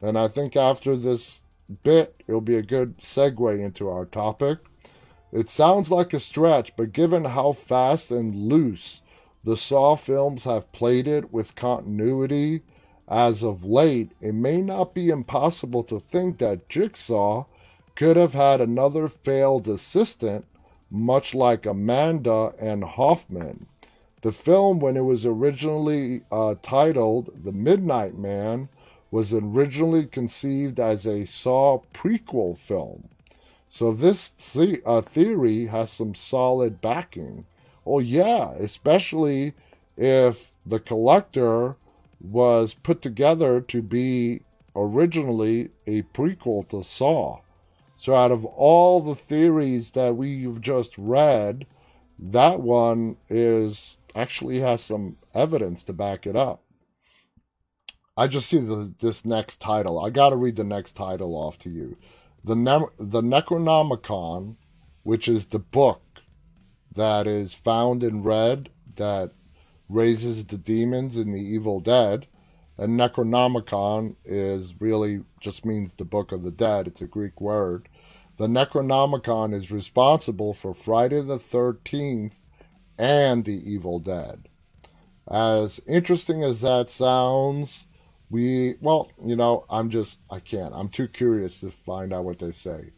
And 0.00 0.18
I 0.18 0.26
think 0.26 0.56
after 0.56 0.96
this 0.96 1.44
bit, 1.82 2.22
it'll 2.26 2.40
be 2.40 2.56
a 2.56 2.62
good 2.62 2.96
segue 2.96 3.62
into 3.62 3.86
our 3.90 4.06
topic. 4.06 4.60
It 5.32 5.50
sounds 5.50 5.90
like 5.90 6.14
a 6.14 6.18
stretch, 6.18 6.74
but 6.76 6.94
given 6.94 7.26
how 7.26 7.52
fast 7.52 8.10
and 8.10 8.48
loose 8.48 9.02
the 9.44 9.54
Saw 9.54 9.96
films 9.96 10.44
have 10.44 10.72
played 10.72 11.06
it 11.06 11.30
with 11.30 11.54
continuity 11.54 12.62
as 13.06 13.42
of 13.42 13.62
late, 13.62 14.12
it 14.18 14.32
may 14.32 14.62
not 14.62 14.94
be 14.94 15.10
impossible 15.10 15.84
to 15.84 16.00
think 16.00 16.38
that 16.38 16.70
Jigsaw 16.70 17.44
could 17.94 18.16
have 18.16 18.32
had 18.32 18.62
another 18.62 19.08
failed 19.08 19.68
assistant, 19.68 20.46
much 20.90 21.34
like 21.34 21.66
Amanda 21.66 22.54
and 22.58 22.82
Hoffman. 22.82 23.66
The 24.22 24.32
film, 24.32 24.80
when 24.80 24.96
it 24.96 25.04
was 25.04 25.26
originally 25.26 26.22
uh, 26.32 26.56
titled 26.62 27.30
The 27.44 27.52
Midnight 27.52 28.16
Man, 28.16 28.68
was 29.10 29.32
originally 29.32 30.06
conceived 30.06 30.80
as 30.80 31.06
a 31.06 31.26
Saw 31.26 31.82
prequel 31.94 32.56
film. 32.56 33.08
So 33.68 33.92
this 33.92 34.32
uh, 34.84 35.00
theory 35.02 35.66
has 35.66 35.90
some 35.90 36.14
solid 36.14 36.80
backing. 36.80 37.44
Oh 37.84 37.98
yeah, 38.00 38.52
especially 38.52 39.54
if 39.96 40.52
the 40.64 40.80
collector 40.80 41.76
was 42.20 42.74
put 42.74 43.02
together 43.02 43.60
to 43.60 43.82
be 43.82 44.40
originally 44.74 45.70
a 45.86 46.02
prequel 46.02 46.66
to 46.68 46.82
Saw. 46.82 47.40
So 47.96 48.14
out 48.14 48.32
of 48.32 48.44
all 48.44 49.00
the 49.00 49.14
theories 49.14 49.92
that 49.92 50.16
we've 50.16 50.60
just 50.60 50.96
read, 50.98 51.66
that 52.18 52.60
one 52.60 53.16
is 53.28 53.95
actually 54.16 54.60
has 54.60 54.80
some 54.80 55.18
evidence 55.34 55.84
to 55.84 55.92
back 55.92 56.26
it 56.26 56.34
up. 56.34 56.62
I 58.16 58.26
just 58.26 58.48
see 58.48 58.58
the, 58.58 58.94
this 58.98 59.24
next 59.24 59.60
title. 59.60 60.02
I 60.02 60.10
got 60.10 60.30
to 60.30 60.36
read 60.36 60.56
the 60.56 60.64
next 60.64 60.92
title 60.92 61.34
off 61.34 61.58
to 61.60 61.70
you. 61.70 61.98
The 62.42 62.56
ne- 62.56 62.88
the 62.98 63.22
Necronomicon, 63.22 64.56
which 65.02 65.28
is 65.28 65.46
the 65.46 65.58
book 65.58 66.02
that 66.94 67.26
is 67.26 67.52
found 67.52 68.02
in 68.02 68.22
red 68.22 68.70
that 68.94 69.32
raises 69.88 70.46
the 70.46 70.56
demons 70.56 71.18
in 71.18 71.32
the 71.32 71.40
Evil 71.40 71.80
Dead, 71.80 72.26
and 72.78 72.98
Necronomicon 72.98 74.16
is 74.24 74.80
really 74.80 75.22
just 75.40 75.66
means 75.66 75.94
the 75.94 76.04
book 76.04 76.32
of 76.32 76.42
the 76.42 76.50
dead. 76.50 76.86
It's 76.86 77.02
a 77.02 77.06
Greek 77.06 77.40
word. 77.40 77.88
The 78.38 78.46
Necronomicon 78.46 79.54
is 79.54 79.70
responsible 79.70 80.54
for 80.54 80.74
Friday 80.74 81.20
the 81.22 81.38
13th 81.38 82.34
and 82.98 83.44
the 83.44 83.70
Evil 83.70 83.98
Dead. 83.98 84.48
As 85.28 85.80
interesting 85.86 86.42
as 86.42 86.60
that 86.60 86.88
sounds, 86.88 87.86
we, 88.30 88.74
well, 88.80 89.10
you 89.24 89.36
know, 89.36 89.64
I'm 89.68 89.90
just, 89.90 90.20
I 90.30 90.40
can't. 90.40 90.74
I'm 90.74 90.88
too 90.88 91.08
curious 91.08 91.60
to 91.60 91.70
find 91.70 92.12
out 92.12 92.24
what 92.24 92.38
they 92.38 92.52
say. 92.52 92.90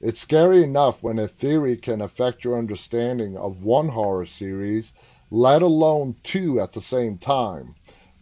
It's 0.00 0.20
scary 0.20 0.62
enough 0.62 1.02
when 1.02 1.18
a 1.18 1.28
theory 1.28 1.76
can 1.76 2.00
affect 2.00 2.44
your 2.44 2.56
understanding 2.56 3.36
of 3.36 3.62
one 3.62 3.88
horror 3.88 4.24
series, 4.24 4.94
let 5.30 5.60
alone 5.62 6.16
two 6.22 6.60
at 6.60 6.72
the 6.72 6.80
same 6.80 7.18
time. 7.18 7.74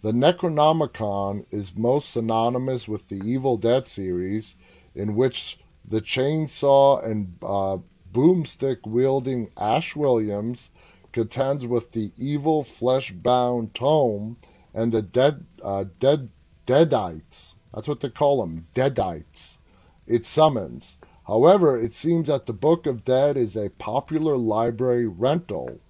The 0.02 0.12
Necronomicon 0.12 1.52
is 1.52 1.76
most 1.76 2.10
synonymous 2.10 2.86
with 2.88 3.08
the 3.08 3.20
Evil 3.24 3.56
Dead 3.56 3.86
series, 3.86 4.56
in 4.94 5.14
which 5.14 5.58
the 5.84 6.00
chainsaw 6.00 7.04
and 7.04 7.36
uh, 7.42 7.78
boomstick 8.12 8.78
wielding 8.86 9.50
Ash 9.56 9.94
Williams 9.96 10.70
contends 11.18 11.66
with 11.66 11.90
the 11.90 12.12
evil 12.16 12.62
flesh 12.62 13.10
bound 13.10 13.74
Tome 13.74 14.36
and 14.72 14.92
the 14.92 15.02
dead, 15.02 15.46
uh, 15.60 15.86
dead, 15.98 16.28
Deadites. 16.64 17.54
That's 17.74 17.88
what 17.88 17.98
they 17.98 18.08
call 18.08 18.40
them, 18.40 18.68
Deadites. 18.72 19.58
It 20.06 20.24
summons. 20.24 20.96
However, 21.26 21.76
it 21.76 21.92
seems 21.92 22.28
that 22.28 22.46
the 22.46 22.52
Book 22.52 22.86
of 22.86 23.04
Dead 23.04 23.36
is 23.36 23.56
a 23.56 23.70
popular 23.70 24.36
library 24.36 25.08
rental. 25.08 25.80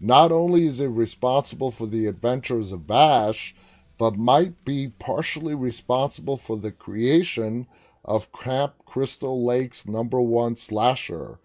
Not 0.00 0.32
only 0.32 0.66
is 0.66 0.80
it 0.80 0.88
responsible 0.88 1.70
for 1.70 1.86
the 1.86 2.08
adventures 2.08 2.72
of 2.72 2.90
Ash, 2.90 3.54
but 3.96 4.16
might 4.16 4.64
be 4.64 4.88
partially 4.98 5.54
responsible 5.54 6.36
for 6.36 6.56
the 6.56 6.72
creation 6.72 7.68
of 8.04 8.32
Camp 8.32 8.74
Crystal 8.84 9.44
Lake's 9.44 9.86
number 9.86 10.20
one 10.20 10.56
slasher, 10.56 11.38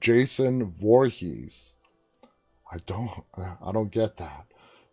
Jason 0.00 0.64
Voorhees. 0.64 1.74
I 2.70 2.78
don't 2.86 3.10
I 3.34 3.72
don't 3.72 3.90
get 3.90 4.16
that. 4.18 4.46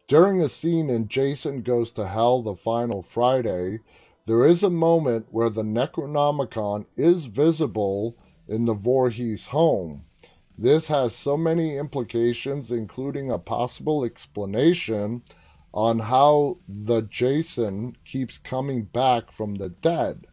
During 0.08 0.42
a 0.42 0.50
scene 0.50 0.90
in 0.90 1.08
Jason 1.08 1.62
Goes 1.62 1.92
to 1.94 2.08
Hell 2.08 2.42
the 2.42 2.56
Final 2.56 3.02
Friday, 3.02 3.80
there 4.28 4.46
is 4.46 4.64
a 4.64 4.70
moment 4.70 5.28
where 5.30 5.50
the 5.50 5.64
Necronomicon 5.64 6.86
is 6.96 7.26
visible 7.26 8.18
in 8.48 8.66
the 8.66 8.74
Voorhees 8.74 9.48
home. 9.48 10.06
This 10.58 10.88
has 10.88 11.14
so 11.14 11.36
many 11.36 11.76
implications, 11.76 12.72
including 12.72 13.30
a 13.30 13.40
possible 13.40 14.06
explanation 14.06 15.24
on 15.74 16.00
how 16.00 16.60
the 16.68 17.02
Jason 17.02 17.98
keeps 18.06 18.38
coming 18.38 18.84
back 18.84 19.32
from 19.32 19.56
the 19.56 19.70
dead. 19.70 20.28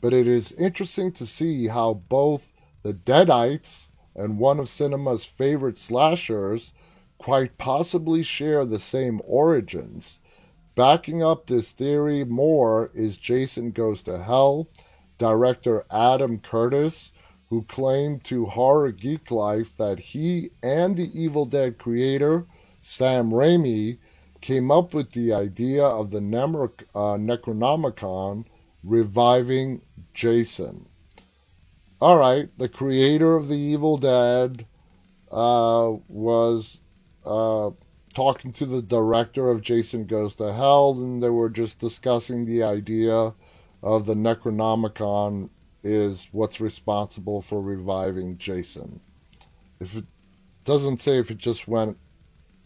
But 0.00 0.12
it 0.12 0.28
is 0.28 0.52
interesting 0.52 1.10
to 1.12 1.26
see 1.26 1.66
how 1.66 1.94
both 1.94 2.52
the 2.82 2.94
Deadites 2.94 3.88
and 4.14 4.38
one 4.38 4.60
of 4.60 4.68
cinema's 4.68 5.24
favorite 5.24 5.78
slashers 5.78 6.72
quite 7.18 7.58
possibly 7.58 8.22
share 8.22 8.64
the 8.64 8.78
same 8.78 9.20
origins. 9.24 10.18
Backing 10.74 11.22
up 11.22 11.46
this 11.46 11.72
theory 11.72 12.24
more 12.24 12.90
is 12.94 13.16
Jason 13.16 13.70
Goes 13.70 14.02
to 14.02 14.22
Hell, 14.22 14.68
director 15.18 15.86
Adam 15.90 16.38
Curtis, 16.38 17.12
who 17.48 17.62
claimed 17.62 18.24
to 18.24 18.46
Horror 18.46 18.92
Geek 18.92 19.30
Life 19.30 19.76
that 19.78 19.98
he 19.98 20.50
and 20.62 20.96
the 20.96 21.08
Evil 21.18 21.46
Dead 21.46 21.78
creator, 21.78 22.46
Sam 22.80 23.30
Raimi, 23.30 23.98
came 24.40 24.70
up 24.70 24.92
with 24.92 25.12
the 25.12 25.32
idea 25.32 25.84
of 25.84 26.10
the 26.10 26.18
uh, 26.18 27.16
Necronomicon 27.16 28.44
reviving 28.84 29.80
Jason. 30.12 30.86
All 32.00 32.18
right, 32.18 32.48
the 32.58 32.68
creator 32.68 33.36
of 33.36 33.48
the 33.48 33.56
Evil 33.56 33.96
Dead 33.96 34.66
uh, 35.30 35.92
was 36.08 36.82
uh, 37.26 37.70
talking 38.14 38.52
to 38.52 38.66
the 38.66 38.82
director 38.82 39.50
of 39.50 39.62
Jason 39.62 40.06
Goes 40.06 40.36
to 40.36 40.52
Hell, 40.52 40.92
and 40.92 41.22
they 41.22 41.30
were 41.30 41.50
just 41.50 41.78
discussing 41.78 42.44
the 42.44 42.62
idea 42.62 43.34
of 43.82 44.06
the 44.06 44.14
Necronomicon 44.14 45.50
is 45.82 46.28
what's 46.32 46.60
responsible 46.60 47.42
for 47.42 47.60
reviving 47.60 48.38
Jason. 48.38 49.00
If 49.78 49.96
it 49.96 50.04
doesn't 50.64 50.98
say 50.98 51.18
if 51.18 51.30
it 51.30 51.38
just 51.38 51.68
went 51.68 51.98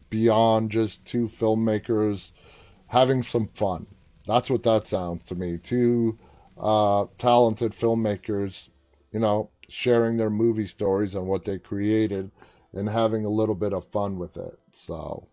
beyond 0.08 0.70
just 0.70 1.04
two 1.04 1.28
filmmakers 1.28 2.32
having 2.88 3.22
some 3.22 3.48
fun. 3.54 3.86
That's 4.26 4.50
what 4.50 4.62
that 4.64 4.86
sounds 4.86 5.24
to 5.24 5.34
me. 5.34 5.58
Two 5.58 6.18
uh, 6.58 7.06
talented 7.18 7.72
filmmakers, 7.72 8.68
you 9.12 9.20
know, 9.20 9.50
sharing 9.68 10.16
their 10.16 10.30
movie 10.30 10.66
stories 10.66 11.14
and 11.14 11.26
what 11.26 11.44
they 11.44 11.58
created 11.58 12.30
and 12.72 12.88
having 12.88 13.24
a 13.24 13.30
little 13.30 13.54
bit 13.54 13.72
of 13.72 13.86
fun 13.86 14.18
with 14.18 14.36
it. 14.36 14.58
So, 14.72 15.28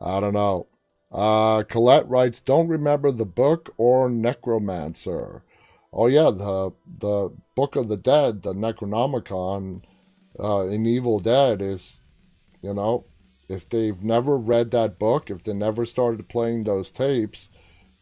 I 0.00 0.20
don't 0.20 0.34
know. 0.34 0.66
Uh, 1.12 1.62
Colette 1.64 2.08
writes, 2.08 2.40
"Don't 2.40 2.68
remember 2.68 3.10
the 3.10 3.26
book 3.26 3.72
or 3.76 4.08
Necromancer." 4.08 5.42
Oh 5.92 6.08
yeah, 6.08 6.30
the 6.30 6.72
the 6.98 7.30
Book 7.54 7.76
of 7.76 7.88
the 7.88 7.96
Dead, 7.96 8.42
the 8.42 8.52
Necronomicon 8.52 9.82
uh, 10.40 10.66
in 10.66 10.86
Evil 10.86 11.20
Dead 11.20 11.62
is, 11.62 12.02
you 12.62 12.74
know, 12.74 13.04
if 13.48 13.68
they've 13.68 14.02
never 14.02 14.36
read 14.36 14.72
that 14.72 14.98
book, 14.98 15.30
if 15.30 15.44
they 15.44 15.52
never 15.52 15.84
started 15.84 16.28
playing 16.28 16.64
those 16.64 16.90
tapes, 16.90 17.50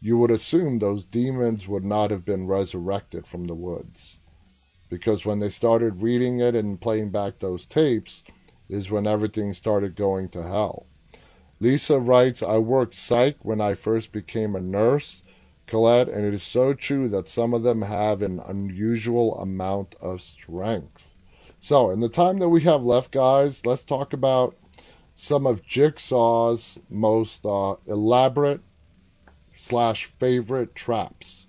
you 0.01 0.17
would 0.17 0.31
assume 0.31 0.79
those 0.79 1.05
demons 1.05 1.67
would 1.67 1.85
not 1.85 2.11
have 2.11 2.25
been 2.25 2.47
resurrected 2.47 3.27
from 3.27 3.45
the 3.45 3.55
woods. 3.55 4.19
Because 4.89 5.25
when 5.25 5.39
they 5.39 5.49
started 5.49 6.01
reading 6.01 6.39
it 6.39 6.55
and 6.55 6.81
playing 6.81 7.09
back 7.11 7.39
those 7.39 7.65
tapes, 7.65 8.23
is 8.69 8.91
when 8.91 9.07
everything 9.07 9.53
started 9.53 9.95
going 9.95 10.29
to 10.29 10.43
hell. 10.43 10.85
Lisa 11.59 11.99
writes, 11.99 12.43
I 12.43 12.57
worked 12.57 12.95
psych 12.95 13.37
when 13.41 13.61
I 13.61 13.73
first 13.73 14.11
became 14.11 14.55
a 14.55 14.61
nurse, 14.61 15.23
Colette, 15.65 16.09
and 16.09 16.25
it 16.25 16.33
is 16.33 16.43
so 16.43 16.73
true 16.73 17.07
that 17.09 17.29
some 17.29 17.53
of 17.53 17.63
them 17.63 17.83
have 17.83 18.21
an 18.21 18.39
unusual 18.39 19.39
amount 19.39 19.95
of 20.01 20.21
strength. 20.21 21.13
So, 21.59 21.89
in 21.91 22.01
the 22.01 22.09
time 22.09 22.39
that 22.39 22.49
we 22.49 22.61
have 22.61 22.83
left, 22.83 23.11
guys, 23.11 23.65
let's 23.65 23.85
talk 23.85 24.11
about 24.11 24.57
some 25.15 25.45
of 25.45 25.65
Jigsaw's 25.65 26.79
most 26.89 27.45
uh, 27.45 27.75
elaborate 27.85 28.61
slash 29.55 30.05
favorite 30.05 30.75
traps. 30.75 31.47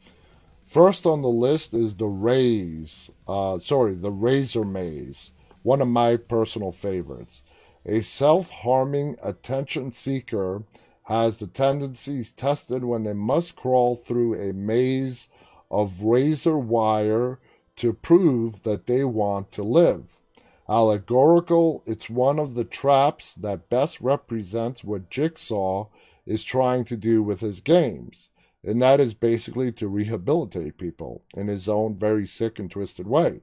First 0.64 1.06
on 1.06 1.22
the 1.22 1.28
list 1.28 1.74
is 1.74 1.96
the 1.96 2.06
Rays, 2.06 3.10
uh, 3.26 3.58
sorry, 3.58 3.94
the 3.94 4.10
Razor 4.10 4.64
Maze, 4.64 5.32
one 5.64 5.80
of 5.80 5.88
my 5.88 6.16
personal 6.16 6.70
favorites. 6.70 7.42
A 7.84 8.02
self 8.02 8.50
harming 8.50 9.16
attention 9.22 9.90
seeker 9.90 10.62
has 11.04 11.38
the 11.38 11.46
tendencies 11.46 12.30
tested 12.32 12.84
when 12.84 13.02
they 13.02 13.12
must 13.12 13.56
crawl 13.56 13.96
through 13.96 14.34
a 14.34 14.52
maze 14.52 15.28
of 15.70 16.02
razor 16.02 16.56
wire 16.56 17.40
to 17.76 17.92
prove 17.92 18.62
that 18.62 18.86
they 18.86 19.04
want 19.04 19.50
to 19.52 19.62
live. 19.62 20.20
Allegorical, 20.68 21.82
it's 21.86 22.08
one 22.08 22.38
of 22.38 22.54
the 22.54 22.64
traps 22.64 23.34
that 23.34 23.68
best 23.68 24.00
represents 24.00 24.84
what 24.84 25.10
Jigsaw 25.10 25.88
is 26.24 26.44
trying 26.44 26.84
to 26.86 26.96
do 26.96 27.22
with 27.22 27.40
his 27.40 27.60
games, 27.60 28.30
and 28.62 28.80
that 28.80 29.00
is 29.00 29.12
basically 29.12 29.72
to 29.72 29.88
rehabilitate 29.88 30.78
people 30.78 31.22
in 31.36 31.48
his 31.48 31.68
own 31.68 31.96
very 31.96 32.26
sick 32.26 32.58
and 32.58 32.70
twisted 32.70 33.06
way. 33.06 33.40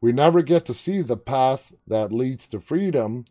We 0.00 0.12
never 0.12 0.42
get 0.42 0.64
to 0.66 0.74
see 0.74 1.02
the 1.02 1.16
path 1.16 1.72
that 1.86 2.12
leads 2.12 2.46
to 2.48 2.60
freedom, 2.60 3.24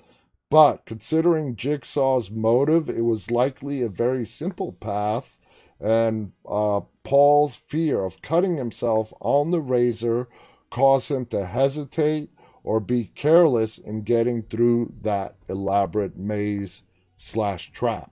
but 0.51 0.85
considering 0.85 1.55
Jigsaw's 1.55 2.29
motive, 2.29 2.89
it 2.89 3.01
was 3.01 3.31
likely 3.31 3.81
a 3.81 3.89
very 3.89 4.25
simple 4.25 4.73
path, 4.73 5.39
and 5.79 6.31
uh, 6.47 6.81
Paul's 7.03 7.55
fear 7.55 8.03
of 8.03 8.21
cutting 8.21 8.57
himself 8.57 9.13
on 9.19 9.51
the 9.51 9.61
razor 9.61 10.27
caused 10.69 11.09
him 11.09 11.25
to 11.27 11.45
hesitate 11.45 12.29
or 12.63 12.79
be 12.79 13.11
careless 13.15 13.77
in 13.77 14.01
getting 14.01 14.43
through 14.43 14.93
that 15.01 15.35
elaborate 15.47 16.17
maze 16.17 16.83
slash 17.17 17.71
trap. 17.71 18.11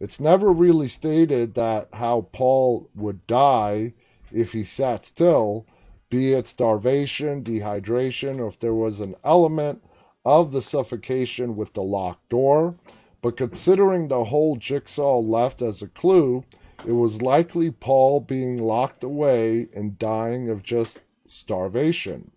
It's 0.00 0.18
never 0.18 0.50
really 0.50 0.88
stated 0.88 1.54
that 1.54 1.88
how 1.92 2.28
Paul 2.32 2.88
would 2.94 3.26
die 3.26 3.94
if 4.32 4.52
he 4.52 4.64
sat 4.64 5.04
still, 5.04 5.66
be 6.12 6.34
it 6.34 6.46
starvation, 6.46 7.42
dehydration, 7.42 8.38
or 8.38 8.48
if 8.48 8.58
there 8.58 8.74
was 8.74 9.00
an 9.00 9.14
element 9.24 9.82
of 10.26 10.52
the 10.52 10.60
suffocation 10.60 11.56
with 11.56 11.72
the 11.72 11.80
locked 11.80 12.28
door, 12.28 12.76
but 13.22 13.38
considering 13.38 14.08
the 14.08 14.24
whole 14.24 14.56
jigsaw 14.56 15.18
left 15.18 15.62
as 15.62 15.80
a 15.80 15.88
clue, 15.88 16.44
it 16.86 16.92
was 16.92 17.22
likely 17.22 17.70
Paul 17.70 18.20
being 18.20 18.58
locked 18.58 19.02
away 19.02 19.68
and 19.74 19.98
dying 19.98 20.50
of 20.50 20.62
just 20.62 21.00
starvation. 21.26 22.30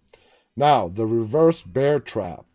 Now, 0.56 0.88
the 0.88 1.06
reverse 1.06 1.62
bear 1.62 2.00
trap, 2.00 2.46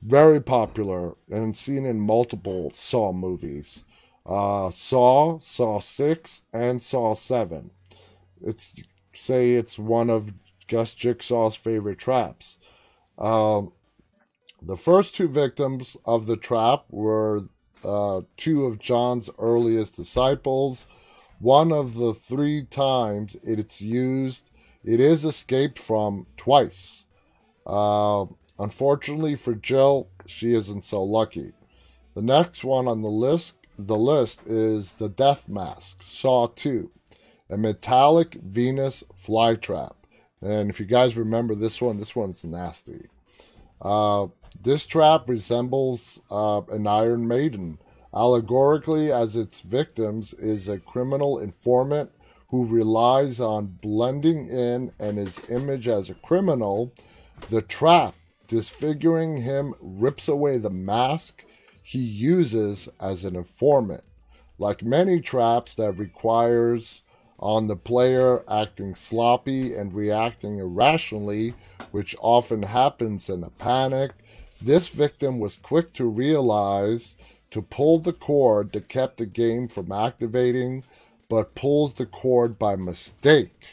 very 0.00 0.40
popular 0.40 1.16
and 1.28 1.56
seen 1.56 1.84
in 1.84 1.98
multiple 1.98 2.70
Saw 2.70 3.12
movies. 3.12 3.82
Uh, 4.24 4.70
Saw, 4.70 5.40
Saw 5.40 5.80
6, 5.80 6.42
and 6.52 6.80
Saw 6.80 7.16
7. 7.16 7.72
It's 8.40 8.72
say 9.12 9.54
it's 9.54 9.76
one 9.76 10.08
of 10.08 10.32
Gus 10.70 10.94
Jigsaw's 10.94 11.56
favorite 11.56 11.98
traps. 11.98 12.58
Um, 13.18 13.72
the 14.62 14.76
first 14.76 15.14
two 15.16 15.28
victims 15.28 15.96
of 16.04 16.26
the 16.26 16.36
trap 16.36 16.84
were 16.88 17.42
uh, 17.84 18.22
two 18.36 18.64
of 18.64 18.78
John's 18.78 19.28
earliest 19.38 19.96
disciples. 19.96 20.86
One 21.40 21.72
of 21.72 21.96
the 21.96 22.14
three 22.14 22.64
times 22.66 23.36
it's 23.42 23.82
used, 23.82 24.50
it 24.84 25.00
is 25.00 25.24
escaped 25.24 25.78
from 25.78 26.26
twice. 26.36 27.04
Uh, 27.66 28.26
unfortunately 28.58 29.34
for 29.34 29.54
Jill, 29.54 30.08
she 30.26 30.54
isn't 30.54 30.84
so 30.84 31.02
lucky. 31.02 31.52
The 32.14 32.22
next 32.22 32.62
one 32.62 32.86
on 32.86 33.02
the 33.02 33.08
list, 33.08 33.54
the 33.78 33.96
list 33.96 34.46
is 34.46 34.94
the 34.96 35.08
Death 35.08 35.48
Mask, 35.48 36.02
Saw 36.04 36.48
2, 36.48 36.90
a 37.48 37.56
metallic 37.56 38.34
Venus 38.34 39.02
flytrap. 39.16 39.94
And 40.42 40.70
if 40.70 40.80
you 40.80 40.86
guys 40.86 41.16
remember 41.16 41.54
this 41.54 41.80
one, 41.80 41.98
this 41.98 42.16
one's 42.16 42.44
nasty. 42.44 43.08
Uh, 43.80 44.28
this 44.60 44.86
trap 44.86 45.28
resembles 45.28 46.20
uh, 46.30 46.62
an 46.70 46.86
Iron 46.86 47.28
Maiden. 47.28 47.78
Allegorically, 48.12 49.12
as 49.12 49.36
its 49.36 49.60
victims 49.60 50.32
is 50.34 50.68
a 50.68 50.78
criminal 50.78 51.38
informant 51.38 52.10
who 52.48 52.66
relies 52.66 53.38
on 53.38 53.78
blending 53.80 54.48
in 54.48 54.92
and 54.98 55.18
his 55.18 55.38
image 55.48 55.86
as 55.86 56.10
a 56.10 56.14
criminal. 56.14 56.92
The 57.48 57.62
trap, 57.62 58.14
disfiguring 58.48 59.38
him, 59.38 59.74
rips 59.80 60.26
away 60.26 60.58
the 60.58 60.70
mask 60.70 61.44
he 61.82 62.00
uses 62.00 62.88
as 63.00 63.24
an 63.24 63.36
informant. 63.36 64.02
Like 64.58 64.82
many 64.82 65.20
traps 65.20 65.74
that 65.76 65.92
requires 65.92 67.02
on 67.40 67.66
the 67.66 67.76
player 67.76 68.44
acting 68.48 68.94
sloppy 68.94 69.74
and 69.74 69.92
reacting 69.94 70.58
irrationally, 70.58 71.54
which 71.90 72.14
often 72.20 72.62
happens 72.62 73.28
in 73.28 73.42
a 73.42 73.50
panic, 73.50 74.12
this 74.60 74.88
victim 74.88 75.38
was 75.38 75.56
quick 75.56 75.92
to 75.94 76.04
realize 76.04 77.16
to 77.50 77.62
pull 77.62 77.98
the 77.98 78.12
cord 78.12 78.72
that 78.72 78.88
kept 78.88 79.16
the 79.16 79.26
game 79.26 79.66
from 79.66 79.90
activating, 79.90 80.84
but 81.28 81.54
pulls 81.54 81.94
the 81.94 82.06
cord 82.06 82.58
by 82.58 82.76
mistake, 82.76 83.64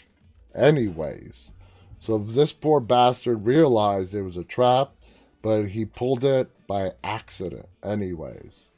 anyways. 0.55 1.51
So 1.99 2.18
this 2.18 2.53
poor 2.53 2.80
bastard 2.80 3.45
realized 3.45 4.13
it 4.13 4.22
was 4.22 4.38
a 4.38 4.43
trap, 4.43 4.93
but 5.41 5.65
he 5.68 5.86
pulled 5.86 6.24
it 6.24 6.49
by 6.68 6.91
accident, 7.03 7.68
anyways. 7.84 8.70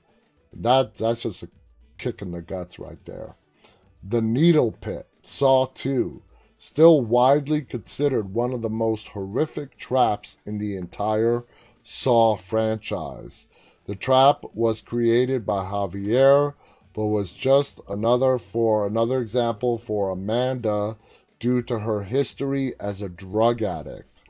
That 0.51 0.95
that's 0.95 1.23
just 1.23 1.43
a 1.43 1.49
kick 1.97 2.21
in 2.21 2.31
the 2.31 2.41
guts 2.41 2.79
right 2.79 3.03
there. 3.05 3.35
The 4.01 4.21
Needle 4.21 4.71
Pit, 4.71 5.07
Saw 5.23 5.65
2, 5.65 6.21
still 6.57 7.01
widely 7.01 7.61
considered 7.61 8.33
one 8.33 8.53
of 8.53 8.61
the 8.61 8.69
most 8.69 9.09
horrific 9.09 9.77
traps 9.77 10.37
in 10.45 10.57
the 10.57 10.77
entire 10.77 11.43
Saw 11.83 12.37
franchise. 12.37 13.47
The 13.87 13.95
trap 13.95 14.45
was 14.53 14.81
created 14.81 15.45
by 15.45 15.65
Javier, 15.65 16.53
but 16.93 17.07
was 17.07 17.33
just 17.33 17.81
another 17.89 18.37
for 18.37 18.87
another 18.87 19.19
example 19.19 19.77
for 19.77 20.11
Amanda 20.11 20.95
due 21.39 21.61
to 21.63 21.79
her 21.79 22.03
history 22.03 22.73
as 22.79 23.01
a 23.01 23.09
drug 23.09 23.61
addict. 23.61 24.23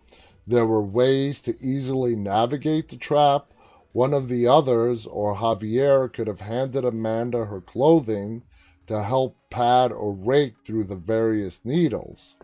There 0.48 0.66
were 0.66 0.82
ways 0.82 1.42
to 1.42 1.56
easily 1.64 2.16
navigate 2.16 2.90
the 2.90 2.98
trap. 2.98 3.54
One 3.92 4.16
of 4.16 4.30
the 4.30 4.48
others, 4.48 5.06
or 5.06 5.36
Javier, 5.36 6.12
could 6.12 6.28
have 6.28 6.42
handed 6.42 6.86
Amanda 6.86 7.46
her 7.46 7.62
clothing 7.62 8.42
to 8.88 9.04
help 9.04 9.36
pad 9.50 9.92
or 9.92 10.14
rake 10.14 10.56
through 10.66 10.86
the 10.86 10.96
various 10.96 11.64
needles. 11.64 12.36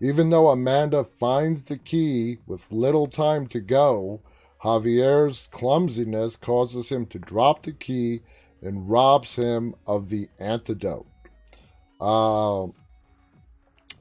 Even 0.00 0.30
though 0.30 0.48
Amanda 0.48 1.04
finds 1.04 1.64
the 1.64 1.78
key 1.78 2.38
with 2.46 2.70
little 2.70 3.06
time 3.06 3.46
to 3.48 3.60
go, 3.60 4.20
Javier's 4.62 5.48
clumsiness 5.52 6.36
causes 6.36 6.88
him 6.88 7.06
to 7.06 7.18
drop 7.18 7.62
the 7.62 7.72
key 7.72 8.20
and 8.62 8.88
robs 8.88 9.36
him 9.36 9.74
of 9.86 10.08
the 10.08 10.28
antidote. 10.38 11.06
Uh, 12.00 12.66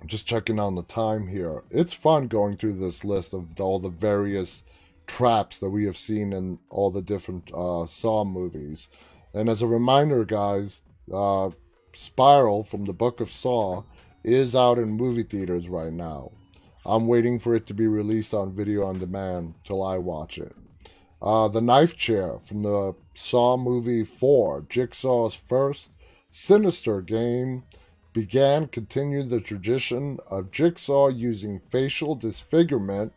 just 0.05 0.25
checking 0.25 0.59
on 0.59 0.75
the 0.75 0.83
time 0.83 1.27
here. 1.27 1.63
It's 1.69 1.93
fun 1.93 2.27
going 2.27 2.57
through 2.57 2.73
this 2.73 3.03
list 3.03 3.33
of 3.33 3.59
all 3.59 3.79
the 3.79 3.89
various 3.89 4.63
traps 5.07 5.59
that 5.59 5.69
we 5.69 5.85
have 5.85 5.97
seen 5.97 6.33
in 6.33 6.59
all 6.69 6.91
the 6.91 7.01
different 7.01 7.51
uh, 7.53 7.85
Saw 7.85 8.23
movies. 8.23 8.89
And 9.33 9.49
as 9.49 9.61
a 9.61 9.67
reminder, 9.67 10.25
guys, 10.25 10.81
uh, 11.13 11.49
Spiral 11.95 12.63
from 12.63 12.85
the 12.85 12.93
Book 12.93 13.21
of 13.21 13.31
Saw 13.31 13.83
is 14.23 14.55
out 14.55 14.77
in 14.77 14.89
movie 14.89 15.23
theaters 15.23 15.69
right 15.69 15.93
now. 15.93 16.31
I'm 16.85 17.07
waiting 17.07 17.39
for 17.39 17.55
it 17.55 17.65
to 17.67 17.73
be 17.73 17.87
released 17.87 18.33
on 18.33 18.53
video 18.53 18.85
on 18.85 18.99
demand 18.99 19.55
till 19.63 19.83
I 19.83 19.97
watch 19.97 20.37
it. 20.37 20.55
Uh, 21.21 21.47
the 21.47 21.61
Knife 21.61 21.95
Chair 21.95 22.37
from 22.39 22.63
the 22.63 22.93
Saw 23.13 23.57
movie 23.57 24.03
4, 24.03 24.65
Jigsaw's 24.69 25.33
first 25.33 25.91
sinister 26.29 27.01
game, 27.01 27.63
began 28.13 28.67
continued 28.67 29.29
the 29.29 29.41
tradition 29.41 30.19
of 30.29 30.51
Jigsaw 30.51 31.09
using 31.09 31.61
facial 31.69 32.15
disfigurement 32.15 33.11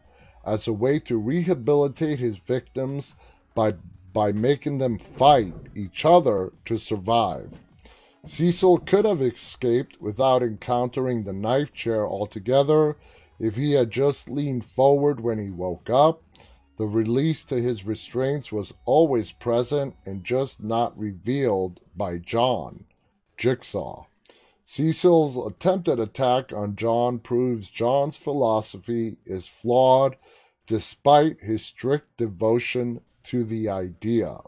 as 0.45 0.67
a 0.67 0.73
way 0.73 0.99
to 1.01 1.19
rehabilitate 1.19 2.19
his 2.19 2.39
victims 2.39 3.15
by, 3.55 3.75
by 4.13 4.33
making 4.33 4.79
them 4.79 4.99
fight 4.99 5.55
each 5.77 6.05
other 6.05 6.53
to 6.65 6.79
survive. 6.79 7.61
Cecil 8.25 8.79
could 8.79 9.05
have 9.05 9.23
escaped 9.23 10.01
without 10.01 10.43
encountering 10.43 11.25
the 11.25 11.33
knife 11.33 11.73
chair 11.73 12.07
altogether 12.07 12.97
if 13.39 13.57
he 13.57 13.73
had 13.73 13.91
just 13.91 14.29
leaned 14.29 14.65
forward 14.65 15.21
when 15.21 15.39
he 15.39 15.51
woke 15.51 15.89
up. 15.89 16.23
The 16.77 16.87
release 16.87 17.45
to 17.47 17.61
his 17.61 17.85
restraints 17.85 18.53
was 18.53 18.75
always 18.85 19.33
present 19.33 19.97
and 20.05 20.25
just 20.25 20.63
not 20.63 20.99
revealed 20.99 21.81
by 21.97 22.19
John, 22.19 22.85
Jigsaw. 23.37 24.07
Cecil's 24.65 25.37
attempted 25.37 25.99
attack 25.99 26.53
on 26.53 26.77
John 26.77 27.19
proves 27.19 27.71
John's 27.71 28.17
philosophy 28.17 29.17
is 29.25 29.49
flawed 29.49 30.17
despite 30.67 31.41
his 31.41 31.65
strict 31.65 32.17
devotion 32.19 33.01
to 33.25 33.43
the 33.45 33.69
idea. 33.69 34.39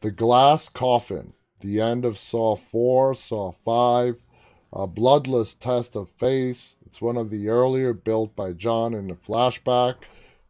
The 0.00 0.10
Glass 0.10 0.68
Coffin, 0.68 1.34
the 1.64 1.80
end 1.80 2.04
of 2.04 2.18
Saw 2.18 2.56
4, 2.56 3.14
Saw 3.14 3.50
5, 3.50 4.16
a 4.72 4.86
bloodless 4.86 5.54
test 5.54 5.96
of 5.96 6.10
face. 6.10 6.76
It's 6.84 7.00
one 7.00 7.16
of 7.16 7.30
the 7.30 7.48
earlier 7.48 7.94
built 7.94 8.36
by 8.36 8.52
John 8.52 8.92
in 8.92 9.08
the 9.08 9.14
flashback 9.14 9.94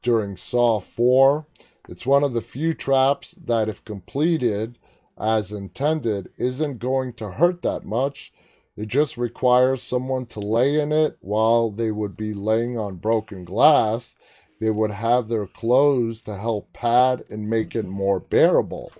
during 0.02 0.36
Saw 0.36 0.80
4. 0.80 1.46
It's 1.88 2.04
one 2.04 2.24
of 2.24 2.32
the 2.32 2.40
few 2.40 2.74
traps 2.74 3.32
that, 3.32 3.68
if 3.68 3.84
completed 3.84 4.76
as 5.16 5.52
intended, 5.52 6.30
isn't 6.36 6.80
going 6.80 7.12
to 7.14 7.30
hurt 7.30 7.62
that 7.62 7.84
much. 7.84 8.32
It 8.76 8.88
just 8.88 9.16
requires 9.16 9.84
someone 9.84 10.26
to 10.26 10.40
lay 10.40 10.80
in 10.80 10.90
it 10.90 11.16
while 11.20 11.70
they 11.70 11.92
would 11.92 12.16
be 12.16 12.34
laying 12.34 12.76
on 12.76 12.96
broken 12.96 13.44
glass. 13.44 14.16
They 14.60 14.70
would 14.70 14.90
have 14.90 15.28
their 15.28 15.46
clothes 15.46 16.22
to 16.22 16.36
help 16.36 16.72
pad 16.72 17.22
and 17.30 17.48
make 17.48 17.76
it 17.76 17.86
more 17.86 18.18
bearable. 18.18 18.92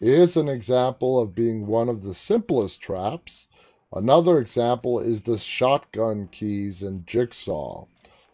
Is 0.00 0.36
an 0.36 0.48
example 0.48 1.18
of 1.18 1.34
being 1.34 1.66
one 1.66 1.88
of 1.88 2.04
the 2.04 2.14
simplest 2.14 2.80
traps. 2.80 3.48
Another 3.92 4.38
example 4.38 5.00
is 5.00 5.22
the 5.22 5.38
shotgun 5.38 6.28
keys 6.30 6.82
in 6.82 7.04
Jigsaw. 7.04 7.86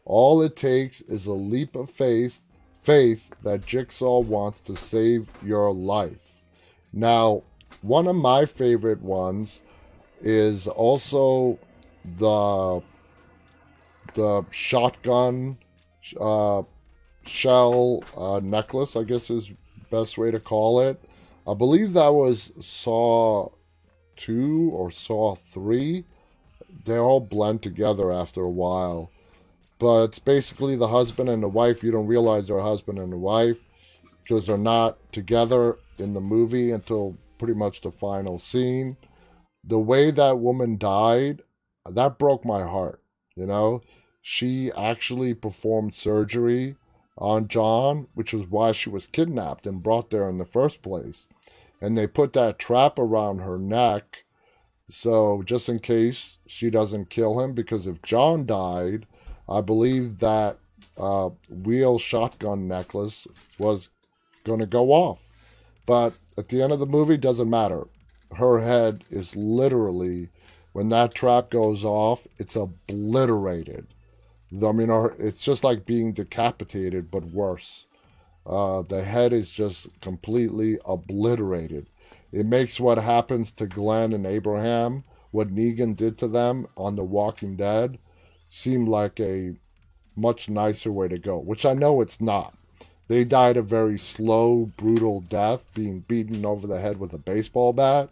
All 0.04 0.42
it 0.42 0.56
takes 0.56 1.00
is 1.00 1.26
a 1.26 1.32
leap 1.32 1.74
of 1.74 1.88
faith, 1.88 2.40
faith 2.82 3.30
that 3.42 3.64
Jigsaw 3.64 4.20
wants 4.20 4.60
to 4.62 4.76
save 4.76 5.28
your 5.42 5.72
life. 5.72 6.42
Now, 6.92 7.44
one 7.80 8.08
of 8.08 8.16
my 8.16 8.44
favorite 8.44 9.00
ones 9.00 9.62
is 10.20 10.68
also 10.68 11.58
the 12.18 12.82
the 14.12 14.44
shotgun 14.50 15.58
uh, 16.20 16.62
shell 17.24 18.04
uh, 18.16 18.40
necklace. 18.42 18.96
I 18.96 19.04
guess 19.04 19.30
is 19.30 19.52
best 19.90 20.18
way 20.18 20.30
to 20.30 20.40
call 20.40 20.80
it. 20.80 21.00
I 21.46 21.54
believe 21.54 21.92
that 21.92 22.14
was 22.14 22.52
Saw 22.60 23.50
two 24.16 24.70
or 24.72 24.90
Saw 24.90 25.34
three. 25.34 26.04
They 26.84 26.96
all 26.96 27.20
blend 27.20 27.62
together 27.62 28.10
after 28.12 28.42
a 28.42 28.50
while 28.50 29.10
but 29.78 30.04
it's 30.04 30.18
basically 30.18 30.76
the 30.76 30.88
husband 30.88 31.28
and 31.28 31.42
the 31.42 31.48
wife. 31.48 31.82
You 31.82 31.90
don't 31.90 32.06
realize 32.06 32.46
they're 32.46 32.60
husband 32.60 32.98
and 32.98 33.20
wife 33.20 33.64
because 34.22 34.46
they're 34.46 34.56
not 34.56 34.96
together 35.12 35.76
in 35.98 36.14
the 36.14 36.20
movie 36.20 36.70
until 36.70 37.16
pretty 37.38 37.54
much 37.54 37.80
the 37.80 37.90
final 37.90 38.38
scene. 38.38 38.96
The 39.62 39.78
way 39.78 40.10
that 40.10 40.38
woman 40.38 40.78
died, 40.78 41.42
that 41.86 42.18
broke 42.18 42.44
my 42.44 42.62
heart. 42.62 43.02
You 43.36 43.46
know, 43.46 43.82
she 44.22 44.70
actually 44.72 45.34
performed 45.34 45.92
surgery 45.92 46.76
on 47.18 47.48
John, 47.48 48.08
which 48.14 48.32
was 48.32 48.46
why 48.46 48.72
she 48.72 48.88
was 48.88 49.06
kidnapped 49.06 49.66
and 49.66 49.82
brought 49.82 50.10
there 50.10 50.28
in 50.28 50.38
the 50.38 50.44
first 50.44 50.82
place. 50.82 51.28
And 51.80 51.96
they 51.96 52.06
put 52.06 52.32
that 52.34 52.58
trap 52.58 52.98
around 52.98 53.38
her 53.38 53.58
neck. 53.58 54.24
So, 54.88 55.42
just 55.44 55.68
in 55.68 55.78
case 55.78 56.38
she 56.46 56.70
doesn't 56.70 57.10
kill 57.10 57.40
him, 57.40 57.54
because 57.54 57.86
if 57.86 58.02
John 58.02 58.46
died, 58.46 59.06
I 59.48 59.60
believe 59.60 60.18
that 60.18 60.58
uh, 60.96 61.30
wheel 61.48 61.98
shotgun 61.98 62.68
necklace 62.68 63.26
was 63.58 63.90
going 64.44 64.60
to 64.60 64.66
go 64.66 64.92
off. 64.92 65.32
But 65.86 66.14
at 66.36 66.48
the 66.48 66.62
end 66.62 66.72
of 66.72 66.78
the 66.78 66.86
movie, 66.86 67.16
doesn't 67.16 67.50
matter. 67.50 67.84
Her 68.36 68.60
head 68.60 69.04
is 69.10 69.36
literally, 69.36 70.30
when 70.72 70.88
that 70.90 71.14
trap 71.14 71.50
goes 71.50 71.84
off, 71.84 72.26
it's 72.38 72.56
obliterated. 72.56 73.86
I 74.52 74.72
mean, 74.72 74.90
it's 75.18 75.42
just 75.44 75.64
like 75.64 75.86
being 75.86 76.12
decapitated, 76.12 77.10
but 77.10 77.24
worse. 77.24 77.86
Uh, 78.46 78.82
the 78.82 79.02
head 79.02 79.32
is 79.32 79.50
just 79.50 79.88
completely 80.00 80.78
obliterated. 80.84 81.86
It 82.32 82.46
makes 82.46 82.80
what 82.80 82.98
happens 82.98 83.52
to 83.52 83.66
Glenn 83.66 84.12
and 84.12 84.26
Abraham, 84.26 85.04
what 85.30 85.54
Negan 85.54 85.96
did 85.96 86.18
to 86.18 86.28
them 86.28 86.66
on 86.76 86.96
The 86.96 87.04
Walking 87.04 87.56
Dead, 87.56 87.98
seem 88.48 88.86
like 88.86 89.18
a 89.18 89.56
much 90.16 90.48
nicer 90.48 90.92
way 90.92 91.08
to 91.08 91.18
go, 91.18 91.38
which 91.38 91.64
I 91.64 91.74
know 91.74 92.00
it's 92.00 92.20
not. 92.20 92.54
They 93.08 93.24
died 93.24 93.56
a 93.56 93.62
very 93.62 93.98
slow, 93.98 94.66
brutal 94.76 95.20
death, 95.20 95.72
being 95.74 96.00
beaten 96.00 96.44
over 96.44 96.66
the 96.66 96.80
head 96.80 96.98
with 96.98 97.12
a 97.12 97.18
baseball 97.18 97.72
bat. 97.72 98.10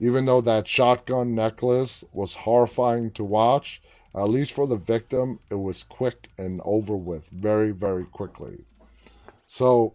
Even 0.00 0.24
though 0.24 0.40
that 0.40 0.66
shotgun 0.66 1.34
necklace 1.34 2.04
was 2.12 2.34
horrifying 2.34 3.10
to 3.12 3.24
watch, 3.24 3.82
at 4.14 4.28
least 4.28 4.52
for 4.52 4.66
the 4.66 4.76
victim, 4.76 5.40
it 5.50 5.56
was 5.56 5.82
quick 5.82 6.30
and 6.38 6.60
over 6.64 6.96
with 6.96 7.28
very, 7.28 7.70
very 7.70 8.04
quickly. 8.04 8.64
So 9.54 9.94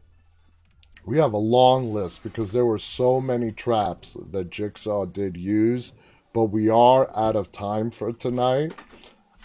we 1.05 1.17
have 1.17 1.33
a 1.33 1.37
long 1.37 1.93
list 1.93 2.23
because 2.23 2.53
there 2.53 2.65
were 2.65 2.79
so 2.79 3.19
many 3.19 3.51
traps 3.51 4.15
that 4.31 4.51
Jigsaw 4.51 5.03
did 5.03 5.35
use, 5.35 5.91
but 6.31 6.45
we 6.45 6.69
are 6.69 7.11
out 7.13 7.35
of 7.35 7.51
time 7.51 7.91
for 7.91 8.13
tonight. 8.13 8.73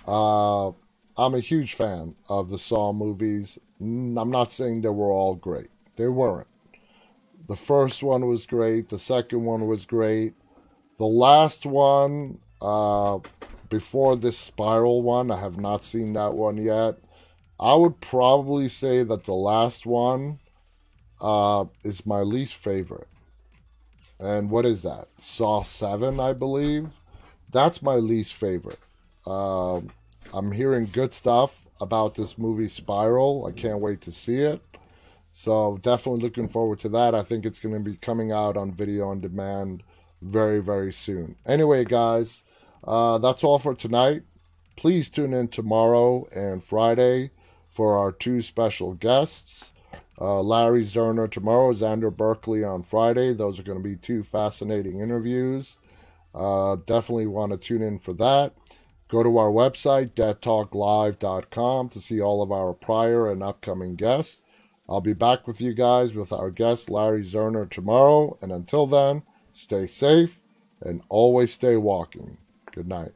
Uh, 0.06 0.68
I'm 1.16 1.34
a 1.34 1.40
huge 1.40 1.74
fan 1.74 2.14
of 2.28 2.48
the 2.48 2.58
Saw 2.58 2.92
movies. 2.92 3.58
I'm 3.80 4.30
not 4.30 4.52
saying 4.52 4.82
they 4.82 4.88
were 4.88 5.10
all 5.10 5.34
great. 5.34 5.70
They 5.96 6.06
weren't. 6.06 6.46
The 7.48 7.56
first 7.56 8.00
one 8.00 8.28
was 8.28 8.46
great. 8.46 8.90
The 8.90 9.00
second 9.00 9.44
one 9.44 9.66
was 9.66 9.84
great. 9.84 10.34
The 10.98 11.06
last 11.06 11.66
one, 11.66 12.38
uh, 12.62 13.18
before 13.68 14.14
this 14.14 14.38
spiral 14.38 15.02
one, 15.02 15.32
I 15.32 15.40
have 15.40 15.58
not 15.58 15.82
seen 15.82 16.12
that 16.12 16.34
one 16.34 16.56
yet. 16.56 17.00
I 17.58 17.74
would 17.74 18.00
probably 18.00 18.68
say 18.68 19.02
that 19.04 19.24
the 19.24 19.34
last 19.34 19.86
one 19.86 20.40
uh, 21.20 21.66
is 21.82 22.04
my 22.04 22.20
least 22.20 22.56
favorite. 22.56 23.08
And 24.18 24.50
what 24.50 24.66
is 24.66 24.82
that? 24.82 25.08
Saw 25.18 25.62
7, 25.62 26.18
I 26.20 26.32
believe. 26.32 26.88
That's 27.50 27.82
my 27.82 27.96
least 27.96 28.34
favorite. 28.34 28.78
Um, 29.26 29.90
I'm 30.32 30.52
hearing 30.52 30.88
good 30.90 31.14
stuff 31.14 31.68
about 31.80 32.14
this 32.14 32.38
movie 32.38 32.68
Spiral. 32.68 33.46
I 33.46 33.52
can't 33.52 33.80
wait 33.80 34.00
to 34.02 34.12
see 34.12 34.38
it. 34.38 34.60
So 35.32 35.78
definitely 35.82 36.22
looking 36.22 36.48
forward 36.48 36.80
to 36.80 36.88
that. 36.90 37.14
I 37.14 37.22
think 37.22 37.44
it's 37.44 37.58
going 37.58 37.74
to 37.74 37.80
be 37.80 37.96
coming 37.96 38.32
out 38.32 38.56
on 38.56 38.72
video 38.72 39.08
on 39.08 39.20
demand 39.20 39.82
very, 40.22 40.60
very 40.60 40.92
soon. 40.92 41.36
Anyway, 41.44 41.84
guys, 41.84 42.42
uh, 42.84 43.18
that's 43.18 43.44
all 43.44 43.58
for 43.58 43.74
tonight. 43.74 44.22
Please 44.76 45.08
tune 45.08 45.34
in 45.34 45.48
tomorrow 45.48 46.26
and 46.34 46.62
Friday 46.62 47.30
for 47.74 47.98
our 47.98 48.12
two 48.12 48.40
special 48.40 48.94
guests. 48.94 49.72
Uh, 50.20 50.40
Larry 50.40 50.82
Zerner 50.82 51.28
tomorrow, 51.28 51.72
Xander 51.72 52.16
Berkeley 52.16 52.62
on 52.62 52.84
Friday. 52.84 53.34
Those 53.34 53.58
are 53.58 53.64
going 53.64 53.82
to 53.82 53.88
be 53.88 53.96
two 53.96 54.22
fascinating 54.22 55.00
interviews. 55.00 55.76
Uh, 56.32 56.76
definitely 56.86 57.26
want 57.26 57.50
to 57.50 57.58
tune 57.58 57.82
in 57.82 57.98
for 57.98 58.12
that. 58.14 58.52
Go 59.08 59.24
to 59.24 59.38
our 59.38 59.50
website, 59.50 60.12
deadtalklive.com, 60.12 61.88
to 61.88 62.00
see 62.00 62.20
all 62.20 62.42
of 62.42 62.52
our 62.52 62.72
prior 62.72 63.30
and 63.30 63.42
upcoming 63.42 63.96
guests. 63.96 64.44
I'll 64.88 65.00
be 65.00 65.14
back 65.14 65.46
with 65.46 65.60
you 65.60 65.74
guys 65.74 66.14
with 66.14 66.32
our 66.32 66.50
guest, 66.50 66.90
Larry 66.90 67.22
Zerner, 67.22 67.68
tomorrow. 67.68 68.38
And 68.40 68.52
until 68.52 68.86
then, 68.86 69.22
stay 69.52 69.86
safe 69.86 70.40
and 70.80 71.02
always 71.08 71.52
stay 71.52 71.76
walking. 71.76 72.38
Good 72.72 72.88
night. 72.88 73.12